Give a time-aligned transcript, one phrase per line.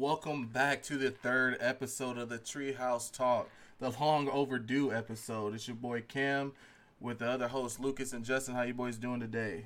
[0.00, 3.48] Welcome back to the third episode of the Treehouse Talk,
[3.78, 5.54] the long overdue episode.
[5.54, 6.52] It's your boy Cam
[7.00, 8.54] with the other hosts Lucas and Justin.
[8.54, 9.64] How you boys doing today?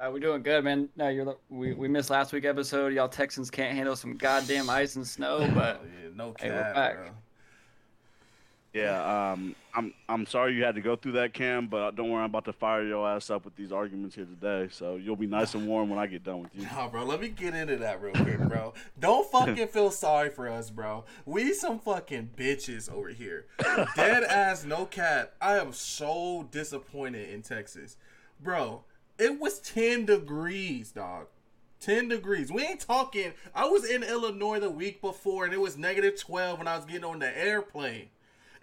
[0.00, 0.88] Uh, we're doing good, man.
[0.96, 2.94] No, you're we, we missed last week episode.
[2.94, 6.62] Y'all Texans can't handle some goddamn ice and snow, but Oh, yeah, no Hey, we're
[6.62, 6.94] cap, back.
[6.96, 7.10] bro.
[8.74, 11.68] Yeah, um, I'm I'm sorry you had to go through that, Cam.
[11.68, 14.68] But don't worry, I'm about to fire your ass up with these arguments here today.
[14.72, 16.64] So you'll be nice and warm when I get done with you.
[16.64, 18.74] Nah, bro, let me get into that real quick, bro.
[18.98, 21.04] Don't fucking feel sorry for us, bro.
[21.24, 23.46] We some fucking bitches over here.
[23.94, 25.34] Dead ass, no cat.
[25.40, 27.96] I am so disappointed in Texas.
[28.40, 28.82] Bro,
[29.20, 31.28] it was 10 degrees, dog.
[31.78, 32.50] 10 degrees.
[32.50, 33.34] We ain't talking.
[33.54, 36.86] I was in Illinois the week before and it was negative 12 when I was
[36.86, 38.08] getting on the airplane.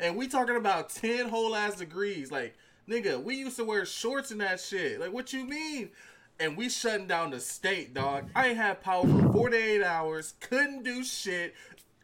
[0.02, 2.32] And we talking about 10 whole ass degrees.
[2.32, 2.58] Like,
[2.90, 5.00] nigga, we used to wear shorts and that shit.
[5.00, 5.92] Like, what you mean?
[6.40, 8.26] And we shutting down the state, dog.
[8.36, 10.34] I ain't had power for 48 hours.
[10.40, 11.54] Couldn't do shit.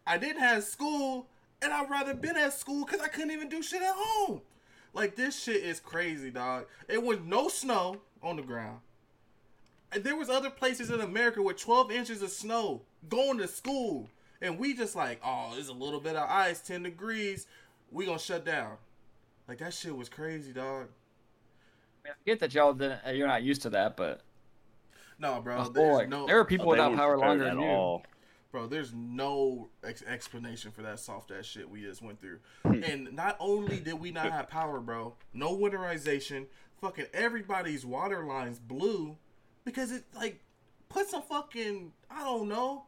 [0.05, 1.25] I didn't have school.
[1.59, 4.41] And I'd rather been at school because I couldn't even do shit at home.
[4.93, 6.67] Like, this shit is crazy, dog.
[6.87, 8.79] It was no snow on the ground.
[9.91, 14.07] And there was other places in America with 12 inches of snow going to school.
[14.39, 17.47] And we just like, oh, there's a little bit of ice, 10 degrees.
[17.91, 18.77] We gonna shut down.
[19.47, 20.87] Like that shit was crazy, dog.
[22.05, 24.21] I get that y'all didn't, uh, you're not used to that, but
[25.19, 25.57] No, bro.
[25.65, 27.67] oh, boy, no, there are people They without power prepared longer at than you.
[27.67, 28.03] all.
[28.51, 28.67] bro.
[28.67, 32.39] There's no ex- explanation for that soft ass shit we just went through.
[32.63, 32.83] Hmm.
[32.83, 36.45] and not only did we not have power, bro, no winterization.
[36.81, 39.17] Fucking everybody's water lines blew
[39.65, 40.39] because it like
[40.89, 42.85] put some fucking I don't know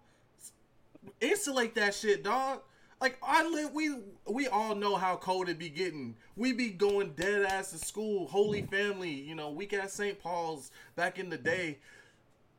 [1.22, 2.62] insulate that shit, dog.
[3.02, 3.96] Like I live, we
[4.28, 6.16] we all know how cold it be getting.
[6.36, 10.20] We be going dead ass to school, Holy Family, you know, week at St.
[10.20, 11.78] Paul's back in the day.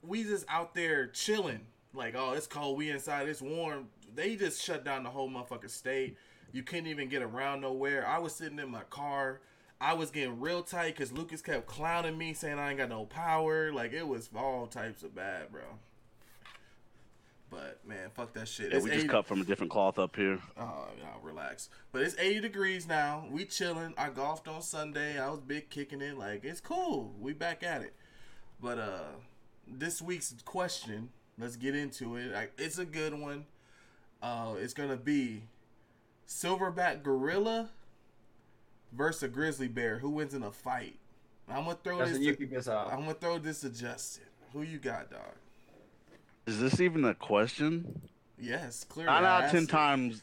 [0.02, 1.60] We just out there chilling.
[1.92, 2.78] Like, oh, it's cold.
[2.78, 3.28] We inside.
[3.28, 3.88] It's warm.
[4.14, 6.16] They just shut down the whole motherfucking state.
[6.52, 8.06] You couldn't even get around nowhere.
[8.06, 9.40] I was sitting in my car.
[9.80, 13.04] I was getting real tight because Lucas kept clowning me, saying I ain't got no
[13.04, 13.72] power.
[13.72, 15.62] Like it was all types of bad, bro.
[17.50, 18.71] But man, fuck that shit.
[18.71, 20.38] Yeah, It's we just 80 cut from a different cloth up here.
[20.56, 21.69] Oh, no, relax.
[21.91, 23.27] But it's 80 degrees now.
[23.31, 23.93] We chilling.
[23.99, 25.19] I golfed on Sunday.
[25.19, 26.16] I was big kicking it.
[26.16, 27.12] Like, it's cool.
[27.21, 27.94] We back at it.
[28.62, 29.03] But uh
[29.66, 32.33] this week's question, let's get into it.
[32.33, 33.47] Like, it's a good one.
[34.22, 35.43] Uh it's going to be
[36.28, 37.71] silverback gorilla
[38.93, 39.99] versus a grizzly bear.
[39.99, 40.97] Who wins in a fight?
[41.49, 42.93] I'm going to throw Justin, this you to, kick this off.
[42.93, 44.25] I'm going to throw this to Justin.
[44.53, 45.34] Who you got, dog?
[46.50, 48.03] Is this even a question?
[48.37, 49.12] Yes, clearly.
[49.12, 49.69] Nine I out of ten it.
[49.69, 50.22] times,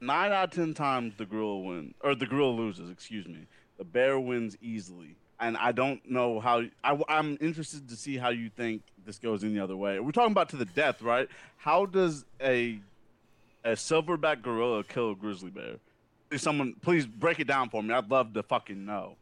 [0.00, 2.90] nine out of ten times the gorilla wins, or the gorilla loses.
[2.90, 3.40] Excuse me.
[3.76, 6.62] The bear wins easily, and I don't know how.
[6.82, 10.00] I, I'm interested to see how you think this goes any other way.
[10.00, 11.28] We're talking about to the death, right?
[11.58, 12.78] How does a
[13.62, 15.74] a silverback gorilla kill a grizzly bear?
[16.30, 17.92] Please, someone, please break it down for me.
[17.92, 19.16] I'd love to fucking know.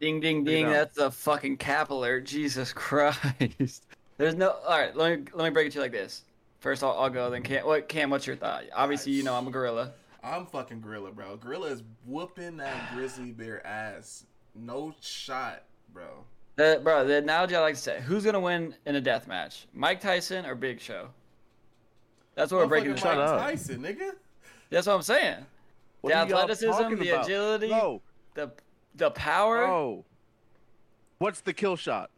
[0.00, 0.70] Ding, ding, Break it ding.
[0.70, 2.24] That's a fucking cap alert.
[2.24, 3.84] Jesus Christ.
[4.22, 4.50] There's no.
[4.52, 6.22] All right, let me let me break it to you like this.
[6.60, 7.28] First, I'll, I'll go.
[7.28, 7.88] Then Cam, what?
[7.88, 8.62] Cam, what's your thought?
[8.72, 9.94] Obviously, you know I'm a gorilla.
[10.22, 11.36] I'm fucking gorilla, bro.
[11.36, 14.26] Gorilla is whooping that grizzly bear ass.
[14.54, 16.04] No shot, bro.
[16.54, 19.66] The, bro, the analogy I like to say: Who's gonna win in a death match?
[19.72, 21.08] Mike Tyson or Big Show?
[22.36, 22.92] That's what we're breaking.
[22.92, 23.40] Motherfucking this Shut Mike up.
[23.40, 24.10] Tyson, nigga.
[24.70, 25.46] That's what I'm saying.
[26.00, 27.24] What the athleticism, the about?
[27.24, 28.00] agility, No,
[28.34, 28.52] the
[28.94, 29.64] the power.
[29.64, 30.04] Oh.
[31.18, 32.10] What's the kill shot?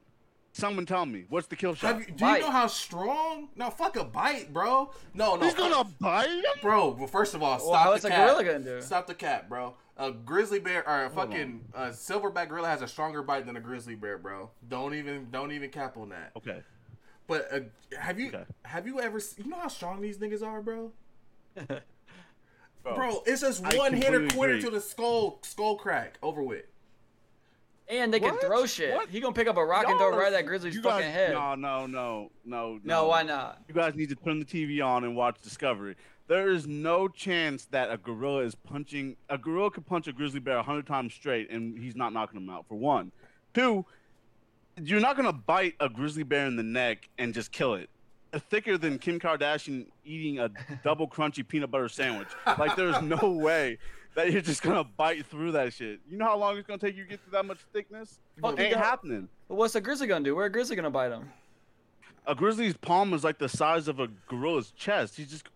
[0.56, 1.24] Someone tell me.
[1.28, 1.94] What's the kill shot?
[1.96, 2.36] Have you, do Bite.
[2.36, 3.48] you know how strong?
[3.56, 4.92] No, fuck a bite, bro.
[5.12, 6.44] No, no, He's gonna bite him?
[6.62, 6.90] bro.
[6.90, 8.28] Well, first of all, stop Well, the what's a cat.
[8.28, 8.80] gorilla gonna do?
[8.80, 9.74] Stop the cat, bro.
[9.96, 13.60] A grizzly bear or a fucking uh, silverback gorilla has a stronger bite than a
[13.60, 14.48] grizzly bear, bro.
[14.68, 16.30] Don't even, don't even cap on that.
[16.36, 16.62] Okay.
[17.26, 17.60] But uh,
[17.98, 18.44] have you, Okay.
[18.64, 20.92] have you ever, you know how strong these niggas are, bro?
[21.66, 21.80] Bro,
[22.94, 24.62] Bro, it's just I one hitter completely quitter agree.
[24.64, 26.64] to the skull, skull crack, over with.
[27.88, 28.40] And they can What?
[28.40, 28.94] throw shit.
[28.94, 29.08] What?
[29.10, 31.12] He gonna pick up a rock and throw right at that grizzly's you fucking guys,
[31.14, 31.32] head.
[31.32, 33.58] No, no, no, no, no, why not?
[33.68, 35.96] You guys need to turn the TV on and watch Discovery.
[36.26, 39.16] There is no chance that a gorilla is punching.
[39.28, 42.40] A gorilla could punch a grizzly bear a hundred times straight, and he's not knocking
[42.40, 42.64] him out.
[42.66, 43.12] For one,
[43.52, 43.84] two,
[44.82, 47.90] you're not gonna bite a grizzly bear in the neck and just kill it.
[48.50, 50.50] Thicker than Kim Kardashian eating a
[50.82, 52.28] double crunchy peanut butter sandwich.
[52.58, 53.76] Like there's no way
[54.14, 56.00] that you're just gonna bite through that shit.
[56.10, 58.20] You know how long it's gonna take you to get through that much thickness?
[58.40, 59.28] Fuck, Ain't got- happening.
[59.48, 60.34] But what's a grizzly gonna do?
[60.34, 61.30] Where a grizzly gonna bite him?
[62.26, 65.16] A grizzly's palm is like the size of a gorilla's chest.
[65.16, 65.48] He's just,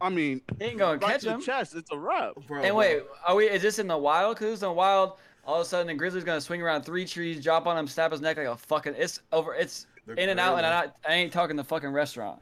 [0.00, 1.40] I mean, He ain't gonna right catch to the him.
[1.40, 1.74] chest.
[1.74, 2.34] It's a wrap.
[2.46, 2.74] Bro, And bro.
[2.76, 3.48] wait, are we?
[3.48, 4.36] Is this in the wild?
[4.36, 5.14] Cause it's in the wild.
[5.46, 8.12] All of a sudden, the grizzly's gonna swing around three trees, drop on him, snap
[8.12, 8.94] his neck like a fucking.
[8.98, 9.54] It's over.
[9.54, 10.92] It's The in and out, and gorilla.
[11.06, 12.40] I, I ain't talking the fucking restaurant.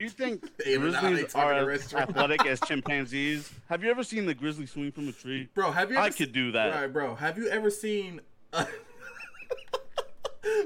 [0.00, 3.52] You think In and out, they grizzlies are as athletic as chimpanzees?
[3.68, 5.48] Have you ever seen the grizzly swing from a tree?
[5.54, 6.74] Bro, have you ever I could do that.
[6.74, 7.14] Right, bro.
[7.14, 8.20] Have you ever seen
[8.52, 8.66] a...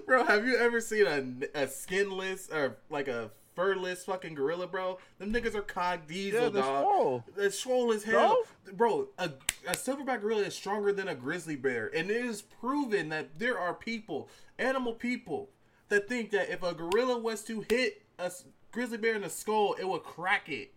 [0.07, 1.07] Bro, have you ever seen
[1.55, 4.99] a, a skinless or like a furless fucking gorilla, bro?
[5.19, 6.83] Them niggas are cog diesel, Yeah, they're dog.
[6.85, 7.25] swole.
[7.37, 8.39] They're swole as hell.
[8.73, 9.31] Bro, a,
[9.67, 11.91] a silverback gorilla is stronger than a grizzly bear.
[11.95, 14.29] And it is proven that there are people,
[14.59, 15.51] animal people,
[15.89, 19.31] that think that if a gorilla was to hit a s- grizzly bear in the
[19.31, 20.73] skull, it would crack it.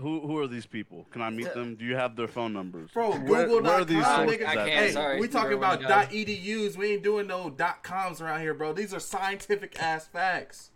[0.00, 1.06] Who who are these people?
[1.10, 1.74] Can I meet them?
[1.76, 2.90] Do you have their phone numbers?
[2.92, 4.16] Bro, Where- Google.com, where are these nigga.
[4.26, 5.20] sources I can't, Hey, sorry.
[5.20, 6.76] we talking about dot .edus.
[6.76, 8.72] We ain't doing no dot .coms around here, bro.
[8.72, 10.70] These are scientific ass facts.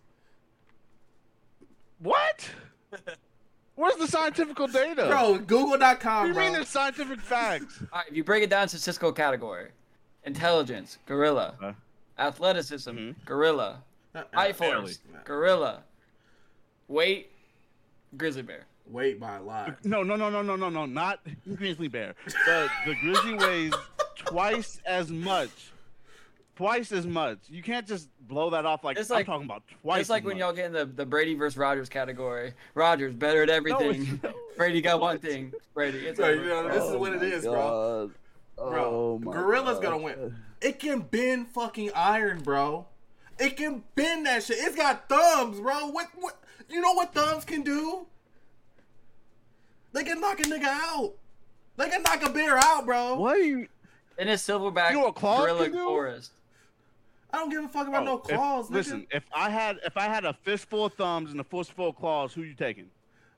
[1.99, 2.50] What?
[3.76, 5.06] Where's the scientific data?
[5.09, 6.44] Bro, what Google.com, do you bro.
[6.44, 7.81] mean there's scientific facts?
[7.93, 9.71] All right, if you break it down to Cisco category,
[10.25, 11.73] intelligence, gorilla, Uh,
[12.19, 13.15] athleticism, Mhm.
[13.25, 13.82] gorilla,
[14.14, 14.52] Uh-uh.
[14.52, 15.82] force, gorilla,
[16.88, 17.31] weight,
[18.16, 18.66] grizzly bear.
[18.87, 19.82] Wait by a lot.
[19.84, 21.20] No, no, no, no, no, no, no, not
[21.56, 22.14] grizzly bear.
[22.46, 23.72] The the grizzly weighs
[24.16, 25.70] twice as much.
[26.56, 27.38] Twice as much.
[27.49, 30.02] You can't just blow that off like It's I'm talking about twice.
[30.02, 30.40] It's like as when much.
[30.40, 32.52] y'all get in the, the Brady versus Rodgers category.
[32.75, 34.02] Rodgers better at everything.
[34.02, 35.52] it's- Brady got one thing.
[35.72, 38.11] Brady, it's Bro, you know, this is what it oh is, my bro.
[38.56, 38.70] God.
[38.70, 39.82] Bro, Oh my Gorilla's God.
[39.82, 40.37] gonna win.
[40.61, 42.87] It can bend fucking iron, bro.
[43.39, 44.57] It can bend that shit.
[44.61, 45.89] It's got thumbs, bro.
[45.89, 46.09] What?
[46.15, 46.37] What?
[46.69, 48.07] You know what thumbs can do?
[49.93, 51.13] They can knock a nigga out.
[51.77, 53.17] They can knock a bear out, bro.
[53.17, 53.69] What are you?
[54.19, 55.85] In his silverback You know what claws gorilla can do?
[55.85, 56.33] forest.
[57.33, 58.75] I don't give a fuck about Oh, no if- claws, nigga.
[58.75, 61.97] listen, if I had if I had a fistful of thumbs and a fistful of
[61.97, 62.91] claws, who you taking?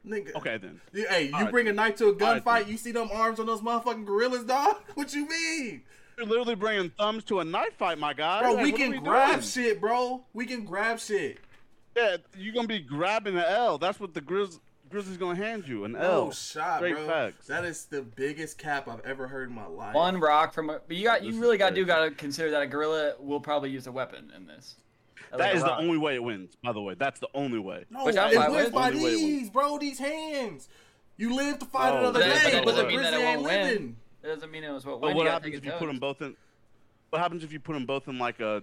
[0.07, 0.35] nigga.
[0.37, 0.81] Okay then.
[0.93, 1.51] Hey, you Alright.
[1.51, 2.69] bring a knife to a gunfight, then.
[2.69, 4.77] you see them arms on those motherfucking gorillas, dog?
[4.95, 5.83] What you mean?
[6.17, 8.41] You're literally bringing thumbs to a knife fight, my guy.
[8.41, 9.43] Bro, Like, we can we grab doing?
[9.43, 10.25] shit, bro.
[10.33, 11.39] We can grab shit.
[11.95, 13.77] Yeah, you're gonna be grabbing an L.
[13.79, 14.59] That's what the Grizz
[14.89, 16.31] Grizzlies gonna hand you, an No L.
[16.33, 17.07] shot, Straight bro.
[17.07, 17.47] facts.
[17.49, 19.95] That is the biggest cap I've ever heard in my life.
[19.95, 20.81] One rock from a.
[20.87, 21.85] But you got, you is really got to do.
[21.85, 24.77] Got to consider that a gorilla will probably use a weapon in this.
[25.33, 26.57] Like That a is the only way it wins.
[26.63, 27.85] By the way, that's the only way.
[27.91, 28.73] No, Which I'm it wins with.
[28.73, 29.21] by Only way wins.
[29.23, 29.77] these, bro.
[29.79, 30.69] These hands.
[31.19, 33.51] You live to fight Oh, another day, but the doesn't mean that grizzly ain't won't
[33.53, 33.67] win.
[33.67, 33.97] living.
[34.27, 35.01] That doesn't mean it was what.
[35.01, 36.35] But what happens if you his put them both in?
[37.11, 38.61] What happens if you put them both in like a,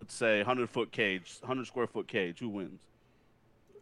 [0.00, 2.38] let's say, hundred foot cage, hundred square foot cage?
[2.38, 2.80] Who wins?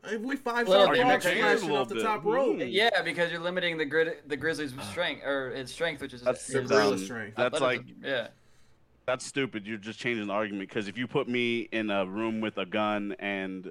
[0.04, 1.96] If we five Well, shot you dog mix it smash a it little off the
[1.96, 2.04] bit.
[2.04, 2.56] top rope.
[2.60, 4.82] Yeah, because you're limiting the grid, the Grizzlies' ah.
[4.82, 6.98] strength or its strength, which is That's his, the dumb.
[6.98, 7.36] strength.
[7.36, 8.28] That's like yeah.
[9.04, 9.66] that's stupid.
[9.66, 12.64] You're just changing the argument because if you put me in a room with a
[12.64, 13.70] gun and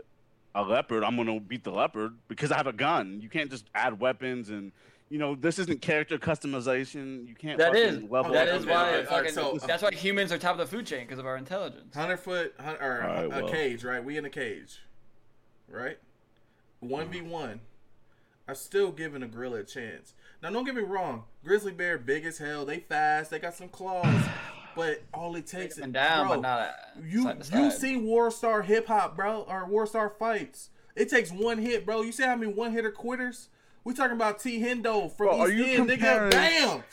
[0.53, 3.19] a leopard, I'm gonna beat the leopard because I have a gun.
[3.19, 4.71] You can't just add weapons and
[5.09, 7.27] you know this isn't character customization.
[7.27, 7.57] You can't.
[7.57, 8.71] That fucking level that up is why.
[8.71, 8.93] down.
[8.93, 11.25] okay, fucking, alright, so- that's why humans are top of the food chain because of
[11.25, 11.95] our intelligence.
[11.95, 13.49] Hundred foot hun- or Alright, a well.
[13.49, 14.03] cage, right?
[14.03, 14.79] We in a cage,
[15.69, 15.97] right?
[16.79, 17.61] One v one.
[18.49, 20.13] I'm still giving a gorilla a chance.
[20.41, 21.23] Now, don't get me wrong.
[21.43, 22.65] Grizzly bear big as hell.
[22.65, 23.29] They fast.
[23.31, 24.05] They got some claws.
[24.75, 26.71] But all it takes is them down, bro, but not uh,
[27.03, 27.79] you side to you side.
[27.79, 30.69] see WorldStar hip hop, bro, or WorldStar fights.
[30.95, 32.03] It takes one hit, bro.
[32.03, 33.49] You see how many one hitter quitters?
[33.87, 36.29] We talking about T Hendo from Bro, are East you End, nigga.
[36.29, 36.83] comparing- Bam.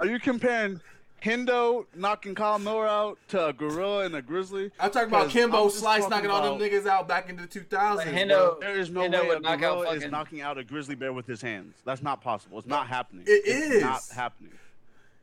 [0.00, 0.80] Are you comparing
[1.22, 4.70] Hendo knocking Kyle Miller out to a gorilla and a grizzly?
[4.80, 7.36] I'm talking about 'Cause Kimbo I'm Slice talking knocking all them niggas out back in
[7.36, 8.06] the 2000s.
[8.06, 8.14] Like bro.
[8.56, 10.94] Hendo- There is no Hendo way a knock out gorilla is knocking out a grizzly
[10.94, 11.76] bear with his hands.
[11.84, 12.56] That's not possible.
[12.58, 13.24] It's not happening.
[13.26, 13.82] It it's is.
[13.82, 14.52] not happening.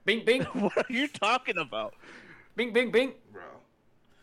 [0.05, 1.95] Bing, bing, What are you talking about?
[2.55, 3.13] bing, bing, bing.
[3.33, 3.41] bro.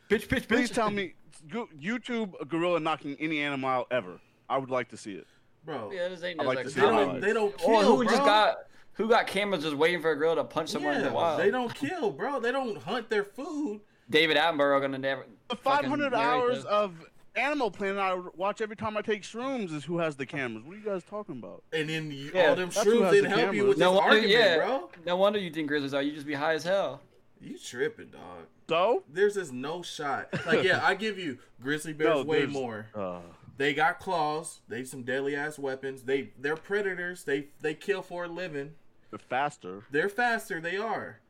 [0.08, 0.48] Pitch, pitch, pitch.
[0.48, 1.14] Please tell me,
[1.50, 4.20] YouTube a gorilla knocking any animal out ever.
[4.48, 5.26] I would like to see it.
[5.64, 5.90] Bro.
[5.92, 7.96] Yeah, this ain't I no like like to They don't, they don't kill, Or who
[8.04, 8.06] bro.
[8.12, 8.56] just got
[8.94, 11.40] who got cameras just waiting for a gorilla to punch someone in the yeah, wild?
[11.40, 12.38] they don't kill, bro.
[12.40, 13.80] They don't hunt their food.
[14.10, 15.26] David Attenborough gonna never.
[15.48, 16.64] The 500 hours this.
[16.66, 16.92] of
[17.36, 20.64] Animal Planet I watch every time I take shrooms is who has the cameras.
[20.64, 21.64] What are you guys talking about?
[21.72, 23.68] And then you, Yeah, all them that's shrooms has didn't the help you cameras.
[23.70, 24.56] with No this wonder, argument, yeah.
[24.58, 24.90] bro.
[25.06, 26.02] No wonder you think Grizzlies are.
[26.02, 27.00] You just be high as hell.
[27.40, 28.20] You tripping, dog.
[28.68, 29.02] So?
[29.12, 30.28] There's just no shot.
[30.46, 32.86] Like, yeah, I give you grizzly bears No, way more.
[32.94, 33.18] Uh,
[33.56, 34.60] They got claws.
[34.68, 36.02] They have some deadly ass weapons.
[36.02, 37.24] They they're predators.
[37.24, 38.72] They they kill for a living.
[39.10, 39.84] they're faster.
[39.90, 40.60] They're faster.
[40.60, 41.20] They are.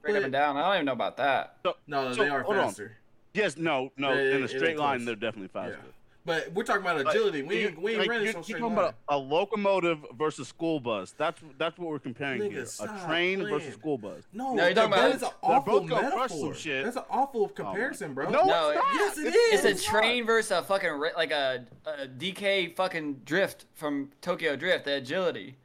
[0.00, 0.56] Straight up and down.
[0.56, 1.56] I don't even know about that.
[1.64, 2.66] So, No, so, they are hold on.
[2.68, 2.96] faster.
[3.32, 4.12] Yes, no, no.
[4.12, 5.06] It- in a straight line, close.
[5.06, 5.78] they're definitely faster.
[5.82, 5.90] Yeah.
[6.26, 7.42] But we're talking about Like, agility.
[7.42, 8.84] we ain't, we ain't like, running you're, so you're straight talking line.
[8.86, 11.12] about a locomotive versus school bus.
[11.18, 12.62] That's that's what we're comparing Nigga, here.
[12.80, 13.48] A train playing.
[13.54, 14.22] versus school bus.
[14.32, 16.54] No, No, you're talking that about- is an They're awful both gonna crush some metaphor.
[16.54, 16.84] shit.
[16.84, 18.30] That's an awful oh, comparison, bro.
[18.30, 18.94] No, No, it's not.
[18.94, 19.80] yes, it It's is.
[19.82, 24.86] a train versus a fucking ri- like a, a DK fucking drift from Tokyo Drift.
[24.86, 25.56] The agility.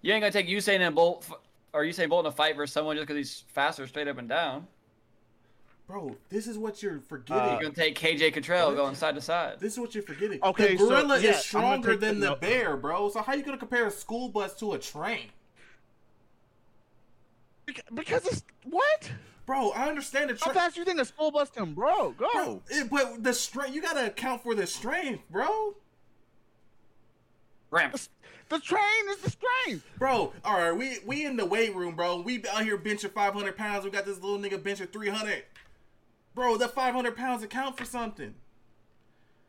[0.00, 1.36] You ain't gonna take Usain and Bolt f-
[1.74, 4.30] or Usain Bolt in a fight versus someone just because he's faster straight up and
[4.30, 4.66] down.
[5.86, 7.42] Bro, this is what you're forgetting.
[7.42, 9.60] Uh, You're gonna take KJ Cottrell going side to side.
[9.60, 10.40] this is what you're forgetting.
[10.42, 13.08] Okay, the so, gorilla yeah, is stronger than the- the bear, bro.
[13.10, 15.30] So how you gonna compare a school bus to a train?
[17.94, 19.10] Because it's what?
[19.44, 20.54] Bro, I understand the How train.
[20.54, 22.10] fast you think a school bus can bro?
[22.12, 22.28] Go.
[22.32, 25.74] Bro, it- but the strength you gotta account for the strength, bro.
[27.70, 27.96] Ramp.
[28.48, 29.84] The train is the strength.
[29.98, 32.20] Bro, all right, we we in the weight room, bro.
[32.20, 33.84] We out here benching 500 pounds.
[33.84, 35.44] We got this little nigga benching 300.
[36.36, 38.34] Bro, the 500 pounds account for something.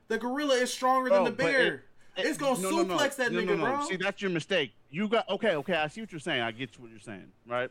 [0.07, 1.61] The gorilla is stronger Bro, than the bear.
[1.67, 1.73] it-
[2.15, 2.97] it- it's gonna no, no, no.
[2.97, 3.65] suplex that No, nigga, no, no.
[3.75, 3.83] bro.
[3.87, 4.71] See, that's your mistake.
[4.89, 5.73] You got okay, okay.
[5.75, 6.41] I see what you're saying.
[6.41, 7.69] I get what you're saying, right?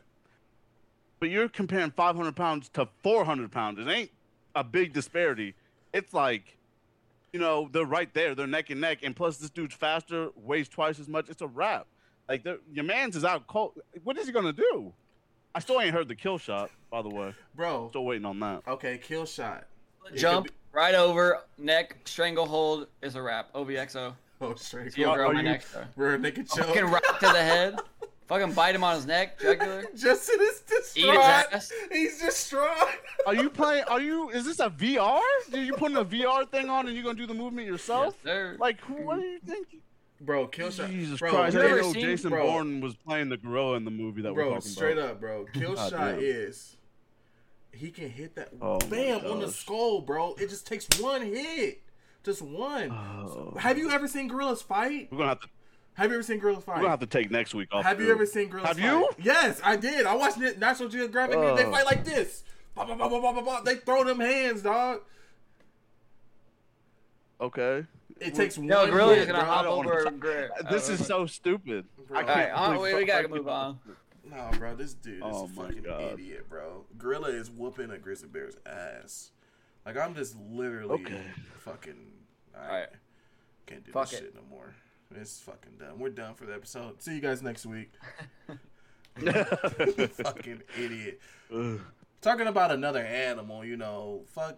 [1.19, 3.79] But you're comparing 500 pounds to 400 pounds.
[3.79, 4.11] It ain't
[4.53, 5.55] a big disparity.
[5.93, 6.55] It's like,
[7.33, 8.35] you know, they're right there.
[8.35, 8.99] They're neck and neck.
[9.01, 11.27] And plus, this dude's faster, weighs twice as much.
[11.27, 11.87] It's a wrap.
[12.29, 13.79] Like, your man's is out cold.
[14.03, 14.93] What is he gonna do?
[15.57, 17.33] I still ain't heard the kill shot, by the way.
[17.55, 18.61] bro, Still waiting on that.
[18.67, 19.63] okay, kill shot.
[20.13, 23.51] It Jump could right over neck stranglehold is a wrap.
[23.53, 24.13] OVXO.
[24.39, 24.93] Oh, straight.
[24.93, 25.63] See over Are on my you- neck.
[25.63, 25.87] Sir.
[25.95, 26.67] We're a nigga choke.
[26.67, 27.79] Fucking rock to the head.
[28.27, 29.85] Fucking bite him on his neck, jugular.
[29.95, 31.17] Justin is Eat his distraught.
[31.53, 31.71] ass.
[31.91, 32.87] He's distraught.
[33.25, 33.85] Are you playing?
[33.85, 34.29] Are you?
[34.29, 35.19] Is this a VR?
[35.53, 38.13] Are you putting a VR thing on and you're gonna do the movement yourself?
[38.23, 38.57] Yes, sir.
[38.59, 38.93] Like, who?
[39.01, 39.67] What do you think?
[40.19, 40.89] Bro, kill shot.
[40.89, 41.55] Jesus bro, Christ!
[41.55, 42.43] You ever seen- Jason bro.
[42.45, 45.11] Bourne was playing the gorilla in the movie that we're Bro, talking straight about.
[45.11, 45.45] up, bro.
[45.53, 46.77] Kill God shot is
[47.71, 50.33] he can hit that Oh bam on the skull, bro.
[50.39, 51.83] It just takes one hit.
[52.23, 52.91] Just one.
[52.91, 53.53] Oh.
[53.59, 55.09] Have you ever seen gorillas fight?
[55.11, 55.47] We're gonna have to.
[55.93, 56.75] Have you ever seen gorillas fight?
[56.77, 57.83] We're gonna have to take next week off.
[57.85, 58.85] Have you ever seen gorillas Have fight?
[58.85, 59.09] you?
[59.23, 60.05] Yes, I did.
[60.07, 61.35] I watched National Geographic.
[61.35, 61.71] They Oh.
[61.71, 62.43] fight like this.
[62.75, 63.61] Bah, bah, bah, bah, bah, bah, bah.
[63.63, 65.01] They throw them hands, dog.
[67.39, 67.85] Okay.
[68.21, 69.47] It takes one Yo, gorilla hit, is gonna bro.
[69.47, 70.03] hop don't wanna over.
[70.05, 70.51] talk- Grip.
[70.71, 71.85] This is so stupid.
[72.07, 72.19] Bro.
[72.19, 73.79] Alright, can't uh, we- we gotta move on.
[74.29, 76.01] No, bro, this dude is Oh a my fucking God.
[76.13, 76.85] idiot, bro.
[76.97, 79.31] Gorilla is whooping a grizzly bear's ass.
[79.85, 81.21] Like I'm just literally Okay.
[81.59, 82.11] fucking.
[82.55, 82.89] I Alright.
[83.65, 84.23] can't do Fuck this it.
[84.23, 84.73] shit no more.
[85.15, 85.97] It's fucking done.
[85.99, 87.01] We're done for the episode.
[87.01, 87.91] See you guys next week.
[89.17, 91.19] fucking idiot.
[91.53, 91.79] Ugh.
[92.21, 94.57] Talking about another animal, you know, fuck,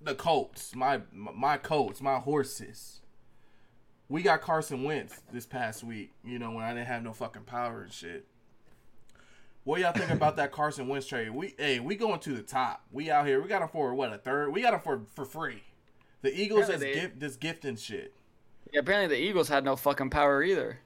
[0.00, 3.00] the Colts, my my Colts, my horses.
[4.08, 7.42] We got Carson Wentz this past week, you know, when I didn't have no fucking
[7.42, 8.26] power and shit.
[9.64, 11.30] What y'all think about that Carson Wentz trade?
[11.30, 12.84] We hey, we going to the top.
[12.90, 13.42] We out here.
[13.42, 14.52] We got him for what a third.
[14.52, 15.62] We got him for for free.
[16.22, 18.14] The Eagles is gift this gifting shit.
[18.72, 20.78] Yeah, apparently the Eagles had no fucking power either.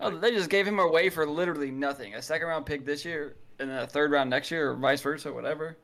[0.00, 2.14] Oh, they just gave him away for literally nothing.
[2.14, 5.00] A second round pick this year and then a third round next year, or vice
[5.00, 5.76] versa, whatever.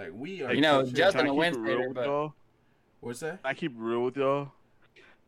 [0.00, 0.54] Like we are.
[0.54, 0.94] You know, shit.
[0.94, 2.34] Justin Can I a keep Wentz it real with but- y'all?
[3.00, 3.40] What's that?
[3.44, 4.52] I keep it real with y'all?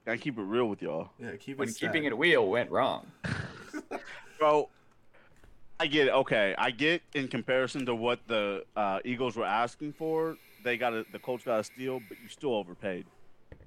[0.04, 1.10] Can I keep it real with y'all?
[1.18, 1.58] Yeah, keep it.
[1.58, 1.76] When it.
[1.76, 3.06] keeping it real went wrong.
[4.38, 4.68] Bro,
[5.80, 6.10] I get it.
[6.10, 10.90] Okay, I get in comparison to what the uh, Eagles were asking for, they got
[10.90, 13.06] to the Colts got a steal, but you still overpaid.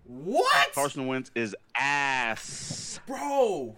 [0.04, 0.74] What?
[0.74, 3.00] Carson Wentz is ass.
[3.08, 3.76] Bro.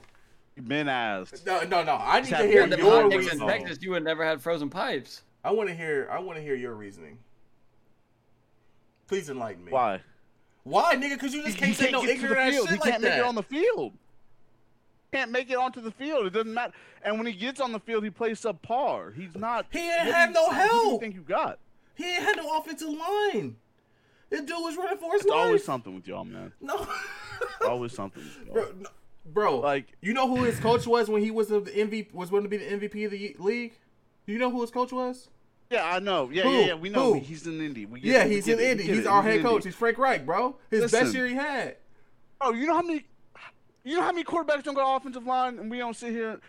[0.55, 1.43] You've been ass.
[1.45, 1.95] No, no, no.
[1.95, 3.47] I need Except to hear the the your Bond in reasoning.
[3.47, 3.59] reason.
[3.65, 5.21] Texas, you would never had frozen pipes.
[5.43, 6.07] I want to hear.
[6.11, 7.19] I want to hear your reasoning.
[9.07, 9.71] Please enlighten me.
[9.71, 10.01] Why?
[10.63, 11.11] Why, nigga?
[11.13, 13.19] Because you just can't say no ignorant ass shit He like can't make that.
[13.19, 13.93] it on the field.
[15.13, 16.25] Can't make it onto the field.
[16.27, 16.73] It doesn't matter.
[17.01, 19.15] And when he gets on the field, he plays subpar.
[19.15, 19.67] He's not.
[19.71, 21.59] He ain't had no Who do you think you got?
[21.95, 23.55] he ain't had no offensive line.
[24.29, 25.39] This dude was running for his It's life.
[25.39, 26.51] always something with y'all, man.
[26.59, 26.85] no.
[27.65, 28.53] Always something with y'all.
[28.53, 28.89] bro, no,
[29.25, 32.43] bro, Like- you know who his coach was when he was the MVP was going
[32.43, 33.77] to be the MVP of the league.
[34.27, 35.29] Do you know who his coach was?
[35.69, 36.29] Yeah, I know.
[36.29, 36.51] Yeah, Who?
[36.51, 36.73] yeah, yeah.
[36.75, 37.19] We know Who?
[37.19, 37.85] he's in Indy.
[37.85, 38.31] We get Yeah, it.
[38.31, 38.71] He's get in it.
[38.71, 38.83] Indy.
[38.83, 39.07] He's it.
[39.07, 39.55] our in head coach.
[39.55, 39.69] Indy.
[39.69, 40.57] He's Frank Reich, bro.
[40.69, 41.77] His best year he had.
[42.39, 43.05] Oh, you know how many?
[43.83, 46.39] You know how many quarterbacks don't got offensive line, and we don't sit here.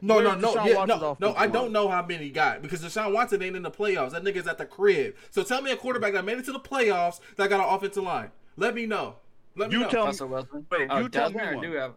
[0.00, 1.32] No, no, no, yeah, no, no.
[1.32, 1.50] I line?
[1.52, 4.10] don't know how many got because Deshaun Watson ain't in the playoffs.
[4.10, 5.14] That nigga's at the crib.
[5.30, 8.02] So tell me a quarterback that made it to the playoffs that got an offensive
[8.04, 8.30] line.
[8.56, 9.16] Let me know.
[9.56, 9.88] Let me You know.
[9.88, 10.06] tell me.
[10.08, 10.66] Russell Wilson.
[10.70, 11.64] Wait, oh, you tell doesn't me or one.
[11.64, 11.94] do have?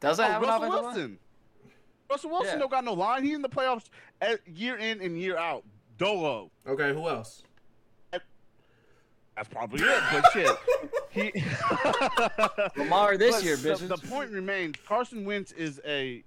[0.00, 1.18] Does Oh, it have an Russell offensive line?
[2.12, 2.30] Wilson.
[2.30, 2.58] Russell Wilson Yeah.
[2.60, 3.24] don't got no line.
[3.24, 3.86] He's in the playoffs
[4.20, 5.64] at year in and year out.
[5.98, 6.50] Dolo.
[6.66, 7.42] Okay, who else?
[9.34, 10.02] That's probably it.
[10.12, 10.50] But shit,
[11.10, 11.32] he.
[12.76, 16.22] Lamar this But year, the, the point remains: Carson Wentz is a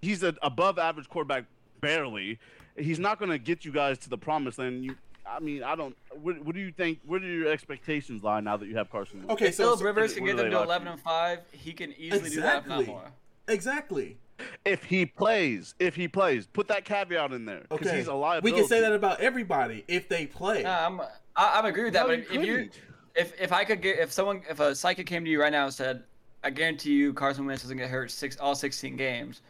[0.00, 1.44] he's an above average quarterback,
[1.80, 2.38] barely.
[2.78, 4.84] He's not going to get you guys to the promised land.
[4.84, 4.94] You,
[5.26, 5.96] I mean, I don't.
[6.22, 7.00] What, what do you think?
[7.04, 9.32] Where do your expectations lie now that you have Carson Wentz?
[9.32, 12.30] Okay, so Philip so- Rivers can get them to 11 and 5, he can easily
[12.30, 12.86] do that, if not Exactly.
[12.86, 13.10] more.
[13.48, 14.18] exactly.
[14.64, 18.40] If he plays, if he plays, put that caveat in there because Okay, he's a
[18.42, 20.62] we can say that about everybody if they play.
[20.62, 21.00] Nah, I'm,
[21.36, 22.08] I, I agree with that.
[22.08, 22.70] No, but you if you,
[23.14, 25.64] if if I could get, if someone, if a psychic came to you right now
[25.64, 26.02] and said,
[26.42, 29.42] "I guarantee you, Carson Wentz doesn't get hurt six all 16 games,"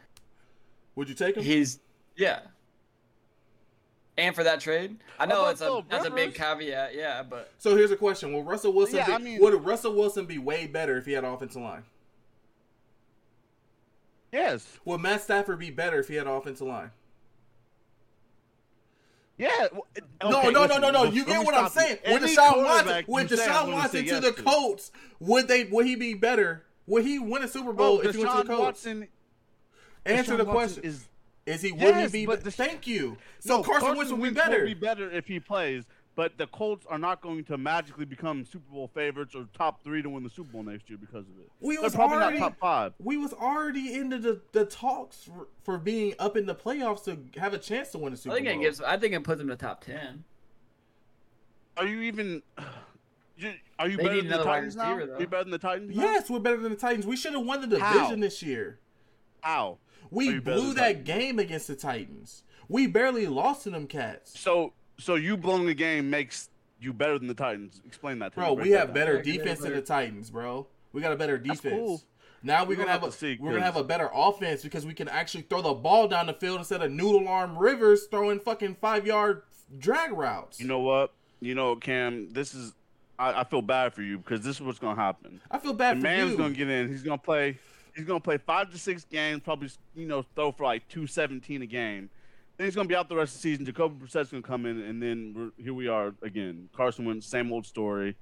[0.97, 1.43] Would you take him?
[1.43, 1.81] he's
[2.17, 2.41] yeah.
[4.19, 4.97] and for that trade.
[5.19, 7.97] I know about it's a Phillip that's a big caveat, yeah, but So here's a
[7.97, 8.97] question: Will Russell Wilson?
[8.97, 11.85] Yeah, be, I mean- would Russell Wilson be way better if he had offensive line?
[14.35, 14.81] Yes.
[14.85, 16.91] Would Matt Stafford be better if he had offensive line?
[19.39, 19.49] Yeah.
[19.95, 21.05] it- no, no, listen, no, no, no.
[21.05, 21.99] You get what I'm saying.
[22.05, 25.65] With Deshaun Watson, with you say, I'm Deshaun Watson to the yes Colts, would they?
[25.65, 26.65] Would he be better?
[26.89, 28.85] Would he win a Super Bowl Bro, if he went to the oh, Colts?
[28.85, 29.09] Watson.
[30.05, 30.85] Answer Deshaun the Watson question.
[30.85, 31.09] Is,
[31.47, 31.73] Is he?
[31.73, 32.27] Would Yes, he be?
[32.27, 33.17] but the- Thank you.
[33.39, 34.65] So no, Carson, Wentz will be better.
[34.65, 35.85] Be better if he plays,
[36.17, 40.01] but the Colts are not going to magically become Super Bowl favorites or top three
[40.03, 41.51] to win the Super Bowl next year because of it.
[41.61, 42.93] We They're was probably already not top five.
[43.03, 47.19] we was already into the, the talks for, for being up in the playoffs to
[47.41, 48.61] have a chance to win a Super I think Bowl.
[48.61, 48.81] it gives.
[48.81, 50.25] I think it puts them in the top ten.
[51.77, 52.43] Are you even?
[53.81, 54.95] Are you They better than the Titans now?
[54.95, 55.17] receiver, though.
[55.17, 55.97] Are you better than the Titans?
[55.97, 56.03] now?
[56.05, 57.05] yes, we're better than the Titans.
[57.05, 57.93] We should have won the How?
[57.93, 58.79] division this year.
[59.41, 59.79] How?
[60.11, 61.07] We blew that Titans?
[61.07, 62.45] game against the Titans.
[62.69, 64.39] We barely lost to them cats.
[64.39, 66.49] So, so you blowing the game makes
[66.81, 67.81] you better than the Titans.
[67.87, 68.55] Explain that to Bro, me.
[68.57, 70.67] Bro, we have better Yeah, defense than the Titans, bro.
[70.93, 71.61] We got a better defense.
[71.75, 72.03] cool.
[72.43, 74.11] Now we're We're gonna gonna have, have a see, we're gonna 'cause- have a better
[74.13, 77.57] offense because we can actually throw the ball down the field instead of noodle arm
[77.59, 79.43] Rivers throwing fucking five yard
[79.79, 80.61] drag routes.
[80.61, 81.13] You know what?
[81.41, 82.31] You know, Cam.
[82.33, 82.75] This is.
[83.19, 85.41] I, I feel bad for you because this is what's gonna happen.
[85.51, 86.37] I feel bad The for man's you.
[86.37, 86.89] gonna get in.
[86.89, 87.59] He's gonna play.
[87.97, 89.41] He's gonna play five to six games.
[89.43, 92.11] Probably you know throw for like two seventeen a game.
[92.57, 93.65] Then he's gonna be out the rest of the season.
[93.67, 96.69] Jacoby Brissett's gonna come in, and then we're, here we are again.
[96.75, 98.17] Carson Wentz, same old story.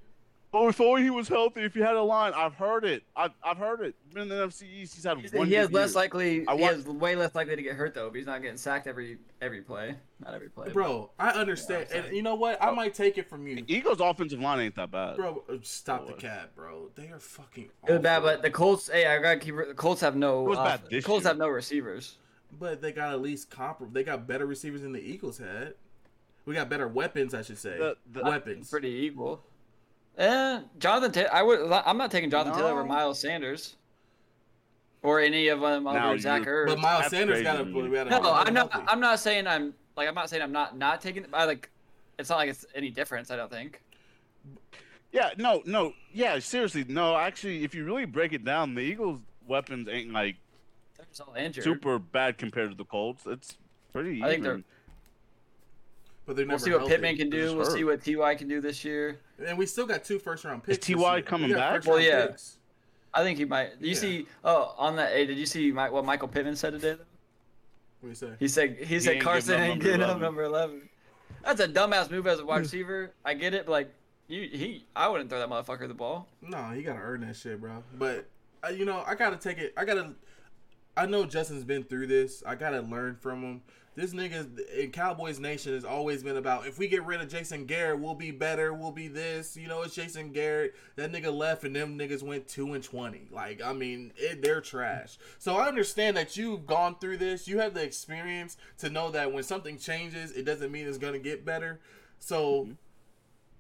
[0.54, 1.62] If only he was healthy.
[1.62, 3.04] If he had a line, I've heard it.
[3.16, 3.94] I've, I've heard it.
[4.12, 4.94] Been in the NFC East.
[4.94, 5.46] He's had He's- one.
[5.46, 6.02] he has less year.
[6.02, 6.46] likely.
[6.46, 8.06] I he has way less likely to get hurt though.
[8.08, 10.68] If he's not getting sacked every every play, not every play.
[10.70, 11.86] Bro, I understand.
[11.90, 12.62] Yeah, and you know what?
[12.62, 13.64] I might take it from you.
[13.66, 15.16] Eagles' offensive line ain't that bad.
[15.16, 16.18] Bro, uh, stop the Boy.
[16.18, 16.90] cat, bro.
[16.96, 18.90] They are fucking It was bad, but the Colts.
[18.90, 19.56] Hey, I gotta keep.
[19.56, 20.44] The Colts have no.
[20.44, 21.30] It was bad off- this Colts year.
[21.30, 22.18] have no receivers.
[22.58, 23.92] But they got at least comparable.
[23.92, 25.74] They got better receivers than the Eagles had.
[26.44, 27.78] We got better weapons, I should say.
[27.78, 28.68] The- the- weapons.
[28.70, 29.42] Pretty equal.
[30.18, 31.30] Eh, Jonathan Taylor.
[31.32, 31.72] I would.
[31.72, 33.76] I'm not taking Jonathan Taylor over Miles Sanders.
[35.02, 36.66] Or any of them Now over Zach you're- Ertz.
[36.68, 37.64] But Miles That's Sanders crazy got a.
[37.64, 37.88] to me.
[37.88, 38.70] we had a- no, I'm not.
[38.72, 38.86] healthy.
[38.88, 40.06] I'm not saying I'm like.
[40.08, 41.24] I'm not saying I'm not not taking.
[41.32, 41.70] I like.
[42.18, 43.30] It's not like it's any difference.
[43.30, 43.80] I don't think.
[45.10, 47.16] Yeah, no, no, yeah, seriously, no.
[47.16, 50.51] Actually, if you really break it down, the Eagles' weapons ain't like They're just
[51.20, 51.64] all injured.
[51.64, 53.24] super bad compared to the Colts.
[53.26, 53.56] It's
[53.92, 54.22] pretty.
[54.22, 54.62] I think they're-
[56.24, 56.94] But they're We'll never see what healthy.
[56.94, 57.56] Pittman can do.
[57.56, 57.72] We'll hurt.
[57.72, 59.18] see what Ty can do this year.
[59.44, 60.78] And we still got two first round picks.
[60.78, 61.14] this T.Y.
[61.16, 61.22] year.
[61.22, 61.84] coming We back?
[61.84, 62.26] Well, yeah.
[62.26, 62.58] picks.
[63.12, 63.78] I think he might.
[63.80, 63.98] Did you Yeah.
[64.00, 64.26] see?
[64.44, 65.12] Oh, on that.
[65.12, 66.92] Hey, did you see Mike, what Michael Pittman said today?
[66.92, 67.00] What
[68.02, 68.32] do you say?
[68.38, 70.88] He said he said ain't Carson ain't number getting up number eleven.
[71.44, 73.10] That's a dumbass move as a wide receiver.
[73.24, 73.92] I get it, but like
[74.28, 76.26] you, he, I wouldn't throw that motherfucker the ball.
[76.40, 77.82] No, he gotta earn that shit, bro.
[77.98, 78.26] But
[78.64, 79.74] uh, you know, I gotta take it.
[79.76, 80.12] I gotta.
[80.96, 82.42] I know Justin's been through this.
[82.46, 83.62] I gotta learn from him.
[83.94, 87.66] This nigga in Cowboys Nation has always been about if we get rid of Jason
[87.66, 88.72] Garrett, we'll be better.
[88.72, 89.54] We'll be this.
[89.54, 90.74] You know, it's Jason Garrett.
[90.96, 93.28] That nigga left, and them niggas went two and twenty.
[93.30, 95.18] Like, I mean, it, they're trash.
[95.38, 97.46] So I understand that you've gone through this.
[97.46, 101.18] You have the experience to know that when something changes, it doesn't mean it's gonna
[101.18, 101.80] get better.
[102.18, 102.68] So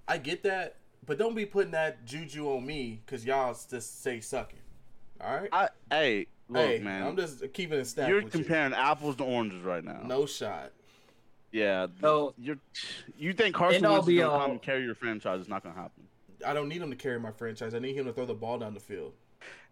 [0.08, 4.20] I get that, but don't be putting that juju on me because y'all just say
[4.20, 4.58] sucking.
[5.20, 5.48] All right.
[5.52, 8.08] I, hey, look, hey, man, I'm just keeping it stacked.
[8.08, 10.00] you're with comparing apples to oranges right now.
[10.04, 10.72] No shot.
[11.50, 11.86] Yeah.
[12.00, 12.34] No.
[12.38, 12.56] You're.
[13.18, 15.40] You think Carson Wentz is gonna come and carry your franchise?
[15.40, 16.04] It's not gonna happen.
[16.46, 17.74] I don't need him to carry my franchise.
[17.74, 19.12] I need him to throw the ball down the field.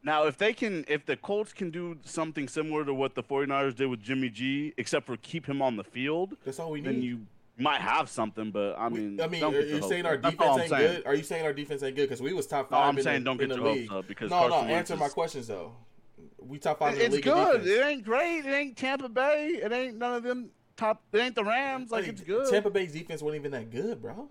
[0.02, 3.74] Now, if they can, if the Colts can do something similar to what the 49ers
[3.76, 6.86] did with Jimmy G, except for keep him on the field, That's all we need.
[6.86, 7.26] then you
[7.58, 8.50] might have something.
[8.50, 10.92] But I We- mean, I mean, are you saying our defense ain't saying.
[10.96, 11.06] good?
[11.06, 12.08] Are you saying our defense ain't good?
[12.08, 12.78] Because we was top five.
[12.80, 14.72] No, I'm in, saying the, don't get your hopes up because no, Carson no.
[14.72, 15.72] Wentz Answer my questions though.
[16.38, 17.26] We top five in the It's league.
[17.26, 17.62] in good.
[17.62, 17.68] defense.
[17.78, 18.38] It ain't great.
[18.46, 19.46] It ain't Tampa Bay.
[19.62, 21.02] It ain't none of them top.
[21.12, 21.90] It ain't the Rams.
[21.90, 22.50] Like Hey, it's good.
[22.50, 24.28] Tampa Bay's defense wasn't even that good, bro.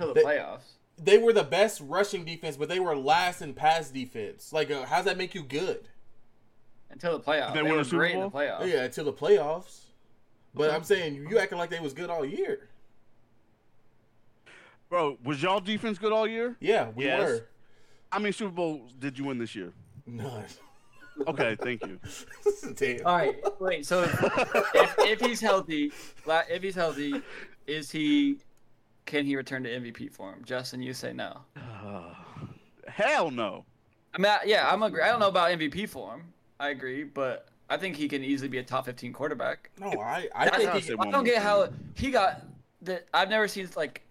[0.00, 0.72] To the They- playoffs.
[1.00, 4.52] They were the best rushing defense, but they were last in pass defense.
[4.52, 5.86] Like, uh, how's that make you good?
[6.90, 7.54] Until the playoffs.
[7.54, 8.30] They They, were a Super great in Bowl?
[8.30, 8.66] the playoffs.
[8.66, 9.80] Yeah, until the playoffs.
[10.54, 12.68] But I'm saying you acting like they was good all year.
[14.88, 16.56] Bro, was y'all defense good all year?
[16.60, 17.20] Yeah, we Yes.
[17.28, 17.46] were.
[18.10, 19.72] How many Super Bowls did you win this year?
[20.08, 20.44] None.
[21.26, 21.98] Okay, thank you.
[22.76, 23.04] Damn.
[23.06, 23.84] All right, wait.
[23.86, 25.92] So if, if, if he's healthy,
[26.26, 27.20] if he's healthy,
[27.66, 28.38] is he?
[29.04, 30.42] Can he return to MVP form?
[30.44, 31.38] Justin, you say no.
[31.56, 32.02] Uh,
[32.86, 33.64] hell no.
[34.14, 35.02] I mean, I- yeah, I'm agree.
[35.02, 36.24] I don't know about MVP form.
[36.60, 39.70] I agree, but I think he can easily be a top 15 quarterback.
[39.80, 42.42] No, I, I That's- think he, I don't get how he got
[42.82, 43.06] that.
[43.12, 44.02] I've never seen like.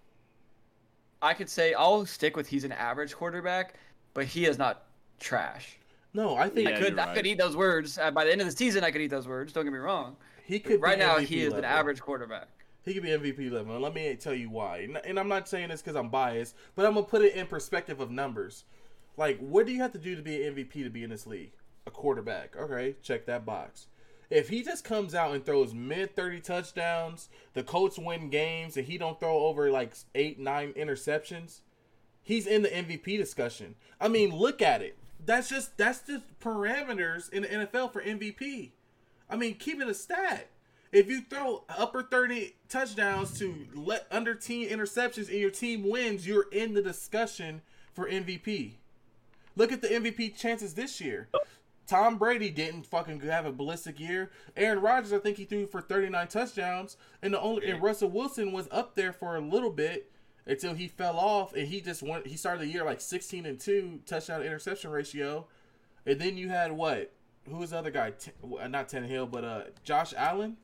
[1.21, 3.75] I could say I'll stick with he's an average quarterback,
[4.13, 4.83] but he is not
[5.19, 5.77] trash.
[6.13, 7.97] No, I think I could you're I could eat those words.
[7.97, 9.53] Uh, by the end of the season, I could eat those words.
[9.53, 10.15] Don't get me wrong.
[10.45, 10.81] he could.
[10.81, 12.47] right now, MVP he is an average quarterback.
[12.83, 13.73] He could be MVP level.
[13.73, 14.77] And let me tell you why.
[14.79, 17.45] And- And I'm not saying this because I'm biased, but I'm gonna put it in
[17.47, 18.63] perspective of numbers.
[19.17, 21.27] Like, what do you have to do to be an MVP to be in this
[21.27, 21.51] league?
[21.85, 22.55] A quarterback.
[22.55, 23.87] Okay, check that box.
[24.29, 28.85] If he just comes out and throws mid 30 touchdowns, the Colts win games, and
[28.85, 31.61] he don't throw over like eight, nine interceptions,
[32.23, 33.75] he's in the MVP discussion.
[33.99, 34.97] I mean, look at it.
[35.25, 38.71] That's just that's just parameters in the NFL for MVP.
[39.29, 40.49] I mean, keep it a stat.
[40.91, 46.25] If you throw upper 30 touchdowns to let under team interceptions and your team wins,
[46.25, 47.61] you're in the discussion
[47.93, 48.75] for MVP.
[49.57, 51.27] Look at the MVP chances this year.
[51.87, 54.29] Tom Brady didn't fucking have a ballistic year.
[54.55, 58.51] Aaron Rodgers, I think he threw for 39 touchdowns, and the only and Russell Wilson
[58.51, 60.11] was up there for a little bit
[60.47, 62.25] until he fell off, and he just went.
[62.27, 65.45] He started the year like 16 and two touchdown interception ratio,
[66.05, 67.11] and then you had what?
[67.49, 68.11] Who was the other guy?
[68.11, 70.57] T- uh, not Hill, but uh, Josh Allen.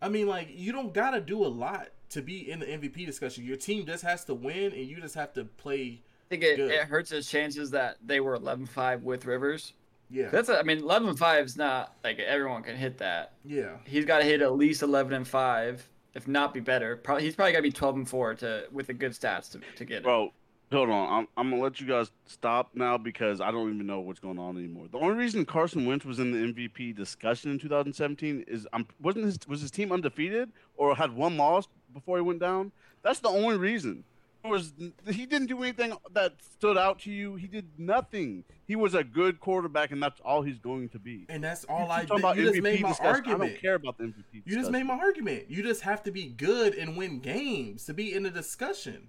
[0.00, 3.44] I mean, like you don't gotta do a lot to be in the MVP discussion.
[3.44, 6.02] Your team just has to win, and you just have to play.
[6.02, 9.74] I think it, it hurts his chances that they were 11-5 with Rivers.
[10.08, 13.32] Yeah, That's a, I mean 11-5 is not like everyone can hit that.
[13.44, 13.76] yeah.
[13.84, 16.96] He's got to hit at least 11 and 5, if not be better.
[16.96, 19.60] Probably he's probably got to be 12 and 4 to with the good stats to,
[19.76, 20.02] to get it.
[20.04, 20.32] Bro,
[20.70, 21.12] hold on.
[21.12, 24.38] I'm, I'm gonna let you guys stop now because I don't even know what's going
[24.38, 24.86] on anymore.
[24.90, 29.26] The only reason Carson Wentz was in the MVP discussion in 2017 is um wasn't
[29.26, 32.72] his was his team undefeated or had one loss before he went down.
[33.02, 34.04] That's the only reason.
[34.44, 34.72] Was
[35.08, 37.36] he didn't do anything that stood out to you.
[37.36, 38.42] He did nothing.
[38.66, 41.26] He was a good quarterback, and that's all he's going to be.
[41.28, 42.04] And that's all I.
[42.04, 43.24] talking about You just MVP made my discussion.
[43.26, 44.42] I don't care about the MVP.
[44.44, 45.44] You just made my argument.
[45.48, 49.08] You just have to be good and win games to be in the discussion.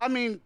[0.00, 0.40] I mean,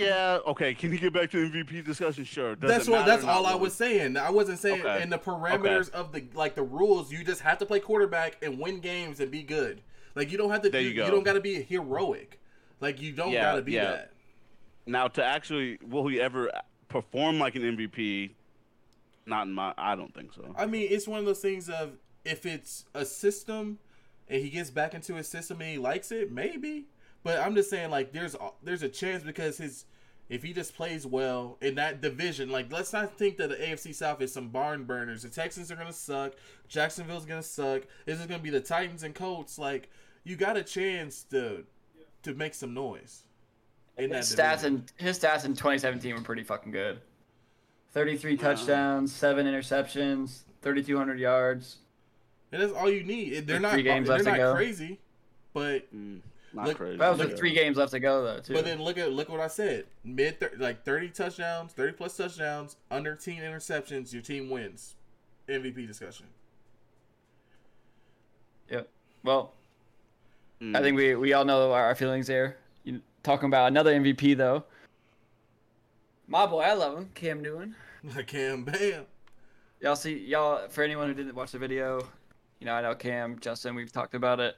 [0.00, 0.74] yeah, okay.
[0.74, 2.24] Can you get back to the MVP discussion?
[2.24, 2.56] Sure.
[2.56, 3.06] Does that's what.
[3.06, 4.16] That's all I was saying.
[4.16, 5.02] I wasn't saying Okay.
[5.02, 7.12] in the parameters of the like the rules.
[7.12, 9.82] You just have to play quarterback and win games and be good.
[10.14, 10.70] Like you don't have to.
[10.70, 11.04] There do, you go.
[11.04, 12.39] you don't got to be heroic.
[12.80, 13.84] Like you don't Yeah, got to be yeah.
[13.90, 14.12] that.
[14.86, 16.50] Now, to actually, will he ever
[16.88, 18.30] perform like an MVP?
[19.26, 19.74] Not in my.
[19.78, 20.54] I don't think so.
[20.56, 21.92] I mean, it's one of those things of
[22.24, 23.78] if it's a system
[24.28, 26.86] and he gets back into his system and he likes it, maybe.
[27.22, 29.84] But I'm just saying, like, there's a- there's a chance because his
[30.30, 33.92] if he just plays well in that division, like, let's not think that the AFC
[33.92, 35.22] South is some barn burners.
[35.22, 36.34] The Texans are gonna suck.
[36.68, 37.82] Jacksonville's gonna suck.
[38.06, 39.58] This is gonna be the Titans and Colts.
[39.58, 39.90] Like,
[40.22, 41.66] you got a chance to
[42.22, 43.24] to make some noise.
[43.96, 44.84] In that His stats division.
[44.98, 47.00] in his stats in 2017 were pretty fucking good.
[47.92, 51.78] 33 touchdowns, seven interceptions, 3,200 yards.
[52.52, 53.46] and that's all you need.
[53.46, 54.54] They're not three games they're left to not go.
[54.54, 54.98] crazy,
[55.52, 56.20] but Mm,
[56.52, 56.96] not Look- crazy.
[56.98, 58.54] That was Look- with three games left to go though, too.
[58.54, 59.86] But then look at look what I said.
[60.04, 64.94] Mid thir- like thirty touchdowns, thirty plus touchdowns, under ten interceptions, your team wins.
[65.48, 66.26] MVP discussion.
[68.70, 68.88] Yep.
[69.24, 69.52] Well,
[70.62, 70.76] Mm.
[70.76, 72.56] I think we, we all know our, our feelings there.
[72.84, 74.64] You, talking about another MVP though.
[76.28, 77.74] My boy, I love him, Cam Newton.
[78.26, 79.04] Cam Bam.
[79.80, 82.06] Y'all see y'all for anyone who didn't watch the video,
[82.58, 84.56] you know I know Cam, Justin, we've talked about it.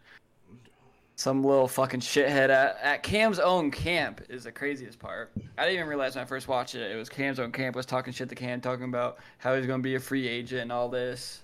[1.15, 5.31] Some little fucking shithead at, at Cam's own camp is the craziest part.
[5.57, 7.87] I didn't even realize when I first watched it, it was Cam's own camp was
[7.87, 10.89] talking shit to Cam, talking about how he's gonna be a free agent and all
[10.89, 11.43] this.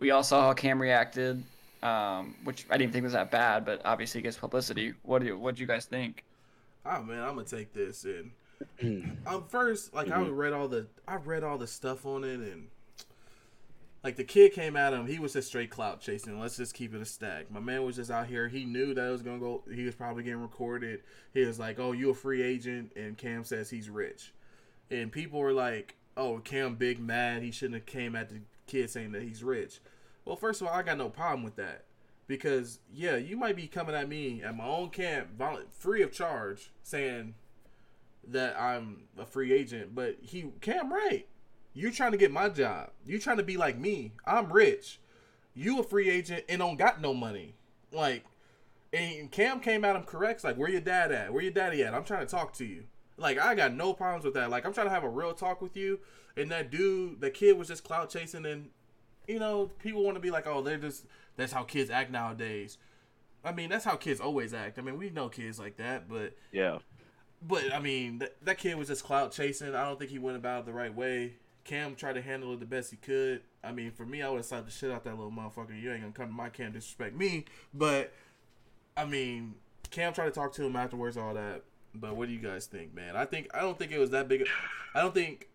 [0.00, 1.42] We all saw how Cam reacted,
[1.84, 4.94] um, which I didn't think was that bad, but obviously it gets publicity.
[5.02, 6.24] What do you what do you guys think?
[6.84, 8.32] Oh man, I'm gonna take this in.
[9.26, 12.68] um, first, like I read all the I read all the stuff on it, and
[14.02, 15.06] like the kid came at him.
[15.06, 16.40] He was just straight clout chasing.
[16.40, 17.50] Let's just keep it a stack.
[17.50, 18.48] My man was just out here.
[18.48, 19.62] He knew that it was gonna go.
[19.72, 21.02] He was probably getting recorded.
[21.34, 24.32] He was like, "Oh, you a free agent?" And Cam says he's rich,
[24.90, 27.42] and people were like, "Oh, Cam big mad.
[27.42, 29.80] He shouldn't have came at the kid saying that he's rich."
[30.24, 31.84] Well, first of all, I got no problem with that
[32.26, 35.28] because yeah, you might be coming at me at my own camp,
[35.70, 37.34] free of charge, saying
[38.28, 41.26] that I'm a free agent, but he Cam right.
[41.74, 42.90] You trying to get my job.
[43.04, 44.12] You trying to be like me.
[44.24, 45.00] I'm rich.
[45.54, 47.54] You a free agent and don't got no money.
[47.92, 48.24] Like
[48.94, 50.44] and Cam came at him correct.
[50.44, 51.32] Like, where your dad at?
[51.32, 51.94] Where your daddy at?
[51.94, 52.84] I'm trying to talk to you.
[53.16, 54.50] Like, I got no problems with that.
[54.50, 55.98] Like, I'm trying to have a real talk with you.
[56.36, 58.70] And that dude, the kid was just clout chasing and
[59.28, 61.06] you know, people want to be like, oh, they're just
[61.36, 62.78] that's how kids act nowadays.
[63.44, 64.78] I mean, that's how kids always act.
[64.78, 66.78] I mean, we know kids like that, but Yeah.
[67.46, 69.74] but I mean, that, that kid was just clout chasing.
[69.74, 71.34] I don't think he went about it the right way.
[71.64, 73.42] Cam tried to handle it the best he could.
[73.62, 75.78] I mean, for me, I would have slapped the shit out that little motherfucker.
[75.80, 77.46] You ain't gonna come to my camp disrespect me.
[77.72, 78.12] But
[78.96, 79.54] I mean,
[79.90, 81.62] Cam tried to talk to him afterwards, all that.
[81.94, 83.16] But what do you guys think, man?
[83.16, 84.46] I think I don't think it was that big.
[84.94, 85.48] I don't think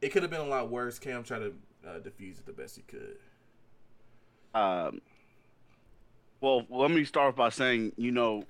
[0.00, 0.98] it could have been a lot worse.
[0.98, 1.52] Cam tried to
[1.86, 3.16] uh, defuse it the best he could.
[4.54, 5.00] Um,
[6.40, 8.44] well, let me start by saying, you know,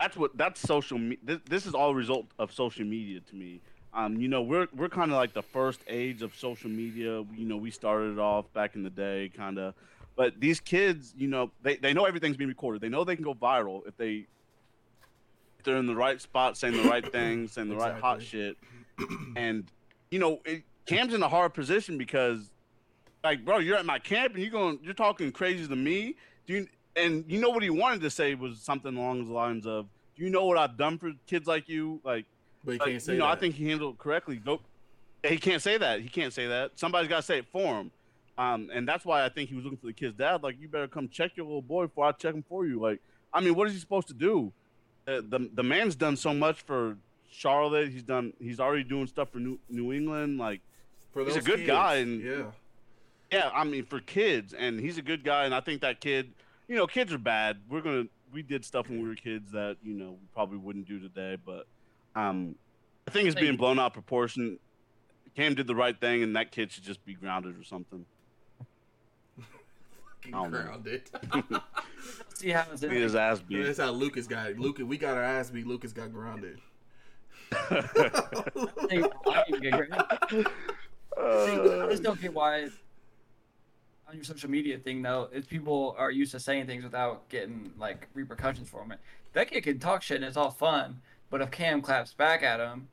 [0.00, 0.98] that's what that's social.
[0.98, 3.60] Me- this, this is all a result of social media to me.
[3.94, 7.24] Um, you know, we're we're kind of like the first age of social media.
[7.36, 9.74] You know, we started off back in the day, kind of.
[10.16, 12.82] But these kids, you know, they, they know everything's being recorded.
[12.82, 14.26] They know they can go viral if they
[15.58, 18.56] if they're in the right spot, saying the right things, saying the right hot shit.
[19.36, 19.70] And
[20.10, 22.50] you know, it, Cam's in a hard position because
[23.24, 26.16] like, bro, you're at my camp and you're going, you're talking crazy to me.
[26.46, 26.68] Do you?
[26.94, 30.24] And you know what he wanted to say was something along the lines of, "Do
[30.24, 32.00] you know what I've done for kids like you?
[32.04, 32.26] Like,
[32.64, 33.38] But he like, can't say you know, that.
[33.38, 34.40] I think he handled it correctly.
[34.44, 34.60] Nope,
[35.26, 36.00] he can't say that.
[36.02, 36.72] He can't say that.
[36.78, 37.90] Somebody's got to say it for him.
[38.36, 40.42] Um, and that's why I think he was looking for the kid's dad.
[40.42, 42.78] Like, you better come check your little boy before I check him for you.
[42.78, 43.00] Like,
[43.32, 44.52] I mean, what is he supposed to do?
[45.08, 46.98] Uh, the the man's done so much for
[47.30, 47.88] Charlotte.
[47.88, 48.34] He's done.
[48.38, 50.36] He's already doing stuff for New New England.
[50.38, 50.60] Like.
[51.12, 52.42] For he's a good kids, guy and- yeah,
[53.32, 56.34] Yeah, I mean for kids, and he's a good guy, and I think that kid,
[56.68, 57.60] you know, kids are bad.
[57.68, 60.86] We're gonna we did stuff when we were kids that you know we probably wouldn't
[60.86, 61.66] do today, but
[62.14, 62.54] um,
[63.08, 64.58] I think it's being blown out proportion.
[65.34, 68.04] Cam did the right thing, and that kid should just be grounded or something.
[70.26, 70.62] I don't know.
[70.62, 71.10] grounded.
[72.34, 73.64] See how it's Get his ass beat.
[73.64, 74.58] That's how Lucas got it.
[74.58, 75.66] Lucas, we got our ass beat.
[75.66, 76.60] Lucas got grounded.
[77.52, 79.90] I didn't get great.
[81.18, 82.68] I just don't get why
[84.12, 87.72] on your social media thing though is people are used to saying things without getting
[87.78, 88.98] like repercussions from it.
[89.32, 92.60] That kid can talk shit and it's all fun, but if Cam claps back at
[92.60, 92.88] him,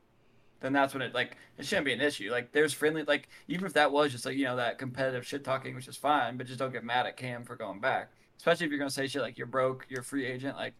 [0.60, 2.30] then that's when it like it shouldn't be an issue.
[2.30, 5.44] Like there's friendly like even if that was just like you know that competitive shit
[5.44, 8.10] talking, which is fine, but just don't get mad at Cam for going back.
[8.38, 10.56] Especially if you're gonna say shit like you're broke, you're a free agent.
[10.56, 10.74] Like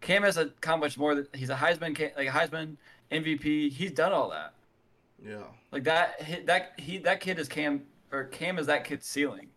[0.00, 1.14] Cam has accomplished more.
[1.14, 2.76] Than, he's a Heisman like a Heisman
[3.12, 3.70] MVP.
[3.70, 4.54] He's done all that.
[5.22, 9.48] Yeah, Like that, that he, that kid is Cam, or Cam is that kid's ceiling.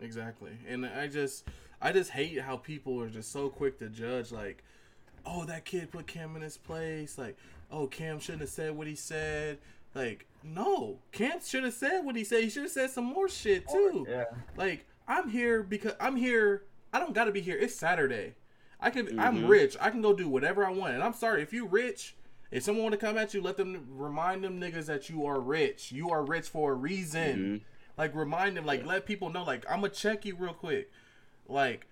[0.00, 0.52] Exactly.
[0.68, 1.44] And I just,
[1.80, 4.32] I just hate how people are just so quick to judge.
[4.32, 4.62] Like,
[5.26, 7.18] oh, that kid put Cam in his place.
[7.18, 7.36] Like,
[7.70, 9.58] oh, Cam shouldn't have said what he said.
[9.94, 12.42] Like, no, Cam should have said what he said.
[12.42, 14.06] He should have said some more shit too.
[14.08, 14.24] Yeah.
[14.56, 16.64] Like I'm here because I'm here.
[16.92, 17.56] I don't got to be here.
[17.56, 18.34] It's Saturday.
[18.80, 19.18] I can.
[19.18, 19.48] I'm Mhm.
[19.48, 19.76] rich.
[19.80, 20.94] I can go do whatever I want.
[20.94, 22.16] And I'm sorry if you rich.
[22.50, 25.40] If someone want to come at you, let them remind them niggas that you are
[25.40, 25.90] rich.
[25.90, 27.38] You are rich for a reason.
[27.38, 27.60] Mhm.
[27.96, 28.64] Like remind them.
[28.66, 29.44] Like let people know.
[29.44, 30.90] Like I'm gonna check you real quick.
[31.48, 31.86] Like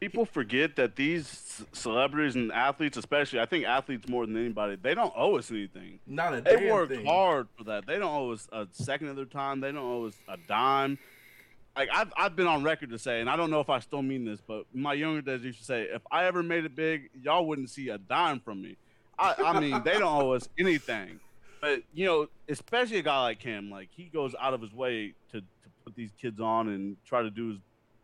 [0.00, 4.94] People forget that these celebrities and athletes, especially, I think athletes more than anybody, they
[4.94, 5.98] don't owe us anything.
[6.06, 7.06] not a They damn worked thing.
[7.06, 7.86] hard for that.
[7.86, 9.60] They don't owe us a second of their time.
[9.60, 10.98] They don't owe us a dime.
[11.76, 14.02] Like I've I've been on record to say, and I don't know if I still
[14.02, 17.08] mean this, but my younger days used to say, if I ever made it big,
[17.22, 18.76] y'all wouldn't see a dime from me.
[19.18, 21.18] I, I mean, they don't owe us anything.
[21.64, 25.14] But you know, especially a guy like him, like he goes out of his way
[25.32, 25.46] to, to
[25.82, 27.58] put these kids on and try to do his,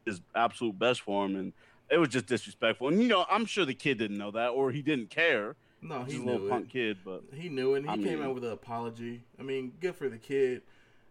[0.06, 1.52] his absolute best for them, and
[1.90, 2.88] it was just disrespectful.
[2.88, 5.56] And you know, I'm sure the kid didn't know that, or he didn't care.
[5.82, 6.50] No, He's he a little it.
[6.50, 7.80] punk kid, but He knew it.
[7.84, 9.20] And he I came mean- out with an apology.
[9.38, 10.62] I mean, good for the kid.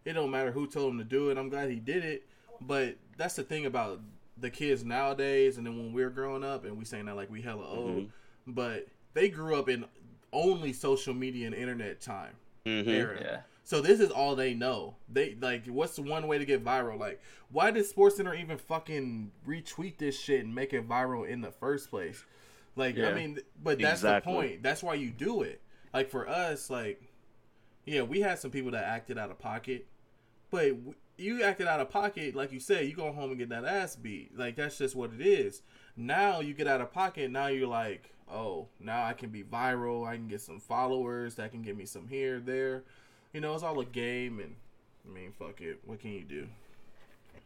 [0.04, 1.38] It don't matter who told him to do it.
[1.38, 2.26] I'm glad he did it.
[2.60, 4.00] But that's the thing about
[4.38, 7.30] the kids nowadays, and then when we were growing up, and we saying that like
[7.30, 8.10] we hella old, Mhm.
[8.48, 9.84] but they grew up in
[10.32, 12.34] only social media and internet time
[12.66, 12.88] Mhm.
[12.88, 13.18] era.
[13.20, 13.40] Yeah.
[13.64, 14.96] So this is all they know.
[15.08, 16.98] They like, what's the one way to get viral?
[16.98, 17.20] Like,
[17.50, 21.90] why did SportsCenter even fucking retweet this shit and make it viral in the first
[21.90, 22.24] place?
[22.76, 24.32] Like, I mean, but that's Exactly.
[24.32, 24.62] the point.
[24.62, 25.60] That's why you do it.
[25.92, 27.02] Like for us, like,
[27.84, 29.86] yeah, we had some people that acted out of pocket,
[30.50, 33.48] but w- you acted out of pocket, like you said, you go home and get
[33.50, 34.36] that ass beat.
[34.36, 35.62] Like that's just what it is.
[35.96, 37.30] Now you get out of pocket.
[37.30, 40.06] Now you're like, oh, now I can be viral.
[40.06, 41.34] I can get some followers.
[41.36, 42.84] That can get me some here, there.
[43.32, 44.54] You know, it's all a game, and
[45.08, 45.80] I mean, fuck it.
[45.84, 46.46] What can you do?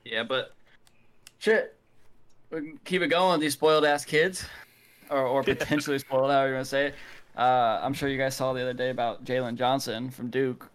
[0.04, 0.54] Yeah, but
[1.38, 1.76] shit,
[2.50, 4.46] we can keep it going these spoiled ass kids,
[5.10, 6.94] or or potentially spoiled, however you want to say it.
[7.36, 10.70] Uh, I'm sure you guys saw the other day about Jalen Johnson from Duke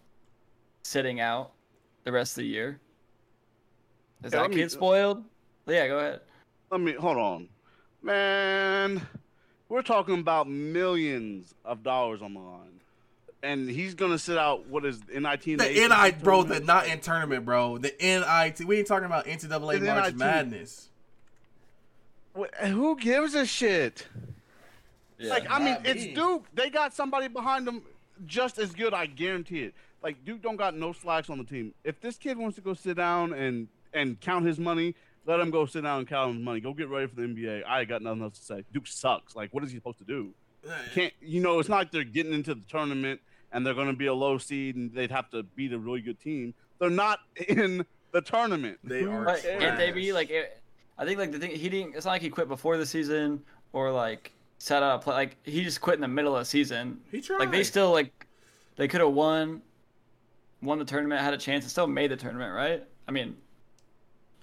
[0.83, 1.51] sitting out
[2.03, 2.79] the rest of the year.
[4.23, 5.23] Is Yeah, that let me- kid spoiled?
[5.67, 6.21] Yeah, go ahead.
[6.71, 7.47] Let me hold on,
[8.01, 9.01] man.
[9.69, 12.81] We're talking about millions of dollars on the line,
[13.43, 14.65] and he's gonna sit out.
[14.67, 15.47] What is NIT?
[15.47, 17.77] in The ACC NI, bro, the not in tournament, bro.
[17.77, 18.65] The NIT.
[18.65, 20.17] We ain't talking about NCAA The March NIT.
[20.17, 20.89] Madness.
[22.61, 24.07] Who gives a shit?
[25.19, 25.29] Yeah.
[25.29, 26.05] Like, I mean, Not it's.
[26.15, 26.45] Duke.
[26.53, 27.83] They got somebody behind them
[28.25, 28.93] just as good.
[28.93, 29.73] I guarantee it.
[30.01, 31.73] Like Duke don't got no slacks on the team.
[31.83, 35.51] If this kid wants to go sit down and and count his money, let him
[35.51, 36.59] go sit down and count his money.
[36.59, 37.63] Go get ready for the NBA.
[37.67, 38.63] I ain't got nothing else to say.
[38.73, 39.35] Duke sucks.
[39.35, 40.33] Like, what is he supposed to do?
[40.93, 41.59] Can't you know?
[41.59, 44.37] It's not like they're getting into the tournament and they're going to be a low
[44.37, 46.53] seed and they'd have to beat a really good team.
[46.79, 48.79] They're not in the tournament.
[48.83, 50.29] They are But can't they be like?
[50.29, 50.61] It,
[50.97, 51.95] I think like the thing he didn't.
[51.95, 53.41] It's not like he quit before the season
[53.73, 55.13] or like set up play.
[55.13, 56.99] Like he just quit in the middle of the season.
[57.11, 57.39] He tried.
[57.39, 58.27] Like they still like
[58.75, 59.61] they could have won,
[60.61, 62.83] won the tournament, had a chance, and still made the tournament, right?
[63.07, 63.35] I mean,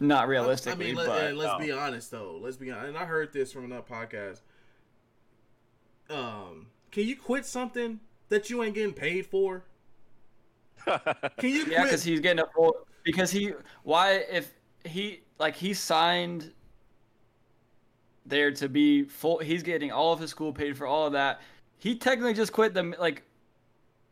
[0.01, 0.73] not realistic.
[0.73, 1.67] I mean, let, but let's no.
[1.67, 2.39] be honest though.
[2.41, 2.89] Let's be honest.
[2.89, 4.41] And I heard this from another podcast.
[6.09, 9.65] Um, can you quit something that you ain't getting paid for?
[10.87, 11.83] Can you yeah, quit?
[11.85, 12.77] because he's getting a full.
[13.03, 14.53] Because he why if
[14.85, 16.53] he like he signed
[18.25, 19.39] there to be full.
[19.39, 21.41] He's getting all of his school paid for all of that.
[21.79, 23.23] He technically just quit the like.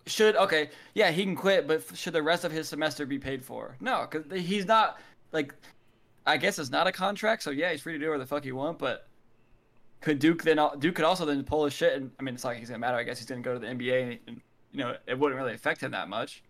[0.06, 3.42] Should okay, yeah, he can quit, but should the rest of his semester be paid
[3.42, 3.76] for?
[3.80, 5.00] No, because he's not
[5.32, 5.54] like.
[6.26, 8.44] I guess it's not a contract, so yeah, he's free to do whatever the fuck
[8.44, 8.78] he want.
[8.78, 9.06] But
[10.00, 10.58] could Duke then?
[10.78, 12.78] Duke could also then pull his shit, and I mean, it's not like he's gonna
[12.78, 12.96] matter.
[12.96, 14.40] I guess he's gonna go to the NBA, and, and
[14.72, 16.42] you know, it wouldn't really affect him that much.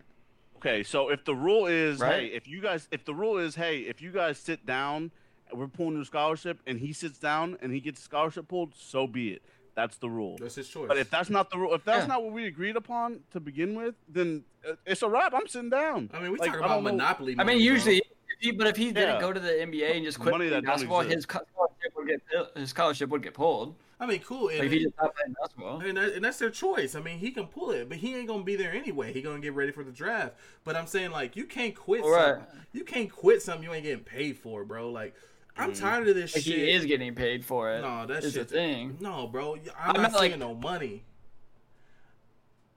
[0.57, 2.21] Okay, so if the rule is, Right.
[2.23, 5.11] hey, if you guys, if the rule is, hey, if you guys sit down,
[5.53, 9.07] we're pulling your scholarship, and he sits down and he gets a scholarship pulled, so
[9.07, 9.43] be it.
[9.75, 10.37] That's the rule.
[10.41, 10.87] That's his choice.
[10.89, 12.07] But if that's not the rule, if that's Yeah.
[12.07, 15.35] not what we agreed upon to begin with, then uh, it's a wrap.
[15.35, 16.11] I'm sitting down.
[16.15, 17.33] I mean, we Like, talk about don't know- monopoly.
[17.33, 17.75] I mean, money, bro.
[17.75, 18.05] usually, if
[18.41, 19.21] he, but if he didn't Yeah.
[19.21, 22.21] go to the NBA and just quit Money that basketball, his scholarship would get
[22.57, 23.77] his scholarship would get pulled.
[24.01, 24.49] I mean, cool.
[24.49, 25.81] And, Like if he just stopped playing basketball.
[25.81, 26.95] and, that, and that's their choice.
[26.95, 29.13] I mean, he can pull it, but he ain't gonna be there anyway.
[29.13, 30.35] He gonna get ready for the draft.
[30.65, 32.05] But I'm saying like, you can't quit.
[32.05, 32.39] Right.
[32.73, 34.91] You can't quit something you ain't getting paid for, bro.
[34.91, 35.15] Like,
[35.57, 35.81] I'm mm-hmm.
[35.81, 36.57] tired of this Like shit.
[36.57, 37.83] he is getting paid for it.
[37.83, 38.51] No, that is the shit.
[38.51, 38.99] thing.
[39.01, 39.55] No, bro.
[39.55, 41.05] I'm I not meant, like- no money.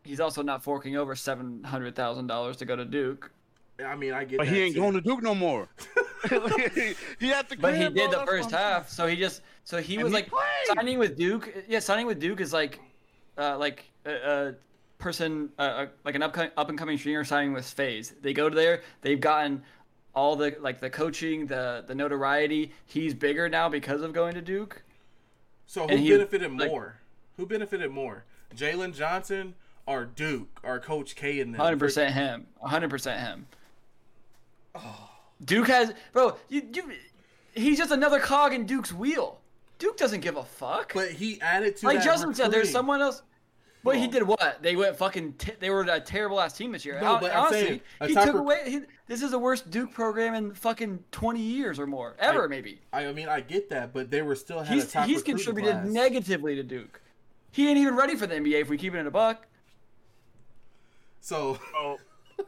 [0.03, 3.31] He's also not forking over seven hundred thousand dollars to go to Duke.
[3.85, 4.37] I mean, I get.
[4.39, 4.81] But that he ain't too.
[4.81, 5.67] going to Duke no more.
[7.19, 7.57] he had to.
[7.59, 10.29] But he did the first half, so he just so he And was he like
[10.29, 10.43] played.
[10.75, 11.53] signing with Duke.
[11.67, 12.79] Yeah, signing with Duke is like,
[13.37, 14.11] uh, like a,
[14.49, 14.53] a
[14.97, 18.13] person, uh, uh, like an up up and coming stringer signing with FaZe.
[18.21, 19.61] They go to there, they've gotten
[20.15, 22.71] all the like the coaching, the the notoriety.
[22.87, 24.81] He's bigger now because of going to Duke.
[25.67, 26.95] So who he- benefited like- more?
[27.37, 28.23] Who benefited more?
[28.55, 29.53] Jalen Johnson
[29.85, 31.61] or Duke or Coach K and them?
[31.61, 32.47] Hundred percent him.
[32.59, 33.45] hundred percent him.
[35.45, 36.35] Duke has, bro.
[36.49, 36.91] You, you,
[37.53, 39.39] he's just another cog in Duke's wheel.
[39.79, 40.93] Duke doesn't give a fuck.
[40.93, 43.21] But he added to like that Justin said, there's someone else.
[43.83, 44.57] But he did what?
[44.61, 45.33] They went fucking.
[45.33, 46.99] T- they were a terrible ass team this year.
[46.99, 47.65] No, Hon- but I'm Honestly,
[48.01, 48.61] saying, he took rec- away.
[48.65, 52.47] He, this is the worst Duke program in fucking 20 years or more, ever I-
[52.47, 52.81] maybe.
[52.91, 55.71] I mean, I get that, but they were still had a He's top he's contributed
[55.73, 55.87] class.
[55.87, 56.99] negatively to Duke.
[57.51, 59.45] He ain't even ready for the NBA if we keep it in a buck.
[61.21, 61.97] So Oh,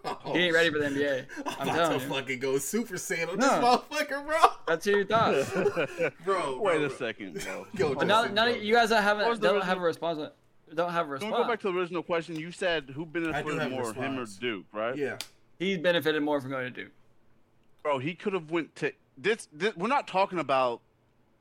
[0.05, 1.25] Oh, he ain't ready for the NBA.
[1.37, 2.11] I'm I'm about telling to you.
[2.11, 3.47] fucking go super saiyan on No.
[3.47, 4.37] this motherfucker, bro.
[4.67, 5.51] That's your thoughts.
[6.25, 7.67] bro, wait bro, a second, bro.
[7.75, 8.53] Go, But now, now bro.
[8.53, 10.19] that you guys don't have What was a, the don't have a response.
[10.73, 11.35] Don't have a Don't response.
[11.35, 12.35] go back to the original question.
[12.35, 14.35] You said who benefited more, him or response.
[14.37, 14.95] Duke, right?
[14.95, 15.17] Yeah,
[15.57, 16.91] he benefited more from going to Duke.
[17.83, 19.75] Bro, he could have went to this, this.
[19.75, 20.81] We're not talking about,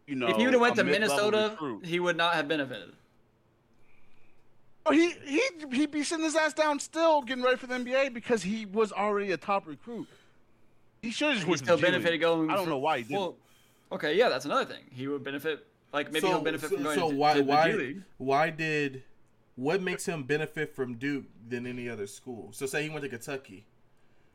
[0.06, 0.28] you know.
[0.28, 2.92] if he would have went to Minnesota, he would not have benefited.
[4.88, 8.12] Oh, he he he'd be sitting his ass down still, getting ready for the NBA
[8.14, 10.06] because he was already a top recruit.
[11.02, 11.92] He should have just He went to still the G League.
[11.94, 12.50] benefited going.
[12.50, 13.18] I don't for- know why he didn't.
[13.20, 13.36] Well,
[13.92, 14.84] okay, yeah, that's another thing.
[14.90, 15.66] He would benefit.
[15.92, 17.76] Like maybe so, he'll benefit so, from going so to, why to the why G
[17.78, 18.02] League.
[18.18, 19.02] why did
[19.56, 22.50] what makes him benefit from Duke than any other school?
[22.52, 23.64] So say he went to Kentucky,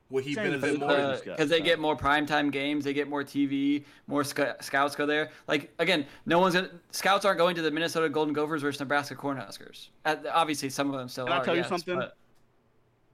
[0.09, 0.97] would he Same as benefit the more?
[0.97, 5.05] Morgan- Because they get more primetime games, they get more TV, more sc- scouts go
[5.05, 5.29] there.
[5.47, 9.15] Like again, no one's gonna, scouts aren't going to the Minnesota Golden Gophers versus Nebraska
[9.15, 9.89] Cornhuskers.
[10.05, 11.45] Uh, obviously, some of them still Can I are.
[11.45, 11.95] tell you yes, something?
[11.95, 12.15] but-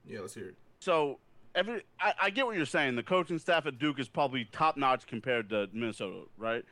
[0.08, 0.56] Yeah, let's hear it.
[0.80, 1.20] So
[1.56, 2.96] every I, I get what you're saying.
[2.96, 6.64] The coaching staff at Duke is probably top notch compared to Minnesota, right?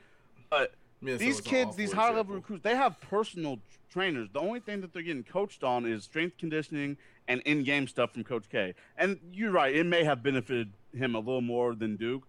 [0.50, 3.60] But Minnesota's these kids, these high level recruits, they have personal
[3.92, 4.30] trainers.
[4.34, 6.98] The only thing that they're getting coached on is strength conditioning
[7.28, 8.74] and in game stuff from Coach K.
[8.98, 12.24] And you're right, it may have benefited him a little more than Duke.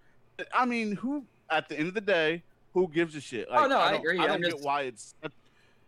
[0.54, 2.42] I mean, who at the end of the day,
[2.74, 3.48] who gives a shit?
[3.50, 4.18] Oh, no, I don't- agree.
[4.18, 5.14] I don't I'm get just- why it's.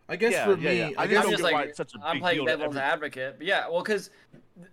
[0.09, 0.89] I guess Yeah, for yeah, me, yeah.
[0.97, 2.37] I I guess I'm don't just get why like it's such a I'm big playing
[2.39, 4.09] deal devil's advocate, but yeah, well, because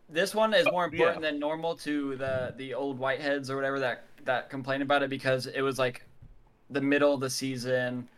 [0.09, 0.97] this one is more Uh, yeah.
[0.97, 5.11] important than normal to the the old whiteheads or whatever that that complain about it
[5.11, 6.03] because it was like
[6.71, 8.09] the middle of the season.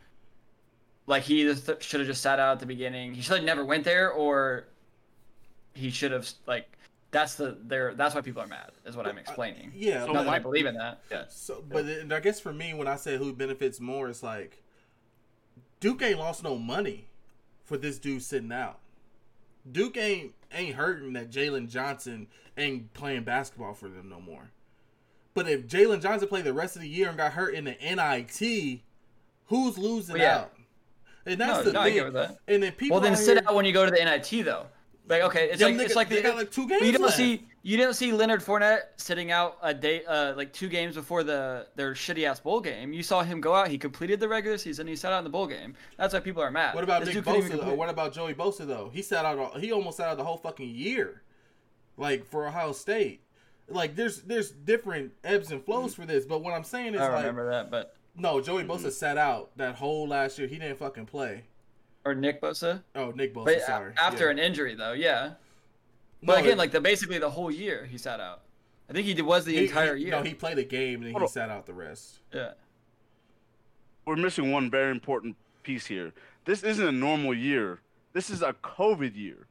[1.07, 3.15] Like he th- should have just sat out at the beginning.
[3.15, 4.67] He should have never went there, or
[5.75, 6.69] he should have like.
[7.13, 7.93] That's the there.
[7.95, 8.71] That's why people are mad.
[8.87, 9.73] Is what I'm explaining.
[9.75, 11.01] yeah, So Not that I believe in that.
[11.11, 11.25] Yeah.
[11.29, 14.63] so, but it- I guess for me, when I say who benefits more, it's like
[15.81, 17.07] Duke ain't lost no money
[17.65, 18.79] for this dude sitting out.
[19.73, 24.51] Duke ain't ain't hurting that Jalen Johnson ain't playing basketball for them no more.
[25.35, 27.77] But if Jalen Johnson played the rest of the year and got hurt in the
[27.81, 28.81] NIT,
[29.47, 30.39] who's losing Well, yeah.
[30.39, 30.53] out?
[31.27, 31.95] And that's No, the no, thing.
[31.95, 32.37] get that.
[32.49, 34.67] And then people Well, then sit here- out when you go to the NIT though.
[35.09, 37.03] Like okay, it's Them like it's like they the, got like two games you don't
[37.03, 37.17] left.
[37.17, 41.25] see you didn't see Leonard Fournette sitting out a day uh like two games before
[41.25, 42.93] the their shitty ass bowl game.
[42.93, 43.69] You saw him go out.
[43.69, 44.87] He completed the regular season.
[44.87, 45.75] He sat out in the bowl game.
[45.97, 46.77] That's why people are mad.
[46.77, 47.65] What about This Nick dude couldn't even Bosa?
[47.71, 47.75] Though?
[47.75, 48.89] What about Joey Bosa though?
[48.93, 49.59] He sat out.
[49.59, 51.23] He almost sat out the whole fucking year,
[51.97, 53.21] like for Ohio State.
[53.71, 57.05] Like there's there's different ebbs and flows for this, but what I'm saying is I
[57.05, 60.49] don't like remember that, but no, Joey Bosa sat out that whole last year.
[60.49, 61.45] He didn't fucking play.
[62.05, 62.83] or Nick Bosa.
[62.97, 63.93] Oh, Nick Bosa, But sorry.
[63.97, 64.31] after Yeah.
[64.33, 65.35] an injury though, yeah.
[66.23, 68.43] No, But again, like the basically the whole year he sat out.
[68.89, 70.13] I think he did was the he- entire he- year.
[70.13, 71.29] No, he played a game and then he on.
[71.29, 72.19] sat out the rest.
[72.33, 72.53] yeah.
[74.07, 76.13] We're missing one very important piece here.
[76.45, 77.81] This isn't a normal year.
[78.13, 79.47] This is a COVID year.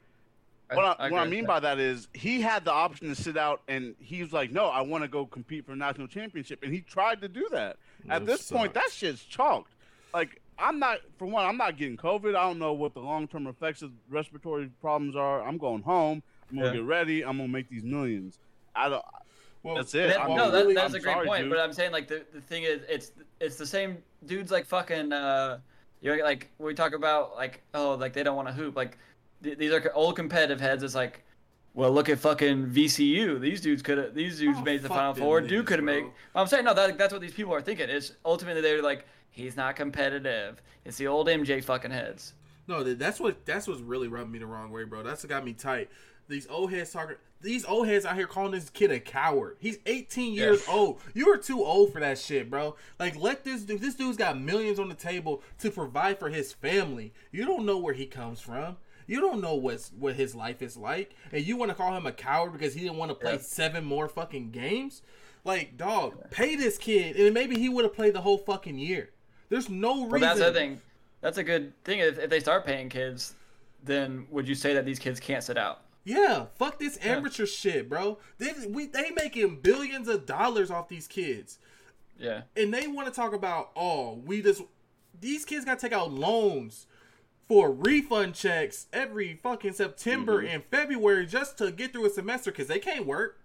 [0.76, 1.48] What I, agree what I mean that.
[1.48, 4.66] by that is he had the option to sit out, and he was like, "No,
[4.66, 7.78] I want to go compete for a national championship," and he tried to do that.
[8.10, 8.94] At That this point, that sucks.
[8.96, 9.74] shit's chalked.
[10.14, 12.36] Like I'm not, for one, I'm not getting COVID.
[12.36, 15.42] I don't know what the long-term effects of respiratory problems are.
[15.42, 16.22] I'm going home.
[16.52, 16.74] I'm gonna Yeah.
[16.76, 17.24] get ready.
[17.24, 18.40] I'm gonna make these millions.
[18.76, 19.04] I don't.
[19.64, 20.10] Well, That's it.
[20.10, 21.44] That- no, really- that's I'm a great sorry, point.
[21.44, 21.50] dude.
[21.52, 25.12] But I'm saying like the, the thing is, it's it's the same dudes like fucking.
[25.14, 25.60] Uh,
[26.02, 28.98] you know, like we talk about like oh like they don't want to hoop like
[29.44, 30.84] th- these are old competitive heads.
[30.84, 31.24] It's like.
[31.76, 33.40] Well, look at fucking VCU.
[33.40, 34.14] These dudes could have.
[34.16, 35.40] These dudes Oh, made the final four.
[35.40, 36.06] Dude could have made.
[36.36, 36.74] I'm saying no.
[36.74, 37.90] That, that's what these people are thinking.
[37.90, 40.62] Is ultimately they're like, he's not competitive.
[40.84, 42.34] It's the old MJ fucking heads.
[42.68, 45.04] No, that's what that's what's really rubbing me the wrong way, bro.
[45.04, 45.90] That's what got me tight.
[46.28, 47.16] These old heads talking.
[47.42, 49.56] These old heads out here calling this kid a coward.
[49.60, 51.00] He's 18 years old.
[51.14, 52.76] You are too old for that shit, bro.
[53.00, 53.80] Like, let this dude.
[53.82, 57.14] This dude's got millions on the table to provide for his family.
[57.32, 58.78] You don't know where he comes from.
[59.10, 62.06] You don't know what's what his life is like, and you want to call him
[62.06, 63.40] a coward because he didn't want to play Yeah.
[63.40, 65.02] seven more fucking games.
[65.44, 69.10] Like, dog, pay this kid, and maybe he would have played the whole fucking year.
[69.50, 70.12] There's no reason.
[70.12, 70.82] Well, that's the thing.
[71.22, 72.00] That's a good thing.
[72.00, 73.34] If, if they start paying kids,
[73.84, 75.82] then would you say that these kids can't sit out?
[76.04, 78.20] Yeah, fuck this amateur shit, bro.
[78.38, 81.58] They we they making billions of dollars off these kids,
[82.20, 82.42] Yeah.
[82.56, 84.62] and they want to talk about oh we just
[85.20, 86.86] these kids got to take out loans
[87.50, 90.54] for refund checks every fucking September mm-hmm.
[90.54, 93.42] and February just to get through a semester because they can't work.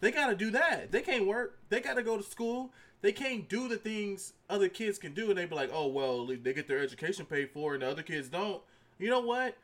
[0.00, 0.90] They got to do that.
[0.90, 1.58] They can't work.
[1.68, 2.72] They got to go to school.
[3.02, 6.24] They can't do the things other kids can do, and they be like, oh well,
[6.24, 8.62] they get their education paid for, and the other kids don't.
[8.98, 9.56] You know what?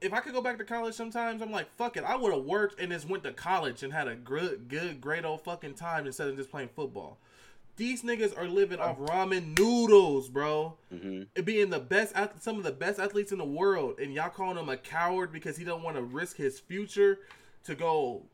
[0.00, 2.04] if I could go back to college sometimes, I'm like, fuck it.
[2.04, 5.24] I would have worked and just went to college and had a good, good, great
[5.24, 7.18] old fucking time instead of just playing football.
[7.80, 10.76] These niggas are living off ramen noodles, bro.
[10.92, 11.28] Mhm.
[11.34, 12.12] It being the best,
[12.42, 15.56] some of the best athletes in the world, and y'all calling him a coward because
[15.56, 17.20] he don't want to risk his future
[17.64, 18.26] to go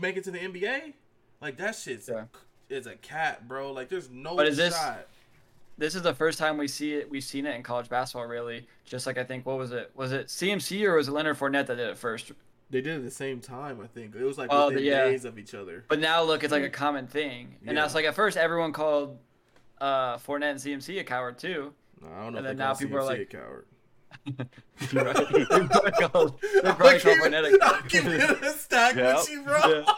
[0.00, 0.94] make it to the NBA.
[1.40, 2.24] Like that shit's Yeah.
[2.68, 3.70] is a cat, bro.
[3.70, 5.06] Like there's no But is this- shot.
[5.78, 7.08] This is the first time we see it.
[7.08, 8.66] We've seen it in college basketball, really.
[8.84, 9.92] Just like I think, what was it?
[9.94, 12.32] Was it CMC or was it Leonard Fournette that did it first?
[12.70, 13.80] They did it at the same time.
[13.82, 15.04] I think it was like Oh, within the- yeah.
[15.04, 15.84] days of each other.
[15.88, 17.56] But now look, it's like a common thing.
[17.66, 17.82] And Yeah.
[17.82, 19.18] that's like at first everyone called
[19.80, 21.72] uh, Fournette and CMC a coward too.
[22.02, 22.38] No, I don't know.
[22.38, 23.66] And if then now call people are CMC like- a coward.
[24.92, 25.16] You're right.
[25.48, 28.30] They're probably called- they're probably called Fournette a I'm keeping coward.
[28.38, 29.16] it a stack Yep.
[29.16, 29.56] with you, bro.
[29.56, 29.92] Yeah.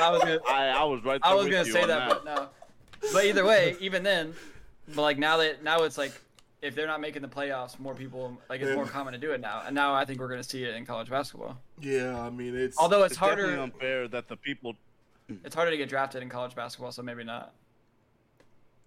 [0.00, 1.20] I was gonna, I, I was right.
[1.22, 2.48] I was gonna say on that, but no.
[3.12, 4.34] But either way, even then,
[4.94, 6.12] but like now that now it's like
[6.62, 9.40] if they're not making the playoffs, more people like it's more common to do it
[9.40, 9.62] now.
[9.66, 11.58] And now I think we're gonna see it in college basketball.
[11.82, 12.78] Yeah, I mean it's.
[12.78, 14.74] Although it's, It's harder, unfair that the people
[15.44, 17.52] it's harder to get drafted in college basketball, so maybe not.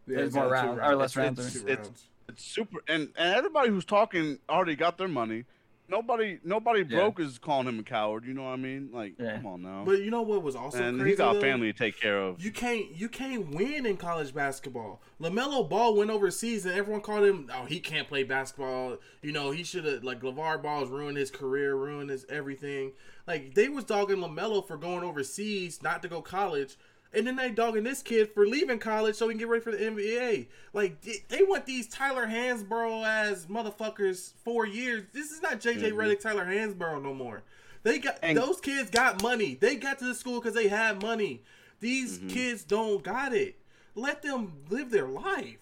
[0.08, 1.56] yeah, there's it's more rounds- or less It's- rounds.
[1.56, 2.04] It's- rounds.
[2.30, 5.43] it's super and, and everybody who's talking already got their money.
[5.88, 6.97] Nobody nobody Yeah.
[6.99, 8.25] broke is calling him a coward.
[8.25, 8.89] You know what I mean?
[8.91, 9.38] Like, Yeah.
[9.38, 9.83] come on now.
[9.86, 11.11] But you know what was also and crazy?
[11.11, 11.41] he's got a though?
[11.41, 12.43] family to take care of.
[12.43, 15.01] You can't you can't win in college basketball.
[15.21, 17.49] Lamelo Ball went overseas and everyone called him.
[17.53, 18.97] Oh, he can't play basketball.
[19.21, 22.93] You know he should have like LaVar Ball's ruined his career, ruined his everything.
[23.27, 26.77] Like they was dogging Lamelo for going overseas, not to go college,
[27.16, 29.72] and then they dogging this kid for leaving college so he can get ready for
[29.72, 30.47] the NBA.
[30.74, 35.03] Like they- want these Tyler Hansbrough as motherfuckers four years.
[35.13, 35.95] This is not JJ Mhm.
[35.95, 37.43] Redick, Tyler Hansbrough no more.
[37.84, 39.55] They got And- those kids got money.
[39.59, 41.43] They got to the school because they had money.
[41.80, 42.28] These Mm-hmm.
[42.30, 43.57] kids don't got it.
[43.93, 45.57] Let them live their life.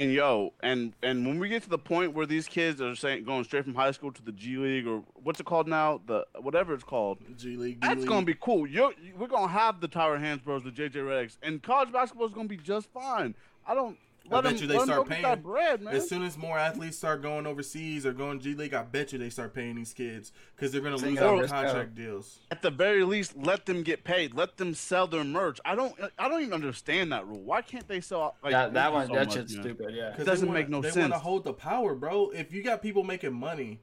[0.00, 3.24] And yo, and and when we get to the point where these kids are saying
[3.24, 6.26] going straight from high school to the G League or what's it called now, the
[6.40, 7.80] whatever it's called, G League.
[7.80, 8.08] That's League.
[8.08, 8.66] gonna be cool.
[8.66, 12.48] You're, we're gonna have the Tyler Hansbroughs, the JJ Redicks, and college basketball is gonna
[12.48, 13.36] be just fine.
[13.66, 13.96] I don't
[14.30, 15.22] I bet them, you they start paying.
[15.22, 15.94] that bread, man.
[15.94, 19.18] As soon as more athletes start going overseas or going G League, I bet you
[19.18, 21.64] they start paying these kids because they're gonna lose out, out on risk out.
[21.66, 22.38] contract deals.
[22.50, 24.34] At the very least, let them get paid.
[24.34, 25.60] Let them sell their merch.
[25.64, 25.94] I don't.
[26.18, 27.42] I don't even understand that rule.
[27.42, 28.36] Why can't they sell?
[28.42, 29.62] Like, that that one so that much, shit's man?
[29.62, 29.94] stupid.
[29.94, 30.14] Yeah.
[30.16, 30.94] 'Cause Doesn't they wanna, make no sense.
[30.94, 32.30] they want to hold the power, bro.
[32.30, 33.80] If you got people making money,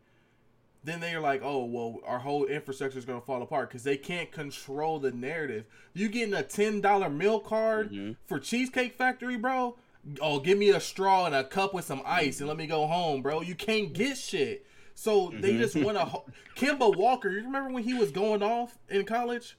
[0.84, 4.32] then they're like, oh well, our whole infrastructure is gonna fall apart because they can't
[4.32, 5.66] control the narrative.
[5.94, 8.16] You getting a ten dollar meal card Mhm.
[8.26, 9.78] for Cheesecake Factory, bro?
[10.20, 12.88] Oh, give me a straw and a cup with some ice and let me go
[12.88, 13.42] home, bro.
[13.42, 14.66] You can't get shit.
[14.96, 16.06] So they just want to.
[16.06, 16.26] Ho-
[16.56, 19.58] Kemba Walker, you remember when he was going off in college?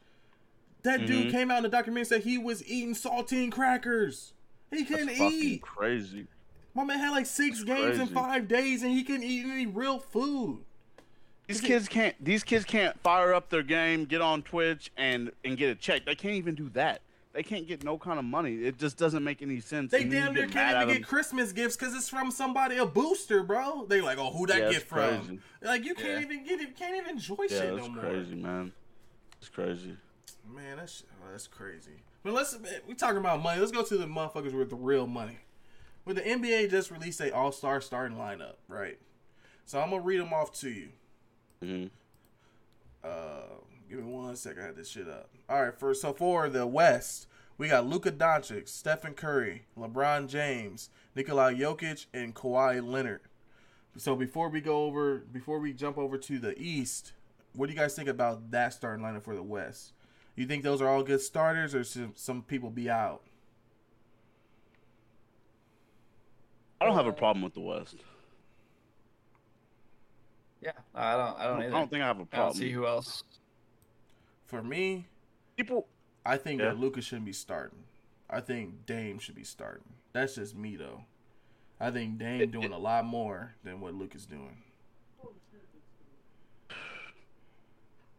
[0.82, 1.30] That dude Mhm.
[1.30, 4.32] came out in the documentary and said he was eating saltine crackers.
[4.70, 5.62] He couldn't That's eat.
[5.62, 6.26] crazy.
[6.74, 9.66] My man had like six That's games in five days and he couldn't eat any
[9.66, 10.64] real food.
[11.46, 12.16] These kids can't.
[12.24, 16.04] These kids can't fire up their game, get on Twitch, and and get a check.
[16.06, 17.02] They can't even do that.
[17.32, 18.56] They can't get no kind of money.
[18.56, 19.90] It just doesn't make any sense.
[19.90, 21.06] They damn near can't even get.
[21.06, 23.86] Christmas gifts because it's from somebody a booster, bro.
[23.86, 25.00] They like, oh, who that Yeah, gift from?
[25.00, 25.40] crazy.
[25.62, 26.20] Like you can't Yeah.
[26.20, 27.58] even get it, You can't even enjoy shit no more.
[27.58, 28.72] Yeah, shit that's no crazy, man.
[29.40, 29.96] It's crazy.
[30.46, 32.02] Man, that's oh, that's crazy.
[32.22, 32.56] But let's
[32.86, 33.60] we talking about money.
[33.60, 35.38] Let's go to the motherfuckers with the real money.
[36.04, 38.98] When the NBA just released a All Star starting lineup, right?
[39.64, 40.88] So I'm gonna read them off to you.
[41.62, 41.86] hmm
[43.02, 43.42] Uh,
[43.96, 44.62] give me one second.
[44.62, 45.28] I had this shit up.
[45.48, 47.26] All right, first, so for the West,
[47.58, 53.20] we got Luka Doncic, Stephen Curry, LeBron James, Nikola Jokic, and Kawhi Leonard.
[53.96, 57.12] So before we go over, before we jump over to the East,
[57.54, 59.92] what do you guys think about that starting lineup for the West?
[60.36, 63.22] You think those are all good starters, or should some people be out?
[66.80, 67.96] I don't have a problem with the West.
[70.62, 71.38] Yeah, I don't.
[71.38, 71.74] I I don't don't, either.
[71.74, 73.24] I don't think I have a I don't see who else.
[74.52, 75.06] For me,
[75.56, 75.86] People,
[76.26, 76.68] I think Yeah.
[76.68, 77.84] that Luka shouldn't be starting.
[78.28, 79.84] I think Dame should be starting.
[80.12, 81.06] That's just me though.
[81.80, 84.62] I think Dame doing a lot more than what Luka's doing.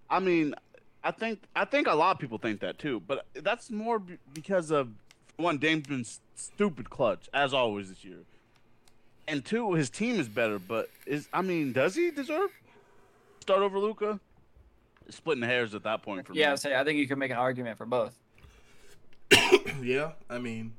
[0.09, 0.55] I mean,
[1.03, 4.17] I think I think a lot of people think that too, but that's more b-
[4.33, 4.89] because of
[5.37, 6.05] one, Dame's been
[6.35, 8.21] stupid clutch as always this year,
[9.27, 10.57] and two, his team is better.
[10.57, 12.49] But is I mean, does he deserve
[13.41, 14.19] start over Luka?
[15.09, 16.39] Splitting hairs at that point for me.
[16.39, 16.57] Yeah, me.
[16.57, 18.17] say I think you can make an argument for both.
[19.81, 20.73] yeah, I mean,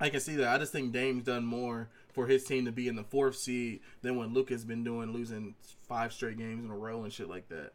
[0.00, 0.48] I can see that.
[0.48, 3.80] I just think Dame's done more for his team to be in the fourth seed
[4.02, 5.54] than what Luka's been doing, losing
[5.88, 7.72] five straight games in a row and shit like that.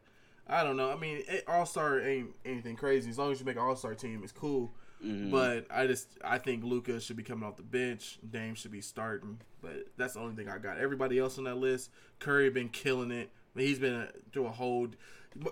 [0.47, 0.91] I don't know.
[0.91, 3.09] I mean, All Star ain't anything crazy.
[3.09, 4.73] As long as you make an All Star team, it's cool.
[5.05, 5.31] Mhm.
[5.31, 8.19] But I just I think Luka should be coming off the bench.
[8.27, 9.39] Dame should be starting.
[9.61, 10.77] But that's the only thing I got.
[10.77, 13.29] Everybody else on that list, Curry been killing it.
[13.59, 14.87] He's been through a whole.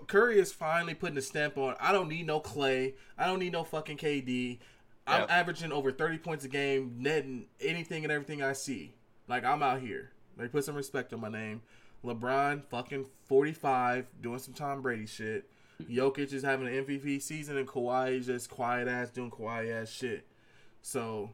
[0.08, 1.76] Curry is finally putting a stamp on.
[1.80, 2.96] I don't need no Clay.
[3.18, 4.60] I don't need no fucking KD.
[5.06, 5.32] I'm Yep.
[5.32, 8.96] averaging over 30 points a game, netting anything and everything I see.
[9.28, 10.12] Like I'm out here.
[10.36, 11.62] They put some respect on my name.
[12.04, 15.50] LeBron fucking 45, doing some Tom Brady shit.
[15.84, 19.90] Jokic is having an MVP season, and Kawhi is just quiet ass doing Kawhi ass
[19.90, 20.26] shit.
[20.82, 21.32] So,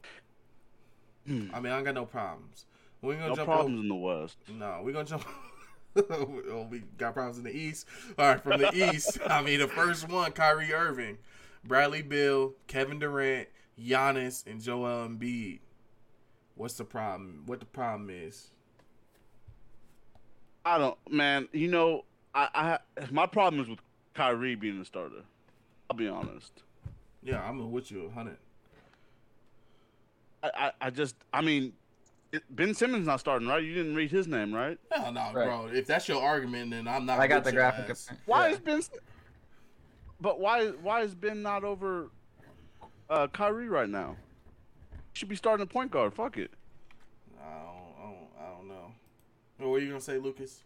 [1.26, 1.48] hmm.
[1.54, 2.66] I mean, I ain't got no problems.
[3.02, 4.38] We're gonna no jump problems in the West.
[4.50, 5.26] No, we're gonna jump.
[6.10, 7.88] oh, we got problems in the East.
[8.18, 11.18] All right, from the East, I mean, the first one, Kyrie Irving,
[11.64, 13.48] Bradley Beal, Kevin Durant,
[13.80, 15.60] Giannis, and Joel Embiid.
[16.56, 17.44] What's the problem?
[17.46, 18.50] What the problem is?
[20.66, 21.48] I don't, man.
[21.52, 22.50] You know, I,
[22.98, 23.80] I my problem is with
[24.14, 25.24] Kyrie being the starter.
[25.90, 26.64] I'll be honest.
[27.22, 28.38] Yeah, I'm with you, hundred.
[30.42, 31.74] I, I, I just, I mean,
[32.50, 33.64] Ben Simmons not starting, right?
[33.64, 34.78] You didn't read his name, right?
[34.92, 35.46] Hell no, Right.
[35.46, 35.68] bro.
[35.72, 37.20] If that's your argument, then I'm not.
[37.20, 37.90] I got the graphic.
[37.90, 38.10] ass.
[38.10, 38.54] Of, Why yeah.
[38.54, 38.82] is Ben?
[40.20, 42.10] But why why is Ben not over
[43.10, 44.16] uh, Kyrie right now?
[45.12, 46.14] He should be starting a point guard.
[46.14, 46.52] Fuck it.
[47.40, 48.92] I don't, I don't, I don't know.
[49.58, 50.64] What were you gonna say, Lucas?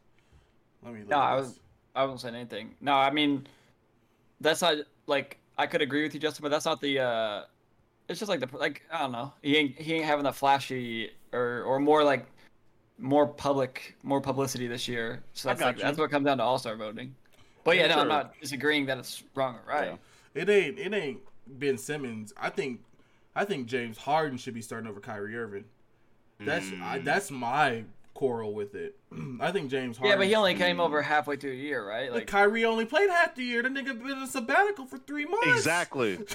[0.83, 0.99] Let me.
[1.01, 1.47] Look No, at I this.
[1.47, 1.59] was.
[1.95, 2.75] I wasn't saying anything.
[2.79, 3.47] No, I mean,
[4.39, 6.99] that's not like I could agree with you, Justin, but that's not the.
[6.99, 7.43] uh
[8.07, 9.33] It's just like the like I don't know.
[9.41, 12.25] He ain't he ain't having the flashy or or more like
[12.97, 15.23] more public more publicity this year.
[15.33, 15.83] So I like, you.
[15.83, 17.15] that's what comes down to All Star voting.
[17.63, 19.97] But yeah, no, I'm not disagreeing that it's wrong or right.
[20.33, 20.41] Yeah.
[20.41, 20.79] It ain't.
[20.79, 22.33] It ain't Ben Simmons.
[22.37, 22.81] I think.
[23.35, 25.65] I think James Harden should be starting over Kyrie Irving.
[26.39, 27.03] That's I, mm.
[27.03, 27.83] that's my
[28.17, 28.97] quarrel with it.
[29.39, 30.11] I think James Harden.
[30.11, 32.11] Yeah, but he only came over halfway through a year, right?
[32.11, 33.61] Like Like Kyrie only played half the year.
[33.61, 35.47] The nigga been in a sabbatical for three months.
[35.47, 36.17] Exactly.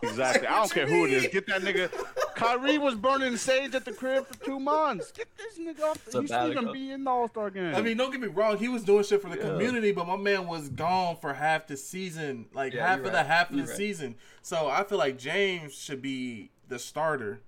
[0.00, 0.46] Exactly.
[0.46, 1.26] I don't care who it is.
[1.26, 1.90] Get that nigga.
[2.36, 5.10] Kyrie was burning sage at the crib for two months.
[5.10, 6.04] Get this nigga off.
[6.04, 6.72] He shouldn't even Sabbatical.
[6.72, 7.74] be in the All Star game.
[7.74, 8.58] I mean, don't get me wrong.
[8.58, 9.42] He was doing shit for the Yeah.
[9.50, 13.12] community, but my man was gone for half the season, like Yeah, half you're of
[13.12, 13.76] the half of You're the right.
[13.76, 14.14] season.
[14.40, 17.40] So I feel like James should be the starter,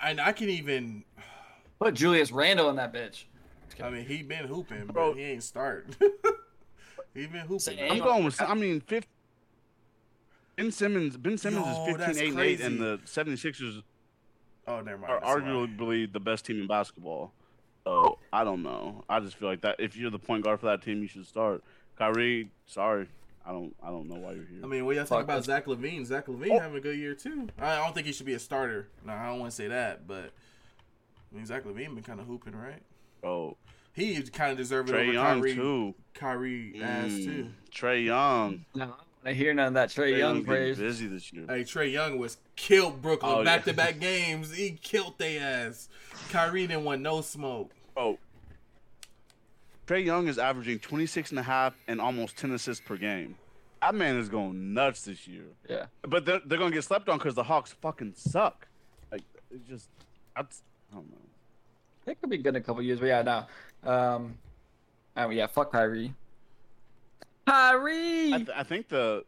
[0.00, 1.02] and I can even.
[1.84, 3.24] Put Julius Randle in that bitch.
[3.82, 5.12] I mean, he been hooping, Bro.
[5.12, 5.94] but he ain't starting.
[7.14, 7.58] he been hooping.
[7.58, 7.88] Say.
[7.90, 8.40] I'm going with.
[8.40, 9.06] I mean, fifth.
[10.56, 11.16] Ben Simmons.
[11.16, 13.82] Ben Simmons Yo, is 15, 8, and 8, and the 76ers
[14.66, 15.12] Oh, never mind.
[15.12, 15.40] are that's why.
[15.40, 17.32] arguably the best team in basketball.
[17.84, 19.04] So I don't know.
[19.08, 21.26] I just feel like that if you're the point guard for that team, you should
[21.26, 21.62] start.
[21.96, 23.08] Kyrie, sorry,
[23.44, 23.74] I don't.
[23.82, 24.60] I don't know why you're here.
[24.62, 26.06] I mean, what do y'all Fuck, think about that's- Zach LaVine?
[26.06, 26.60] Zach LaVine Oh.
[26.60, 27.48] having a good year too.
[27.58, 28.88] I don't think he should be a starter.
[29.04, 30.30] No, I don't want to say that, but
[31.34, 32.80] I mean, Zach LaVine been kind of hooping, right?
[33.24, 33.56] oh,
[33.92, 35.54] He kind of deserved it Trae over Young Kyrie.
[35.54, 35.94] too.
[36.14, 37.50] Kyrie ass Mm, too.
[37.72, 38.64] Trae Young.
[38.74, 40.78] No, I don't want to hear none of that Trae Trae Young Young's praise.
[40.78, 41.44] busy this year.
[41.48, 44.54] Hey, Trae Young was killed Brooklyn back to back games.
[44.54, 45.88] He killed their ass.
[46.30, 47.70] Kyrie didn't want no smoke.
[47.96, 48.18] Oh.
[49.86, 53.36] Trae Young is averaging 26 and a half and almost 10 assists per game.
[53.82, 55.44] That man is going nuts this year.
[55.68, 55.86] Yeah.
[56.02, 58.66] But they're, they're going to get slept on because the Hawks fucking suck.
[59.12, 59.20] Like,
[59.50, 59.88] it just,
[60.34, 60.62] that's,
[60.94, 61.18] I don't know.
[62.06, 63.90] It could be good in a couple years, but yeah, no.
[63.90, 64.38] Um,
[65.16, 66.14] I mean, yeah, fuck Kyrie.
[67.46, 68.32] Kyrie.
[68.32, 69.24] I, th- I think the,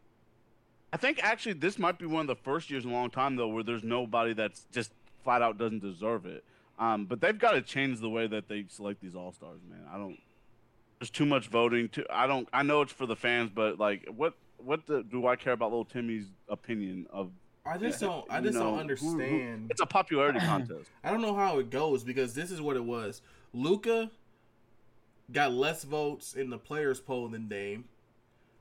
[0.93, 3.35] I think actually this might be one of the first years in a long time
[3.35, 4.91] though where there's nobody that's just
[5.23, 6.43] flat out doesn't deserve it.
[6.79, 9.81] Um, but they've got to change the way that they select these all stars, man.
[9.91, 10.19] I don't.
[10.99, 11.89] There's too much voting.
[11.89, 12.47] To I don't.
[12.53, 15.71] I know it's for the fans, but like, what what the, do I care about
[15.71, 17.31] little Timmy's opinion of?
[17.67, 18.25] I just Yeah, don't.
[18.31, 19.67] I you just know, don't who- who- understand.
[19.71, 20.89] It's a popularity contest.
[21.03, 23.21] I don't know how it goes because this is what it was.
[23.53, 24.09] Luka
[25.31, 27.85] got less votes in the players poll than Dame.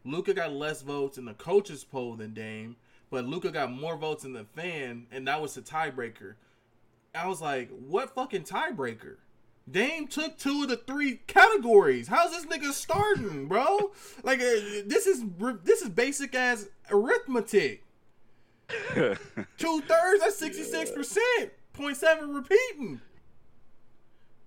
[0.04, 2.76] Luka got less votes in the coaches poll than Dame,
[3.10, 6.34] but Luka got more votes in the fan, and that was the tiebreaker.
[7.14, 9.16] I was like, what fucking tiebreaker?
[9.68, 12.06] Dame took two of the three categories.
[12.06, 13.90] How's this nigga starting, bro?
[14.22, 15.24] Like uh, this is
[15.64, 17.82] this is basic as arithmetic.
[18.94, 21.52] Two thirds, that's sixty six percent.
[21.72, 23.00] Point seven repeating.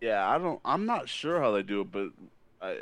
[0.02, 0.60] yeah, I don't.
[0.66, 2.10] I'm not sure how they do it, but
[2.62, 2.74] uh,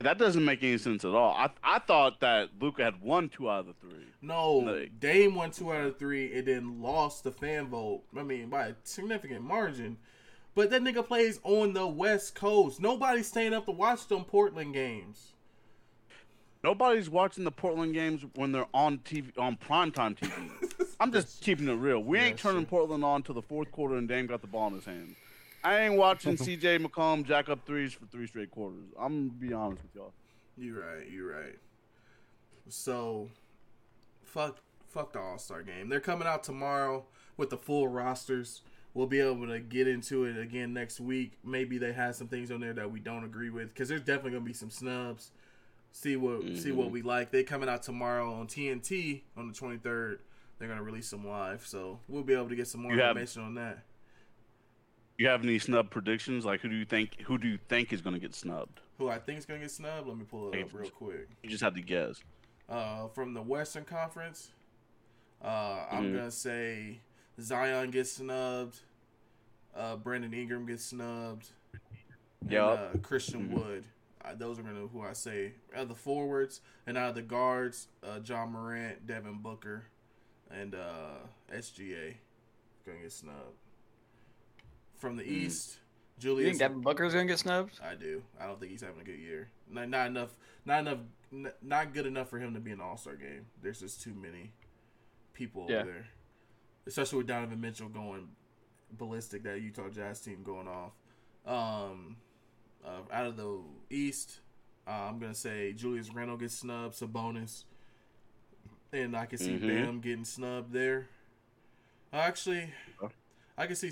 [0.00, 1.32] that doesn't make any sense at all.
[1.34, 4.04] I I thought that Luka had won two out of the three.
[4.20, 8.02] No, Like- Dame won two out of three and then lost the fan vote.
[8.16, 9.96] I mean, by a significant margin.
[10.54, 12.80] But that nigga plays on the West Coast.
[12.80, 15.34] Nobody's staying up to watch them Portland games.
[16.64, 20.86] Nobody's watching the Portland games when they're on TV on primetime TV.
[21.00, 22.00] I'm just keeping it real.
[22.00, 22.68] We ain't turning sir.
[22.68, 25.14] Portland on till the fourth quarter and Dame got the ball in his hand.
[25.62, 28.88] I ain't watching CJ McCollum jack up threes for three straight quarters.
[28.98, 30.12] I'm gonna be honest with y'all.
[30.56, 31.08] You're right.
[31.08, 31.58] You're right.
[32.68, 33.28] So,
[34.24, 35.88] fuck, fuck the All Star game.
[35.88, 37.04] They're coming out tomorrow
[37.36, 38.62] with the full rosters.
[38.94, 41.34] We'll be able to get into it again next week.
[41.44, 44.32] Maybe they have some things on there that we don't agree with because there's definitely
[44.32, 45.30] gonna be some snubs.
[45.92, 47.30] See what see what we like.
[47.32, 50.18] They coming out tomorrow on TNT on the 23rd.
[50.58, 53.10] They're gonna release them live, so we'll be able to get some more You have-
[53.16, 53.84] information on that.
[55.16, 56.44] You have any snub predictions?
[56.44, 58.80] Like who do you think who do you think is gonna get snubbed?
[58.98, 60.06] Who I think is gonna get snubbed?
[60.08, 61.28] Let me pull it Hey, up real quick.
[61.42, 62.22] You just have to guess.
[62.68, 64.52] Uh, from the Western Conference,
[65.42, 66.14] uh, I'm Mhm.
[66.16, 67.00] gonna say
[67.40, 68.80] Zion gets snubbed.
[69.74, 71.50] Uh, Brandon Ingram gets snubbed.
[72.48, 73.52] Yeah, uh, Christian Mhm.
[73.52, 73.84] Wood.
[74.36, 77.88] Those are gonna who I say out of the forwards and out of the guards.
[78.02, 79.84] Uh, Ja Morant, Devin Booker,
[80.50, 81.18] and uh,
[81.52, 82.14] SGA
[82.86, 83.56] gonna get snubbed.
[84.96, 85.28] From the Mm.
[85.28, 85.78] East,
[86.16, 86.48] you Julius.
[86.48, 87.78] think Devin Booker's gonna get snubbed?
[87.82, 88.22] I do.
[88.40, 89.48] I don't think he's having a good year.
[89.70, 90.30] Not, not enough.
[90.64, 90.98] Not enough.
[91.32, 93.46] n- Not good enough for him to be an All Star game.
[93.62, 94.52] There's just too many
[95.34, 95.82] people Yeah.
[95.82, 96.06] over there,
[96.86, 98.28] especially with Donovan Mitchell going
[98.92, 99.42] ballistic.
[99.44, 100.92] That Utah Jazz team going off.
[101.46, 102.16] Um,
[102.84, 103.60] uh, out of the
[103.90, 104.40] East,
[104.86, 106.94] uh, I'm gonna say Julius Randle gets snubbed.
[106.94, 107.64] Sabonis,
[108.92, 109.66] and I can see Mhm.
[109.66, 111.08] Bam getting snubbed there.
[112.12, 112.72] Actually,
[113.56, 113.90] I can see.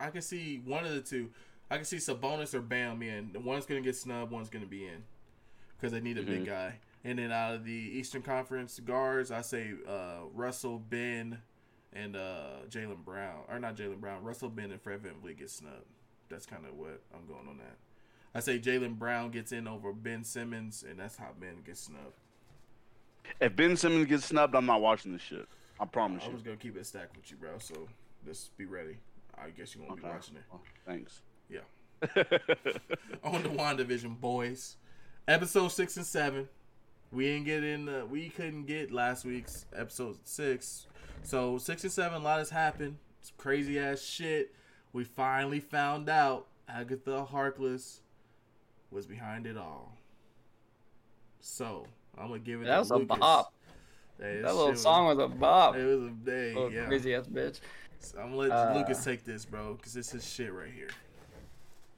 [0.00, 1.30] I can see one of the two.
[1.70, 3.44] I can see Sabonis or Bam in.
[3.44, 4.32] One's gonna get snubbed.
[4.32, 5.04] One's gonna be in
[5.76, 6.46] because they need a big Mhm.
[6.46, 6.80] guy.
[7.04, 11.42] And then out of the Eastern Conference guards, I say uh, Russell, Ben,
[11.92, 13.44] and uh, Jaylen Brown.
[13.48, 14.24] Or not Jaylen Brown.
[14.24, 15.86] Russell, Ben, and Fred VanVleet get snubbed.
[16.28, 17.76] That's kind of what I'm going on that.
[18.34, 22.20] I say Jaylen Brown gets in over Ben Simmons, and that's how Ben gets snubbed.
[23.40, 25.46] If Ben Simmons gets snubbed, I'm not watching this shit.
[25.80, 26.30] I promise you.
[26.30, 27.58] I was gonna keep it stacked with you, bro.
[27.58, 27.88] So
[28.26, 28.96] just be ready.
[29.36, 30.42] I guess you won't be watching it.
[30.50, 31.20] Well, thanks.
[31.48, 31.60] Yeah.
[33.24, 34.76] on the WandaVision boys.
[35.26, 36.48] Episode six and seven.
[37.12, 37.88] We didn't get in.
[37.88, 40.86] Uh, we couldn't get last week's episode six.
[41.22, 42.96] So six and seven, a lot has happened.
[43.20, 44.54] It's crazy ass shit.
[44.92, 48.00] We finally found out Agatha Harkness
[48.90, 49.96] was behind it all.
[51.40, 51.86] So
[52.16, 52.64] I'm gonna give it.
[52.64, 53.52] A That was a bop.
[54.18, 55.76] Hey, That little song was a bop.
[55.76, 56.54] It was a day.
[56.54, 56.86] Little yeah.
[56.86, 57.60] crazy ass bitch.
[58.00, 60.88] So I'm gonna let Uh, Lucas take this, bro, because this is shit right here.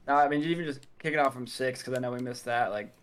[0.07, 2.45] No, I mean you even just kicking off from six because I know we missed
[2.45, 2.71] that.
[2.71, 2.93] Like,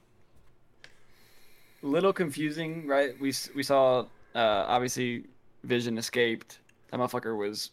[1.82, 3.18] little confusing, right?
[3.20, 4.00] We we saw
[4.34, 5.24] uh, obviously
[5.64, 6.58] Vision escaped.
[6.90, 7.70] That motherfucker was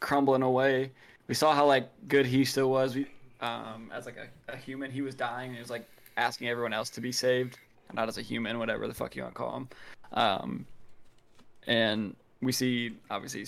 [0.00, 0.92] crumbling away.
[1.28, 2.94] We saw how like good he still was.
[2.94, 3.06] We
[3.42, 4.90] um, as like a, a human.
[4.90, 5.48] He was dying.
[5.48, 7.58] And he was like asking everyone else to be saved,
[7.92, 9.68] not as a human, whatever the fuck you want to call him.
[10.12, 10.66] Um,
[11.66, 13.46] and we see obviously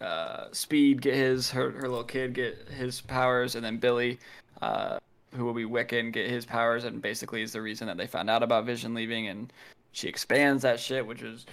[0.00, 4.18] uh, Speed get his her her little kid get his powers, and then Billy,
[4.60, 4.98] uh,
[5.34, 8.28] who will be Wiccan, get his powers, and basically is the reason that they found
[8.28, 9.52] out about Vision leaving, and
[9.92, 11.46] she expands that shit, which is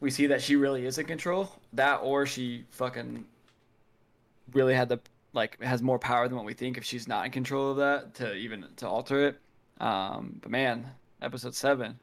[0.00, 1.50] we see that she really is in control.
[1.72, 3.24] That or she fucking
[4.52, 5.00] really had the
[5.32, 8.14] like has more power than what we think if she's not in control of that
[8.14, 9.40] to even to alter it.
[9.80, 10.86] Um, but man,
[11.20, 11.98] episode seven.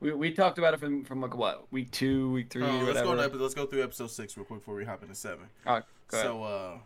[0.00, 3.00] We, we talked about it from, from like what week two, week three, Oh, let's
[3.06, 3.30] whatever.
[3.32, 3.36] go.
[3.38, 5.46] To, let's go through episode six real quick before we hop into seven.
[5.66, 6.26] All right, go ahead.
[6.26, 6.78] So, uh,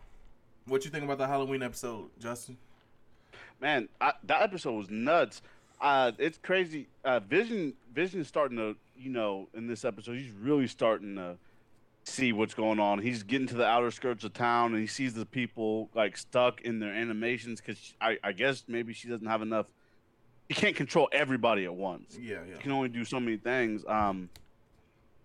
[0.65, 2.57] what you think about the Halloween episode, Justin?
[3.61, 5.41] Man, I, that episode was nuts.
[5.79, 6.87] Uh, it's crazy.
[7.03, 11.37] Uh, Vision, Vision is starting to, you know, in this episode, he's really starting to
[12.05, 12.99] see what's going on.
[12.99, 16.61] He's getting to the outer skirts of town, and he sees the people like stuck
[16.61, 19.65] in their animations because I, I guess maybe she doesn't have enough.
[20.49, 22.17] You can't control everybody at once.
[22.21, 23.83] Yeah, You can only do so many things.
[23.87, 24.29] Um,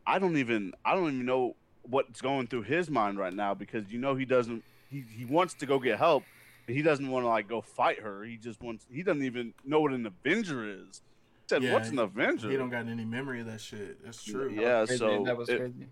[0.07, 3.91] I don't even, I don't even know what's going through his mind right now because
[3.93, 4.65] you know he doesn't.
[4.91, 6.25] He he wants to go get help,
[6.67, 8.25] and he doesn't want to like go fight her.
[8.25, 8.87] He just wants.
[8.91, 11.03] He doesn't even know what an Avenger is.
[11.43, 14.03] He said, Yeah, "What's an Avenger?" He don't got any memory of that shit.
[14.03, 14.51] That's true.
[14.51, 15.65] Yeah, Crazy, so that was crazy.
[15.65, 15.89] it,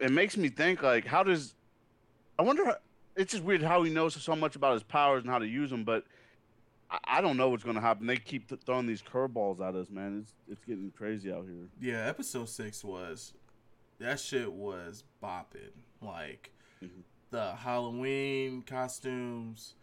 [0.00, 1.54] it makes me think like, how does?
[2.38, 2.64] I wonder.
[2.64, 2.76] How,
[3.16, 5.70] it's just weird how he knows so much about his powers and how to use
[5.70, 6.04] them, but.
[6.88, 8.06] I- I don't know what's going to happen.
[8.06, 10.20] They keep th- throwing these curveballs at us, man.
[10.20, 11.66] It's it's getting crazy out here.
[11.80, 13.34] Yeah, episode six was
[13.98, 15.72] that shit was bopping.
[16.00, 17.02] Like Mhm.
[17.30, 19.74] the Halloween costumes,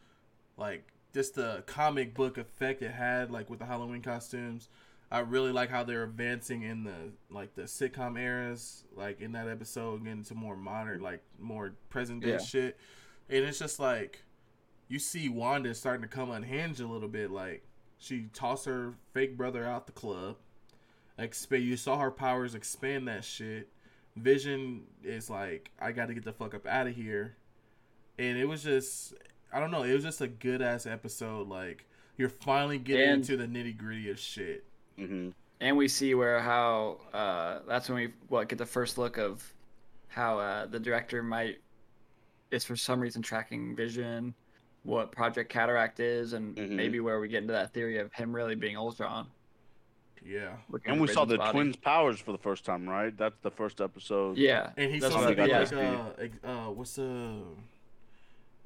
[0.56, 4.70] like just the comic book effect it had, like with the Halloween costumes.
[5.14, 9.48] I really like how they're advancing in the like the sitcom eras, like in that
[9.48, 12.38] episode, getting to more modern, like more present day Yeah.
[12.40, 12.78] shit.
[13.30, 14.24] And it's just like
[14.90, 17.30] you see Wanda starting to come unhinged a little bit.
[17.32, 17.64] Like
[18.00, 20.38] she tossed her fake brother out the club.
[21.20, 21.64] Expand.
[21.64, 23.70] You saw her powers expand that shit.
[24.16, 27.38] Vision is like, I got to get the fuck up out of here.
[28.18, 29.14] And it was just,
[29.54, 29.84] I don't know.
[29.84, 31.48] It was just a good ass episode.
[31.48, 31.86] Like
[32.18, 34.66] you're finally getting And- into the nitty gritty of shit.
[35.00, 35.30] Mm-hmm.
[35.62, 39.44] and we see where how uh, that's when we what get the first look of
[40.08, 41.60] how uh, the director might
[42.52, 44.34] is for some reason tracking vision
[44.84, 46.70] what project cataract is and Mhm.
[46.72, 49.28] maybe where we get into that theory of him really being ultron
[50.26, 50.56] Yeah.
[50.86, 51.52] And we saw the body.
[51.52, 53.16] twins' powers for the first time, right?
[53.18, 54.38] That's the first episode.
[54.38, 57.42] yeah And he's That's supposed to what be I like, got uh, uh, what's the,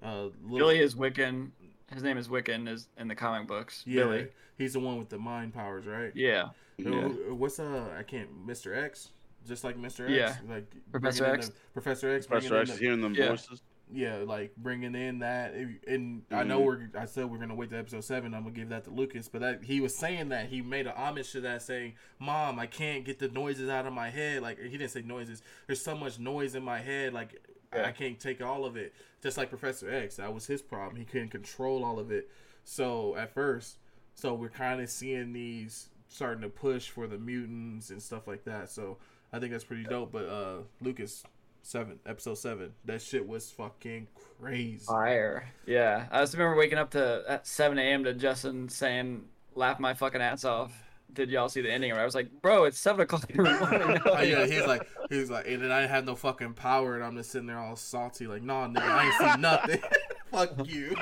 [0.03, 1.49] uh, little, billy is wiccan
[1.94, 4.28] his name is wiccan is in the comic books yeah, billy
[4.58, 6.12] he's the one with the mind powers, right?
[6.16, 7.08] yeah Yeah.
[7.30, 7.88] What's uh?
[7.98, 8.46] I can't.
[8.46, 8.76] Mr.
[8.78, 9.10] X,
[9.48, 10.02] just like Mr.
[10.06, 10.12] X.
[10.12, 10.36] Yeah.
[10.48, 11.48] Like Professor X.
[11.50, 12.28] the- Professor X.
[12.28, 13.30] Professor X in the- hearing them Yeah.
[13.30, 13.62] voices.
[13.92, 15.54] Yeah, like bringing in that,
[15.88, 16.66] and I know Mhm.
[16.66, 16.90] we're.
[17.02, 18.34] I said we're gonna wait to episode seven.
[18.34, 20.92] I'm gonna give that to Lucas, but that he was saying that he made a
[20.92, 24.60] homage to that, saying, "Mom, I can't get the noises out of my head." Like
[24.60, 25.42] he didn't say noises.
[25.68, 27.47] There's so much noise in my head, like I-
[27.78, 27.88] Yeah.
[27.88, 28.93] I can't take all of it.
[29.21, 30.95] Just like Professor X, that was his problem.
[30.95, 32.30] He couldn't control all of it.
[32.63, 33.78] So at first,
[34.13, 38.43] so we're kind of seeing these starting to push for the mutants and stuff like
[38.45, 38.69] that.
[38.69, 38.97] So
[39.34, 40.11] I think that's pretty dope.
[40.11, 41.23] But uh Lucas,
[41.61, 44.07] seven episode seven, that shit was fucking
[44.39, 44.86] crazy.
[44.86, 45.49] Fire.
[45.65, 46.07] Yeah.
[46.11, 48.03] I just remember waking up to at 7 a.m.
[48.05, 49.25] to Justin saying,
[49.55, 50.71] laugh my fucking ass off.
[51.14, 51.91] Did y'all see the ending?
[51.91, 53.99] Or I was like, bro, it's 7 o'clock in the morning.
[54.05, 57.16] Oh, yeah, he's like, he's like, and then I have no fucking power, and I'm
[57.16, 59.82] just sitting there all salty, like, nah, nigga, I ain't seen nothing.
[60.32, 60.95] Fuck you.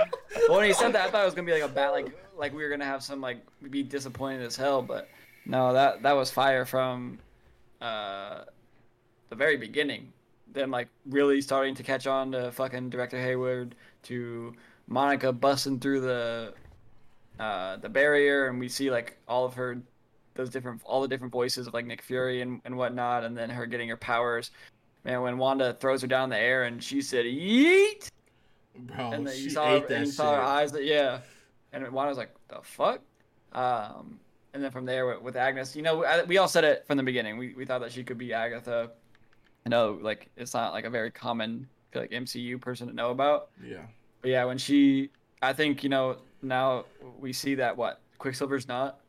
[0.47, 2.15] Well, when he said that, I thought it was gonna be like a bat, like
[2.37, 5.09] like we were gonna have some like be disappointed as hell, but
[5.45, 7.19] no, that that was fire from
[7.81, 8.43] uh,
[9.29, 10.11] the very beginning.
[10.53, 14.53] Them like really starting to catch on to fucking director Hayward to
[14.87, 16.53] Monica busting through the
[17.39, 19.81] uh, the barrier, and we see like all of her
[20.35, 23.49] those different all the different voices of like Nick Fury and, and whatnot, and then
[23.49, 24.51] her getting her powers.
[25.03, 28.09] Man, when Wanda throws her down in the air and she said "Yeet,"
[28.75, 30.15] Bro, and then you saw, ate and you shit.
[30.15, 31.19] saw her eyes that yeah
[31.73, 33.01] and Wanda was like the fuck
[33.53, 34.19] um
[34.53, 36.97] and then from there with, with agnes you know I, we all said it from
[36.97, 38.91] the beginning we, we thought that she could be agatha
[39.65, 43.49] i know like it's not like a very common like mcu person to know about
[43.65, 43.83] Yeah.
[44.21, 45.09] but yeah when she
[45.41, 46.85] i think you know now
[47.19, 48.99] we see that what quicksilver's not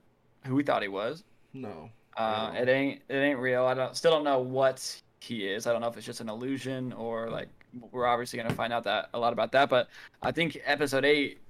[0.46, 1.90] who we thought he was No.
[2.16, 3.64] uh, it ain't it ain't real.
[3.64, 5.66] I don't still don't know what he is.
[5.66, 7.48] I don't know if it's just an illusion or like
[7.90, 9.68] we're obviously gonna find out that a lot about that.
[9.68, 9.88] But
[10.22, 11.40] I think episode eight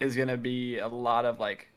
[0.00, 1.68] is gonna be a lot of like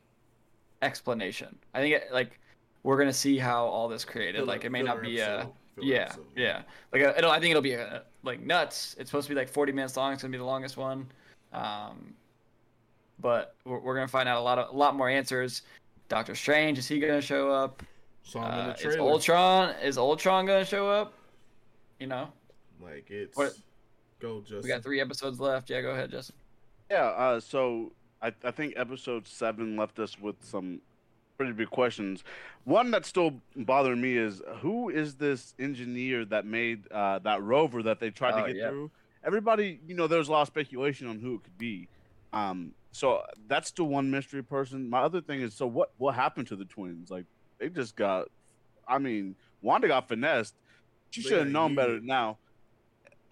[0.82, 1.56] explanation.
[1.74, 2.38] I think it, like
[2.82, 4.36] we're gonna see how all this created.
[4.40, 5.26] Filler- like it may not be a.
[5.26, 5.50] Filler
[5.80, 6.26] yeah episode.
[6.36, 6.62] yeah
[6.92, 8.94] like uh, it'll, I think it'll be a, like nuts.
[8.96, 10.12] It's supposed to be like 40 minutes long.
[10.12, 11.08] It's gonna be the longest one.
[11.52, 12.14] Um,
[13.18, 15.62] but we're, we're gonna find out a lot of a lot more answers.
[16.14, 17.82] Doctor Strange is he gonna show up?
[18.22, 18.96] So I'm in Uh, the is.
[18.98, 21.12] Ultron is Ultron gonna show up?
[21.98, 22.32] You know,
[22.80, 23.56] Like it's What-
[24.20, 25.70] go just we got three episodes left.
[25.70, 26.36] Yeah, go ahead, Justin.
[26.88, 27.90] Yeah, uh, so
[28.22, 30.80] I, I think episode seven left us with some
[31.36, 32.22] pretty big questions.
[32.62, 37.82] One that's still bothering me is who is this engineer that made uh, that rover
[37.82, 38.68] that they tried Oh, to get yeah.
[38.68, 38.90] through?
[39.24, 41.88] Everybody, you know, there's a lot of speculation on who it could be.
[42.32, 44.88] Um, so that's the one mystery person.
[44.88, 47.10] My other thing is, so what what happened to the twins?
[47.10, 47.26] Like
[47.58, 48.28] they just got,
[48.86, 50.54] I mean, Wanda got finessed.
[51.10, 52.38] She should have got known better now.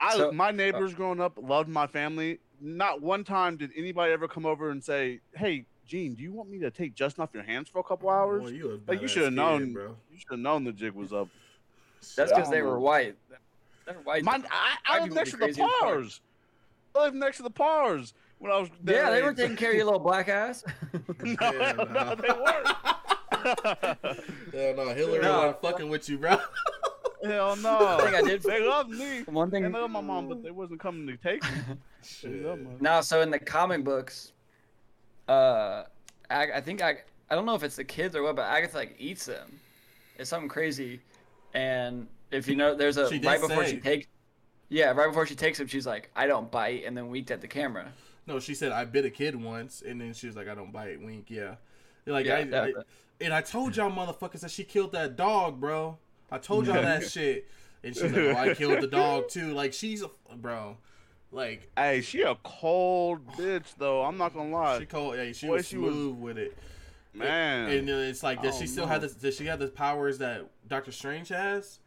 [0.00, 2.40] I So- my neighbors growing up loved my family.
[2.60, 6.50] Not one time did anybody ever come over and say, "Hey, Gene, do you want
[6.50, 9.06] me to take Justin off your hands for a couple hours?" Boy, you Like, you
[9.06, 9.96] should have known, bro.
[10.10, 11.28] You should have known the jig was up.
[12.16, 13.16] That's because they were white.
[13.86, 14.24] They were white.
[14.24, 16.20] Mine, I, I White lived next to the crazy pars.
[16.96, 18.12] I lived next to the pars
[18.42, 18.68] when I was.
[18.84, 20.64] yeah, their they were taking care of your little black ass.
[21.22, 22.14] no, Yeah, no, no.
[22.16, 22.68] they weren't.
[24.52, 25.38] Yeah, no, Hillary No.
[25.38, 26.36] wasn't fucking with you, bro.
[27.24, 27.98] Hell no.
[28.02, 29.22] think I did- They loved me.
[29.22, 29.72] One They thing.
[29.72, 31.50] loved my mom, but they wasn't coming to take me.
[32.22, 34.32] They loved my- No, so in the comic books,
[35.28, 35.84] uh,
[36.30, 36.98] Ag- I think I
[37.30, 39.58] I don't know if it's the kids or what, but Agatha like eats them.
[40.18, 41.00] It's something crazy,
[41.54, 43.70] and if you know, there's a right before say.
[43.72, 44.06] she takes.
[44.68, 47.40] Yeah, right before she takes him, she's like, "I don't bite," and then winked at
[47.40, 47.92] the camera.
[48.26, 50.72] No, she said I bit a kid once, and then she was like, "I don't
[50.72, 51.56] bite." Wink, yeah.
[52.06, 52.72] Like Yeah, I, yeah, I-
[53.20, 55.98] and I told y'all motherfuckers that she killed that dog, bro.
[56.30, 57.48] I told y'all that shit,
[57.84, 60.76] and she's like, "Oh, I killed the dog too." Like she's a bro,
[61.30, 64.02] like Hey, she a cold bitch though.
[64.02, 64.78] I'm not gonna lie.
[64.78, 65.16] she called.
[65.16, 66.56] Yeah, she Boy, was she was- smooth with it.
[67.14, 67.68] Man.
[67.70, 68.92] and uh, it's like, does Oh, she still no.
[68.92, 69.12] have this?
[69.14, 71.80] Does she have the powers that Doctor Strange has?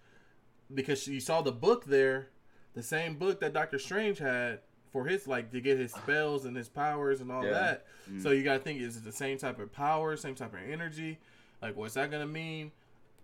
[0.74, 2.28] Because she saw the book there,
[2.74, 4.60] the same book that Doctor Strange had
[4.96, 7.52] for his like to get his spells and his powers and all Yeah.
[7.52, 7.86] that.
[8.10, 8.24] Mm.
[8.24, 11.20] So you gotta think, is it the same type of power, same type of energy?
[11.62, 12.72] Like, what's that gonna mean?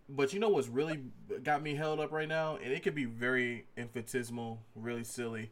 [0.09, 0.99] But you know what's really
[1.43, 5.49] got me held up right now, and it could be very infinitesimal, really silly.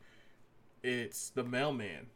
[0.84, 2.08] It's the mailman.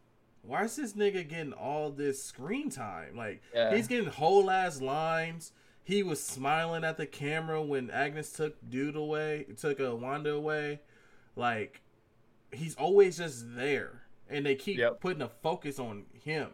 [0.41, 3.15] Why is this nigga getting all this screen time?
[3.15, 3.73] Like Yeah.
[3.73, 5.53] he's getting whole ass lines.
[5.85, 10.81] He was smiling at the camera when Agnes took dude away, took a Wanda away.
[11.37, 11.82] Like
[12.53, 14.99] he's always just there, and they keep Yep.
[15.01, 16.49] putting a focus on him.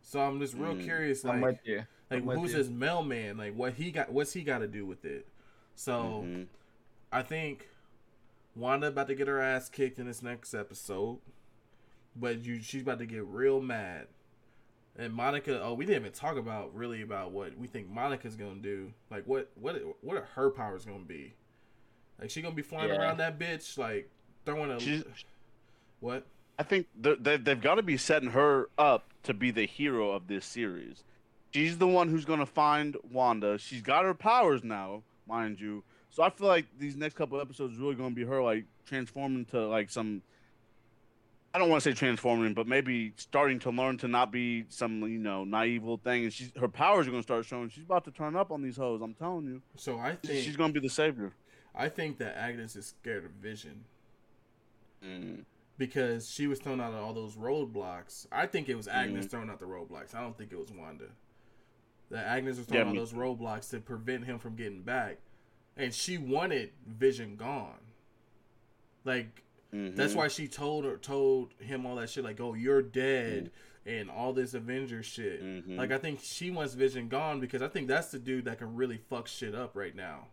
[0.00, 0.82] So I'm just real Mm.
[0.84, 1.76] curious, I'm like, with you.
[2.10, 2.58] like I'm with who's you.
[2.58, 3.36] his mailman?
[3.36, 4.10] Like what he got?
[4.12, 5.26] What's he got to do with it?
[5.74, 6.48] So Mhm.
[7.12, 7.68] I think
[8.54, 11.20] Wanda about to get her ass kicked in this next episode,
[12.14, 14.08] but you she's about to get real mad.
[14.94, 18.60] And Monica, oh, we didn't even talk about really about what we think Monica's gonna
[18.60, 18.92] do.
[19.10, 21.32] Like what what what are her powers gonna be?
[22.20, 22.98] Like she gonna be flying Yeah.
[23.00, 24.10] around that bitch like
[24.44, 25.04] throwing a She's-
[26.00, 26.26] what?
[26.58, 30.10] I think they're- they they've got to be setting her up to be the hero
[30.10, 31.04] of this series.
[31.52, 33.58] She's the one who's gonna find Wanda.
[33.58, 35.84] She's got her powers now, mind you.
[36.10, 39.44] So I feel like these next couple episodes is really gonna be her like transforming
[39.46, 40.22] to like some.
[41.54, 45.02] I don't want to say transforming, but maybe starting to learn to not be some
[45.02, 47.68] you know naive little thing, and she's her powers are gonna start showing.
[47.68, 49.02] She's about to turn up on these hoes.
[49.02, 51.32] I'm telling you, So I think she's gonna be the savior.
[51.74, 53.84] I think that Agnes is scared of Vision
[55.04, 55.44] Mm.
[55.78, 58.26] because she was thrown out of all those roadblocks.
[58.30, 59.30] I think it was Agnes Mhm.
[59.30, 60.14] throwing out the roadblocks.
[60.14, 61.08] I don't think it was Wanda.
[62.10, 65.18] That Agnes was throwing Yeah, out me- those roadblocks to prevent him from getting back,
[65.76, 67.78] and she wanted Vision gone.
[69.04, 69.42] Like
[69.72, 70.16] that's Mhm.
[70.16, 72.22] why she told her told him all that shit.
[72.22, 73.50] Like, oh, you're dead,
[73.86, 75.42] and all this Avenger shit.
[75.42, 75.76] Mhm.
[75.78, 78.76] Like I think she wants Vision gone because I think that's the dude that can
[78.76, 80.28] really fuck shit up right now.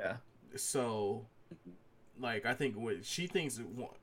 [0.00, 0.16] Yeah.
[0.56, 1.26] So,
[2.20, 3.60] like, I think what she thinks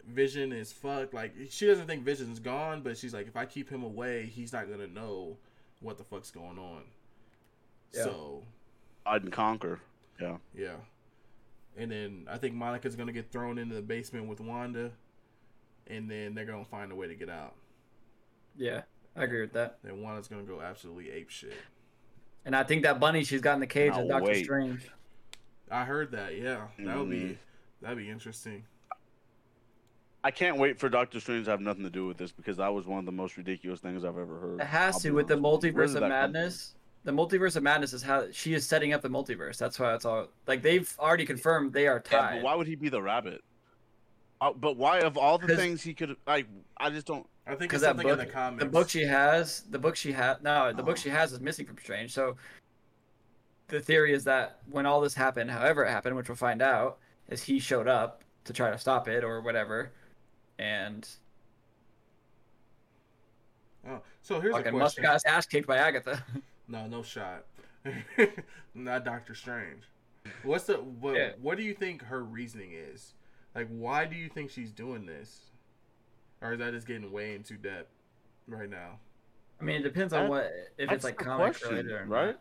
[0.07, 1.14] Vision is fucked.
[1.14, 4.51] Like, she doesn't think Vision's gone, but she's like, if I keep him away, he's
[4.53, 5.38] not gonna know
[5.82, 6.84] what the fuck's going on.
[7.93, 8.03] Yeah.
[8.03, 8.43] So,
[9.05, 9.80] Hide and conquer.
[10.20, 10.38] Yeah.
[10.53, 10.76] yeah.
[11.78, 14.91] And then I think Monica's gonna get thrown into the basement with Wanda,
[15.88, 17.55] and then they're gonna find a way to get out.
[18.57, 18.82] Yeah,
[19.16, 19.78] I agree with that.
[19.84, 21.53] And Wanda's gonna go absolutely ape shit.
[22.43, 24.43] And I think that bunny she's got in the cage Now is Doctor wait.
[24.43, 24.89] Strange.
[25.72, 26.36] I heard that.
[26.36, 27.38] Yeah, that would be Mhm.
[27.82, 28.64] That'd be interesting.
[30.24, 32.74] I can't wait for Doctor Strange to have nothing to do with this because that
[32.74, 34.60] was one of the most ridiculous things I've ever heard.
[34.60, 35.72] It has I'll to with the honest you.
[35.74, 36.10] Where multiverse of that come from?
[36.34, 36.76] madness.
[37.06, 39.58] The multiverse of madness is how she is setting up the multiverse.
[39.58, 42.36] That's why it's all like they've already confirmed they are Yeah, tied.
[42.36, 43.42] but why would he be the rabbit?
[44.42, 46.48] Uh, but why of all the things he could like?
[46.78, 47.26] I just don't.
[47.48, 48.64] I think Because it's that something book, in the comics.
[48.64, 51.02] the book she has, the book she had, no, the book Oh.
[51.02, 52.12] she has is missing from Strange.
[52.14, 52.36] So
[53.70, 57.00] the theory is that when all this happened, however it happened, which we'll find out,
[57.30, 59.92] is he showed up to try to stop it or whatever,
[60.58, 61.08] and
[63.88, 65.04] Oh, so here's Fucking a must have question.
[65.04, 66.24] got his ass kicked by Agatha.
[66.72, 67.46] No, no shot.
[68.76, 69.86] Not Doctor Strange.
[70.44, 71.16] What's the what?
[71.16, 71.32] Yeah.
[71.42, 73.14] What do you think her reasoning is?
[73.56, 75.46] Like, why do you think she's doing this?
[76.44, 77.90] Or is that just getting way into depth
[78.48, 79.00] right now?
[79.60, 82.06] I mean, it depends on That- what if it's like the comic question, related or
[82.06, 82.16] not.
[82.16, 82.38] right?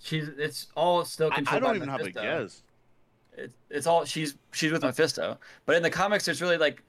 [0.00, 2.62] She's it's all still I, controlled I don't by even have a guess.
[3.38, 6.82] It's it's all she's she's with Mephisto, but in the comics, there's really like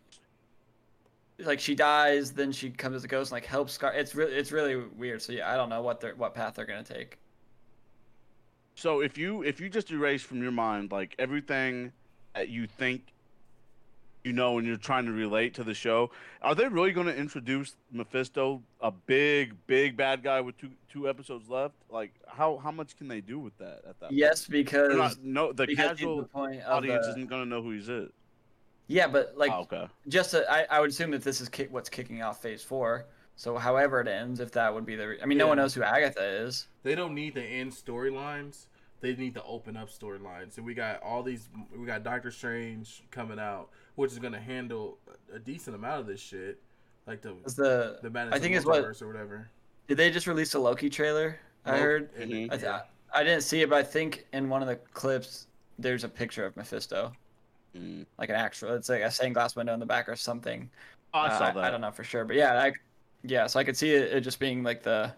[1.45, 3.93] like she dies, then she comes as a ghost and like helps Scar.
[3.93, 5.21] It's really it's really weird.
[5.21, 7.17] So yeah, I don't know what they're what path they're gonna take.
[8.75, 11.91] So if you if you just erase from your mind like everything
[12.33, 13.03] that you think
[14.29, 16.11] you know and you're trying to relate to the show,
[16.41, 21.09] are they really going to introduce Mephisto, a big big bad guy with two two
[21.09, 21.73] episodes left?
[21.89, 24.11] Like how how much can they do with that at that?
[24.11, 24.51] Yes, point?
[24.51, 27.71] because not, no, the because casual the point audience the- isn't going to know who
[27.71, 28.11] he's is.
[28.87, 29.87] yeah, but like oh, okay.
[30.07, 33.07] just to, I I would assume that this is kick, what's kicking off Phase Four.
[33.35, 35.73] So however it ends, if that would be the, re- I mean, no one knows
[35.73, 36.67] who Agatha is.
[36.83, 38.65] They don't need to end storylines.
[38.99, 40.57] They need to open up storylines.
[40.57, 41.47] And we got all these.
[41.73, 43.69] We got Doctor Strange coming out,
[43.99, 44.97] which is gonna handle
[45.33, 46.57] a decent amount of this shit,
[47.05, 49.49] like the the the madness I of think it's what- or whatever.
[49.87, 51.37] did they just release a Loki trailer?
[51.65, 52.09] I heard.
[52.15, 52.51] And- Mhm.
[52.53, 52.81] I, th-
[53.13, 55.47] I didn't see it, but I think in one of the clips
[55.77, 57.11] there's a picture of Mephisto,
[57.75, 58.05] Mm.
[58.17, 58.73] like an actual.
[58.73, 60.69] It's like a stained glass window in the back or something.
[61.13, 61.69] Oh, I Uh, saw I, that.
[61.71, 62.71] don't know for sure, but yeah, I,
[63.23, 63.47] yeah.
[63.47, 65.13] So I could see it, it just being like the,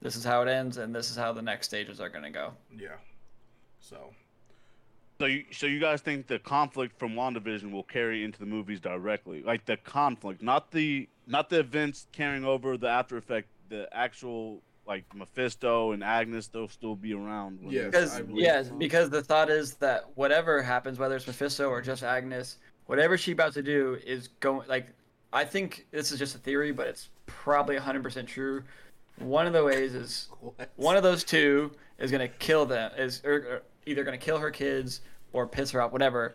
[0.00, 2.54] this is how it ends, and this is how the next stages are gonna go.
[2.74, 2.96] Yeah.
[3.78, 4.14] So
[5.20, 8.80] So you, so you guys think the conflict from WandaVision will carry into the movies
[8.80, 9.42] directly?
[9.42, 14.62] Like the conflict, not the not the events carrying over the after effect, the actual
[14.86, 17.60] like Mephisto and Agnes they'll still be around.
[17.60, 18.74] when Yes, Because I believe yeah, so.
[18.76, 22.56] because the thought is that whatever happens, whether it's Mephisto or just Agnes,
[22.86, 24.86] whatever she's about to do is going like.
[25.34, 28.64] I think this is just a theory, but it's probably 100% true.
[29.18, 30.30] One of the ways is
[30.76, 34.50] one of those two is gonna kill them is or, or either gonna kill her
[34.50, 35.00] kids
[35.32, 36.34] or piss her off whatever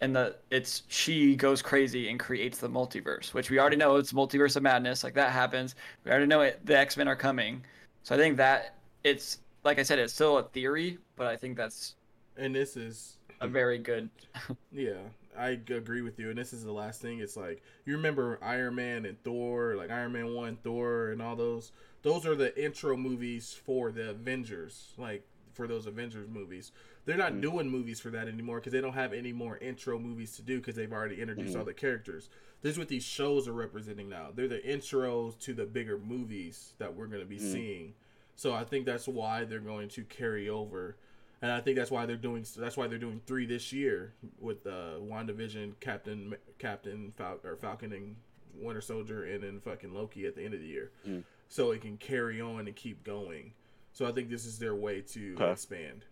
[0.00, 4.12] and the it's she goes crazy and creates the multiverse which we already know it's
[4.12, 5.74] multiverse of madness like that happens
[6.04, 7.62] we already know it, the x-men are coming
[8.02, 8.74] so i think that
[9.04, 11.94] it's like i said it's still a theory but i think that's
[12.36, 14.08] and this is a very good
[14.72, 15.00] Yeah,
[15.36, 16.30] I agree with you.
[16.30, 17.20] And this is the last thing.
[17.20, 21.36] It's like you remember Iron Man and Thor, like Iron Man One, Thor, and all
[21.36, 21.72] those.
[22.02, 24.92] Those are the intro movies for the Avengers.
[24.98, 26.72] Like for those Avengers movies,
[27.04, 27.40] they're not Mm.
[27.42, 30.58] doing movies for that anymore because they don't have any more intro movies to do
[30.58, 31.58] because they've already introduced Mhm.
[31.58, 32.30] all the characters.
[32.62, 34.30] This is what these shows are representing now.
[34.30, 37.52] They're the intros to the bigger movies that we're going to be Mhm.
[37.52, 37.94] seeing.
[38.36, 40.96] So I think that's why they're going to carry over
[41.42, 44.66] and I think that's why they're doing that's why they're doing three this year with
[44.66, 48.16] uh, WandaVision, Captain Captain Fal- or Falcon and
[48.54, 51.24] Winter Soldier, and then fucking Loki at the end of the year, Mm.
[51.48, 53.52] so it can carry on and keep going.
[53.92, 55.50] So I think this is their way to Okay.
[55.52, 56.06] expand,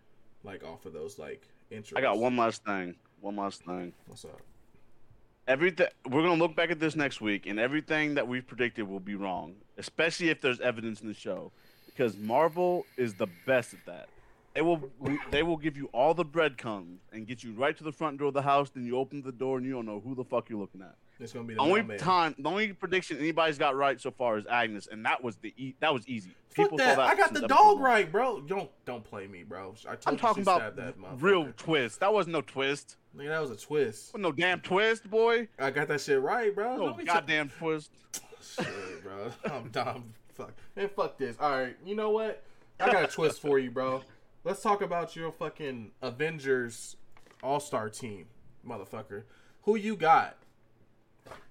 [0.44, 1.96] like off of those like intros.
[1.96, 2.94] I got one last thing.
[3.20, 3.92] One last thing.
[4.06, 4.40] What's up?
[5.48, 9.00] Everything we're gonna look back at this next week, and everything that we've predicted will
[9.00, 11.50] be wrong, especially if there's evidence in the show,
[11.86, 14.08] because Marvel is the best at that.
[14.54, 14.90] They will
[15.30, 18.28] they will give you all the breadcrumbs and get you right to the front door
[18.28, 18.68] of the house.
[18.70, 20.94] Then you open the door and you don't know who the fuck you're looking at.
[21.18, 21.98] It's gonna be The only mailman.
[21.98, 25.54] time, the only prediction anybody's got right so far is Agnes, and that was the
[25.56, 26.34] e- that was easy.
[26.50, 26.98] Fuck saw that.
[26.98, 28.40] I got the dog right, bro.
[28.40, 29.74] Don't don't play me, bro.
[29.88, 32.00] I I'm talking about that real twist.
[32.00, 32.96] That wasn't no twist.
[33.16, 34.08] Nigga, that was a twist.
[34.12, 35.48] Wasn't no damn twist, boy.
[35.58, 36.76] I got that shit right, bro.
[36.76, 37.90] No goddamn twist.
[38.42, 39.30] Shit, bro.
[39.50, 40.12] I'm dumb.
[40.34, 40.52] Fuck.
[40.76, 41.36] And fuck this.
[41.40, 41.76] All right.
[41.86, 42.42] You know what?
[42.80, 44.02] I got a twist for you, bro.
[44.44, 46.96] Let's talk about your fucking Avengers
[47.42, 48.26] All Star team,
[48.66, 49.22] motherfucker.
[49.62, 50.36] Who you got?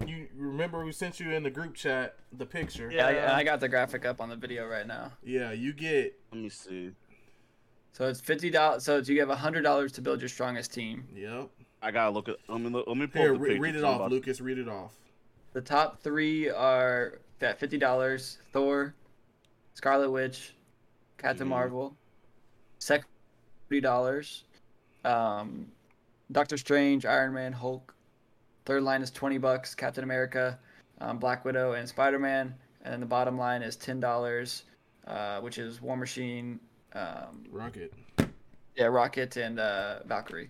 [0.05, 2.91] You remember we sent you in the group chat the picture?
[2.91, 3.35] yeah, I, Yeah.
[3.35, 5.51] I got the graphic up on the video right now Yeah.
[5.53, 6.19] You get.
[6.33, 6.91] Let me see.
[7.93, 11.49] so it's $50 so you have $100 to build your strongest team Yep.
[11.81, 12.35] I gotta look at.
[12.49, 13.61] Let me look, let me pull Here, up the re- picture.
[13.63, 14.41] read it off, about- Lucas.
[14.41, 14.93] Read it off.
[15.53, 18.93] the top three are at $50 thor
[19.73, 20.53] scarlet witch
[21.17, 21.51] captain Mhm.
[21.51, 21.97] marvel
[22.81, 23.05] second
[23.71, 24.41] $30
[25.05, 25.67] um,
[26.31, 27.93] doctor strange iron man hulk
[28.65, 30.57] third line is 20 bucks captain america
[30.99, 32.53] um, black widow and spider-man
[32.83, 34.63] and then the bottom line is $10
[35.07, 36.59] uh, which is war machine
[36.93, 37.93] um, Rocket.
[38.75, 40.49] yeah rocket and uh, valkyrie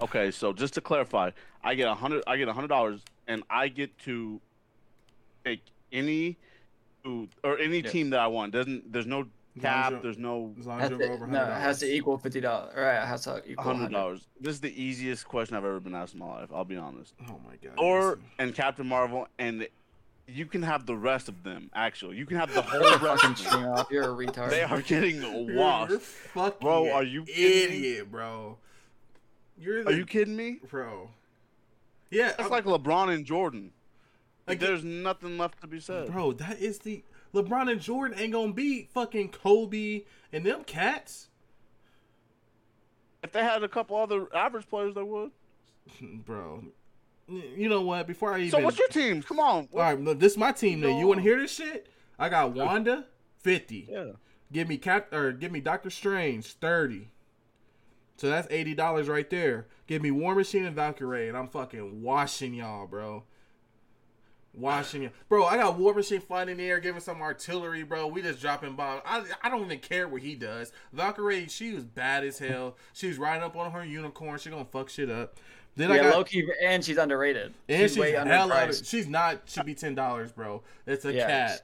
[0.00, 1.30] Okay, so just to clarify,
[1.62, 2.24] I get a hundred.
[2.26, 4.40] I get a hundred dollars, and I get to
[5.44, 6.36] take any,
[7.04, 7.90] or any Yeah.
[7.90, 8.52] team that I want.
[8.52, 9.90] Doesn't there's no As long as cap.
[9.90, 12.18] you're- There's no As long as has you're to, over no, it has to equal
[12.18, 14.26] $50 right it has to equal hundred dollars.
[14.40, 16.50] This is the easiest question I've ever been asked in my life.
[16.52, 17.14] I'll be honest.
[17.28, 17.74] Oh my god.
[17.78, 19.66] Or and Captain Marvel and
[20.26, 21.70] You can have the rest of them.
[21.74, 23.84] Actually, you can have the whole rest fucking of them.
[23.90, 24.50] You're a retard.
[24.50, 25.90] They are getting You're, washed.
[25.90, 27.88] you're fucking Bro, are you kidding me?
[27.88, 28.56] idiot, bro?
[29.58, 30.60] You're the, Are you kidding me?
[30.68, 31.10] bro?
[32.10, 33.72] Yeah, That's I'm- like LeBron and Jordan.
[34.48, 36.10] Like, There's nothing left to be said.
[36.12, 36.32] bro.
[36.32, 37.02] That is the
[37.34, 41.28] LeBron and Jordan ain't gonna beat fucking Kobe and them cats,
[43.22, 45.30] If they had a couple other average players, they would.
[46.24, 46.64] bro.
[47.26, 48.06] You know what?
[48.06, 49.22] Before I even So what's your team?
[49.22, 49.68] Come on.
[49.72, 50.80] all right, look, this is my team.
[50.80, 51.88] Now you want to hear this shit?
[52.18, 53.06] I got Wanda
[53.38, 53.88] fifty.
[53.90, 54.12] Yeah.
[54.52, 57.08] Give me Cap or give me Doctor Strange thirty.
[58.16, 59.66] So that's eighty dollars right there.
[59.86, 63.24] Give me War Machine and Valkyrie, and I'm fucking washing y'all, bro.
[64.56, 65.44] Washing you, bro.
[65.44, 68.06] I got War Machine flying in the air, giving some artillery, bro.
[68.06, 69.02] We just dropping bombs.
[69.04, 70.72] I, I don't even care what he does.
[70.92, 72.76] Valkyrie, she was bad as hell.
[72.92, 74.38] She was riding up on her unicorn.
[74.38, 75.36] She gonna fuck shit up.
[75.76, 77.52] Then I got low key, and she's underrated.
[77.68, 78.72] and she's, she's, way hell.
[78.72, 79.42] She's not.
[79.46, 80.62] Should be ten dollars, bro.
[80.86, 81.26] It's a Yeah.
[81.26, 81.62] cat.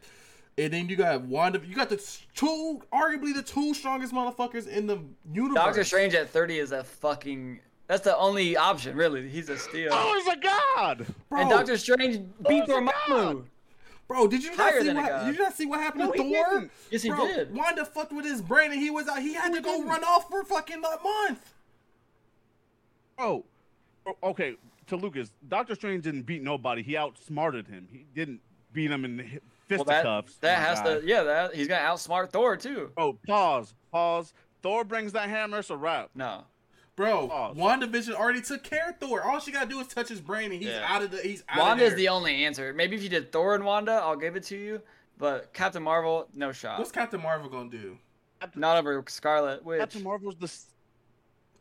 [0.58, 1.60] And then you got Wanda.
[1.64, 1.96] You got the
[2.34, 4.98] two, arguably the two strongest motherfuckers in the
[5.32, 5.54] universe.
[5.54, 7.60] Doctor Strange at 30 is a fucking.
[7.90, 9.28] That's the only option, really.
[9.28, 9.88] He's a steal.
[9.90, 11.06] Oh, he's a god.
[11.28, 12.90] bro, and Doctor Strange oh, beat he's a Dormammu.
[13.08, 13.44] god.
[14.06, 15.24] bro, did you not see what?
[15.24, 16.50] Did you not see what happened No, to Thor?
[16.60, 16.70] didn't.
[16.92, 17.52] Yes, he bro, did.
[17.52, 19.18] Wanda fucked with his brain, and he was out.
[19.20, 19.88] He had No, to go didn't.
[19.88, 21.52] run off for fucking a month.
[23.18, 23.44] Oh,
[24.22, 24.54] okay.
[24.86, 26.84] To Lucas, Doctor Strange didn't beat nobody.
[26.84, 27.88] He outsmarted him.
[27.90, 28.40] He didn't
[28.72, 29.38] beat him in the hi-
[29.68, 30.36] Well, that, fisticuffs.
[30.36, 31.00] that my has guy.
[31.00, 31.06] to.
[31.06, 32.92] Yeah, that he's gonna outsmart Thor too.
[32.96, 34.32] Oh, pause, pause.
[34.62, 35.58] Thor brings that hammer.
[35.58, 36.10] It's a wrap.
[36.14, 36.44] No.
[37.00, 37.56] Bro, Pause.
[37.56, 39.22] WandaVision already took care of Thor.
[39.22, 40.84] All she gotta do is touch his brain, and he's Yeah.
[40.86, 41.16] out of the.
[41.22, 41.96] He's out Wanda of is there.
[41.96, 42.74] the only answer.
[42.74, 44.82] Maybe if you did Thor and Wanda, I'll give it to you.
[45.16, 46.78] But Captain Marvel, no shot.
[46.78, 47.96] What's Captain Marvel gonna do?
[48.54, 49.80] Not over Scarlet Witch.
[49.80, 50.66] Captain Marvel's the s-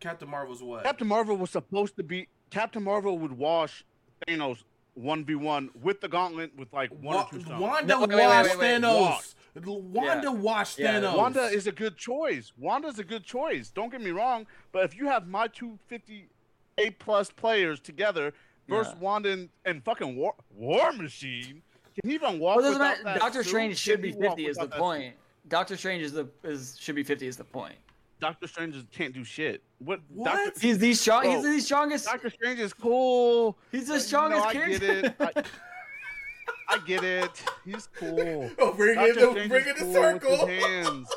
[0.01, 0.83] Captain Marvel's what?
[0.83, 2.27] Captain Marvel was supposed to be.
[2.49, 3.85] Captain Marvel would wash
[4.27, 4.63] Thanos
[4.95, 7.61] one v one with the gauntlet with like one Wa- or two stones.
[7.61, 8.81] Wanda No, wait, wait, washed wait, wait.
[8.81, 9.35] Thanos.
[9.55, 10.29] Wanda Yeah.
[10.33, 10.99] washed Yeah.
[11.01, 11.17] Thanos.
[11.17, 12.51] Wanda is a good choice.
[12.57, 13.69] Wanda's a good choice.
[13.69, 16.29] Don't get me wrong, but if you have my two fifty
[16.77, 18.33] A plus players together
[18.67, 18.99] versus Yeah.
[19.01, 21.61] Wanda and, and fucking War War Machine,
[21.95, 22.57] can he even walk?
[22.57, 23.49] Well, without that Doctor suit?
[23.49, 25.15] Strange should Can be 50 is the without that point.
[25.47, 27.75] Doctor Strange is the is should be 50 is the point.
[28.21, 29.63] Doctor Strange is- can't do shit.
[29.79, 30.01] What?
[30.09, 30.25] What?
[30.25, 31.23] Doctor, He's the strong.
[31.23, 32.05] He's oh, the strongest.
[32.05, 33.57] Doctor Strange is cool.
[33.71, 35.15] He's the You know, strongest I get it.
[35.19, 35.43] I,
[36.69, 37.43] I get it.
[37.65, 38.49] He's cool.
[38.59, 40.47] Oh, bring Doctor it, oh, Strange bring is it cool circle.
[40.47, 41.09] his hands.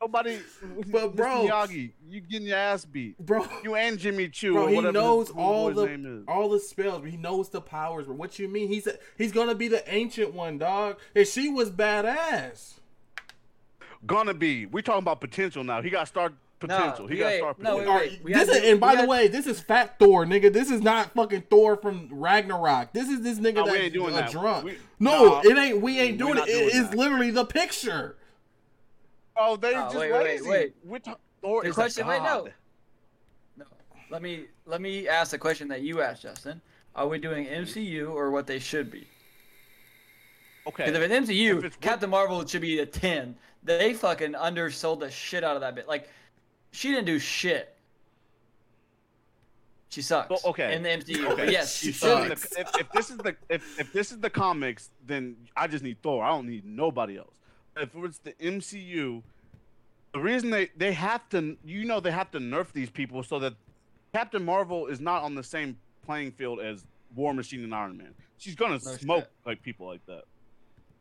[0.00, 0.38] Nobody.
[0.90, 3.18] But, bro- Miyagi, you getting your ass beat.
[3.18, 4.52] Bro, You and Jimmy Choo.
[4.54, 7.00] bro, or he knows all the all the spells.
[7.02, 8.06] But he knows the powers.
[8.06, 8.68] But what you mean?
[8.68, 10.98] He's a, he's gonna be the ancient one, dog.
[11.14, 12.74] And she was badass.
[14.06, 14.66] Gonna be.
[14.66, 15.82] We talking about potential now.
[15.82, 17.06] He got start potential.
[17.06, 17.94] he got wait, start no, potential.
[17.94, 20.24] wait, Alright, this had- is, and by we the had- way, this is Fat Thor,
[20.26, 20.52] nigga.
[20.52, 22.92] This is not fucking Thor from Ragnarok.
[22.92, 24.30] This is this nigga No, that's ain't doing a that.
[24.30, 24.64] drunk.
[24.66, 25.40] We- no, nah.
[25.42, 25.80] it ain't.
[25.80, 26.36] We ain't doing it.
[26.36, 26.96] not It doing is that.
[26.96, 28.16] literally the picture.
[29.36, 30.48] Oh, they Oh, just wait, wait, lazy.
[30.50, 30.74] wait.
[30.84, 30.98] We're
[31.40, 32.04] Thor The is question.
[32.04, 32.48] a Wait, no.
[33.56, 33.64] No.
[34.10, 36.60] Let me let me ask the question that you asked, Justin.
[36.94, 39.06] Are we doing MCU or what they should be?
[40.66, 40.84] Okay.
[40.86, 43.34] Because if it's MCU, If it's Captain Marvel should be a 10.
[43.62, 45.86] They fucking undersold the shit out of that bit.
[45.88, 46.08] Like,
[46.70, 47.74] she didn't do shit.
[49.88, 50.30] She sucks.
[50.30, 50.74] Well, okay.
[50.74, 51.30] In the MCU.
[51.32, 51.50] Okay.
[51.50, 52.30] Yes, she If, should.
[52.30, 55.36] this is the- if, if this is the if, if this is the comics, then
[55.56, 56.22] I just need Thor.
[56.24, 57.34] I don't need nobody else.
[57.76, 59.22] If it's the MCU,
[60.12, 63.38] the reason they they have to, you know, they have to nerf these people so
[63.40, 63.54] that
[64.12, 66.84] Captain Marvel is not on the same playing field as
[67.16, 68.14] War Machine and Iron Man.
[68.38, 69.30] She's gonna smoke shit.
[69.44, 70.22] like people like that.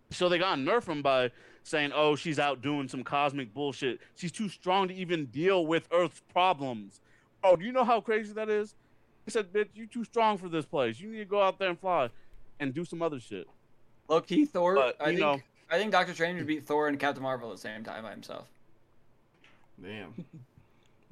[0.10, 1.30] So they gotta nerf him by
[1.70, 4.00] saying, "Oh, she's out doing some cosmic bullshit.
[4.16, 7.02] She's too strong to even deal with Earth's problems."
[7.44, 8.76] Oh, do you know how crazy that is?
[9.26, 11.00] He said, "Bitch, you're too strong for this place.
[11.00, 12.10] You need to go out there and fly,
[12.60, 13.48] and do some other shit."
[14.08, 14.76] Low key, Thor.
[14.76, 17.50] But, I you think, know- I think Doctor Strange would beat Thor and Captain Marvel
[17.52, 18.48] at the same time by himself.
[19.82, 20.26] Damn.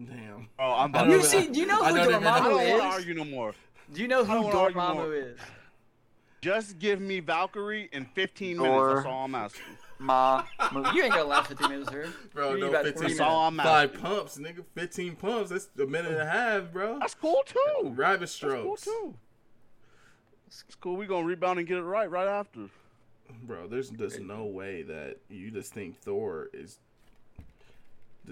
[0.04, 0.50] Damn.
[0.60, 1.24] Oh, I'm about You to.
[1.24, 2.30] see, do you know who don't even know.
[2.30, 3.54] I don't want to argue no more.
[3.94, 5.06] Do you know who don't wanna argue more.
[5.06, 5.40] Dormammu is?
[6.42, 8.66] Just give me Valkyrie in 15 Thor.
[8.68, 8.94] minutes.
[8.96, 9.64] That's all I'm asking.
[10.00, 10.44] Ma.
[10.94, 12.08] You ain't gonna last 15 minutes, her.
[12.34, 14.02] Bro, You need no, 15 three That's all I'm Five asking.
[14.02, 14.64] pumps, nigga.
[14.76, 15.50] 15 pumps.
[15.50, 17.00] That's a minute and a half, bro.
[17.00, 17.90] That's cool too.
[17.96, 19.16] Rabbit That's cool too.
[20.48, 20.96] It's cool.
[20.96, 22.70] We gonna rebound and get it right right after.
[23.44, 26.80] Bro, there's just no way that you just think Thor is.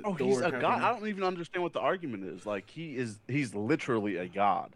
[0.04, 0.82] Oh, Thor he's a Captain god.
[0.82, 2.46] I don't even understand what the argument is.
[2.46, 3.20] Like he is.
[3.28, 4.72] He's literally a god.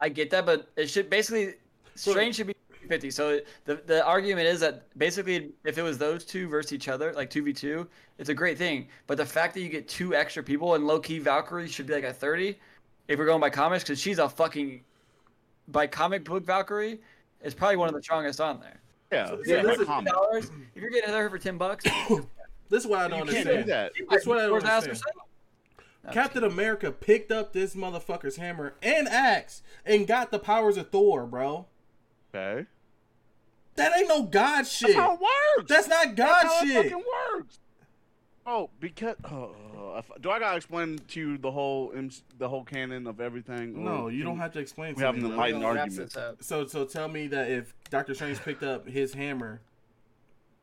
[0.00, 1.54] I get that, but it should basically
[1.94, 2.53] Strange should be
[2.88, 3.10] 50.
[3.10, 7.12] So the the argument is that basically if it was those two versus each other,
[7.12, 7.86] like 2v2,
[8.18, 8.88] it's a great thing.
[9.06, 11.94] But the fact that you get two extra people and low key Valkyrie should be
[11.94, 12.58] like a 30
[13.08, 14.82] if we're going by comics cuz she's a fucking
[15.68, 17.00] by comic book Valkyrie
[17.42, 18.80] is probably one of the strongest on there.
[19.12, 20.14] Yeah, So- yeah, so my this is- comment.
[20.14, 20.50] dollars.
[20.74, 21.84] If you're getting her for ten bucks,
[22.70, 23.48] This is what I don't understand.
[23.48, 23.92] do that.
[24.08, 24.98] That's what I don't understand.
[26.12, 31.24] Captain America picked up this motherfucker's hammer and axe and got the powers of Thor,
[31.26, 31.66] bro.
[32.34, 32.66] Okay.
[33.76, 34.88] That ain't no God shit.
[34.88, 35.68] That's how it works.
[35.68, 36.76] That's not God That's how shit.
[36.86, 37.58] it fucking works.
[38.46, 41.94] Oh, because oh, oh, if- do I gotta explain to you the whole
[42.38, 43.82] the whole canon of everything?
[43.84, 45.24] No, you can- don't have to explain we to have me.
[45.24, 46.16] an enlightened argument.
[46.40, 49.60] So, so tell me that if Doctor Strange picked up his hammer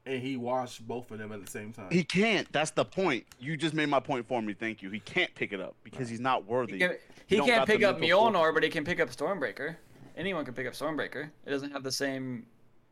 [0.05, 2.51] and he washed both of them at the same time, He can't.
[2.51, 3.25] That's the point.
[3.39, 4.53] You just made my point for me.
[4.53, 4.91] Thank you.
[4.91, 6.73] He can't pick it up because he's not worthy.
[6.73, 8.53] He, can, he don't can't pick up mental Mjolnir, force.
[8.53, 9.75] but he can pick up Stormbreaker.
[10.15, 11.29] Anyone can pick up Stormbreaker.
[11.45, 12.45] It doesn't have the same.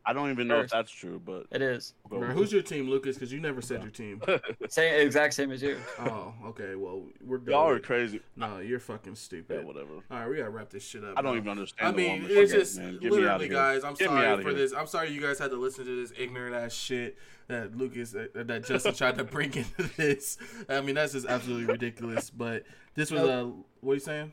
[0.06, 3.16] I don't even know if that's true, but It is Bro, who's your team, Lucas?
[3.16, 4.20] Because you never said your team.
[4.68, 5.76] same exact same as you.
[5.98, 6.74] Oh, okay.
[6.74, 7.52] Well, we're good.
[7.52, 8.20] y'all are crazy.
[8.36, 9.94] No, you're fucking Yeah, whatever.
[10.10, 11.18] All right, we gotta wrap this shit up.
[11.18, 11.36] I don't bro.
[11.36, 11.88] even understand.
[11.88, 12.98] I mean, one it's just man.
[12.98, 13.54] Get literally, here.
[13.54, 13.84] guys.
[13.84, 14.58] I'm Get sorry outta for here.
[14.58, 14.72] this.
[14.72, 17.16] I'm sorry you guys had to listen to this ignorant ass shit
[17.48, 20.38] that Lucas uh, that Justin tried to bring into this.
[20.68, 22.30] I mean, that's just absolutely ridiculous.
[22.30, 22.64] But
[22.94, 24.32] this was a what are you saying?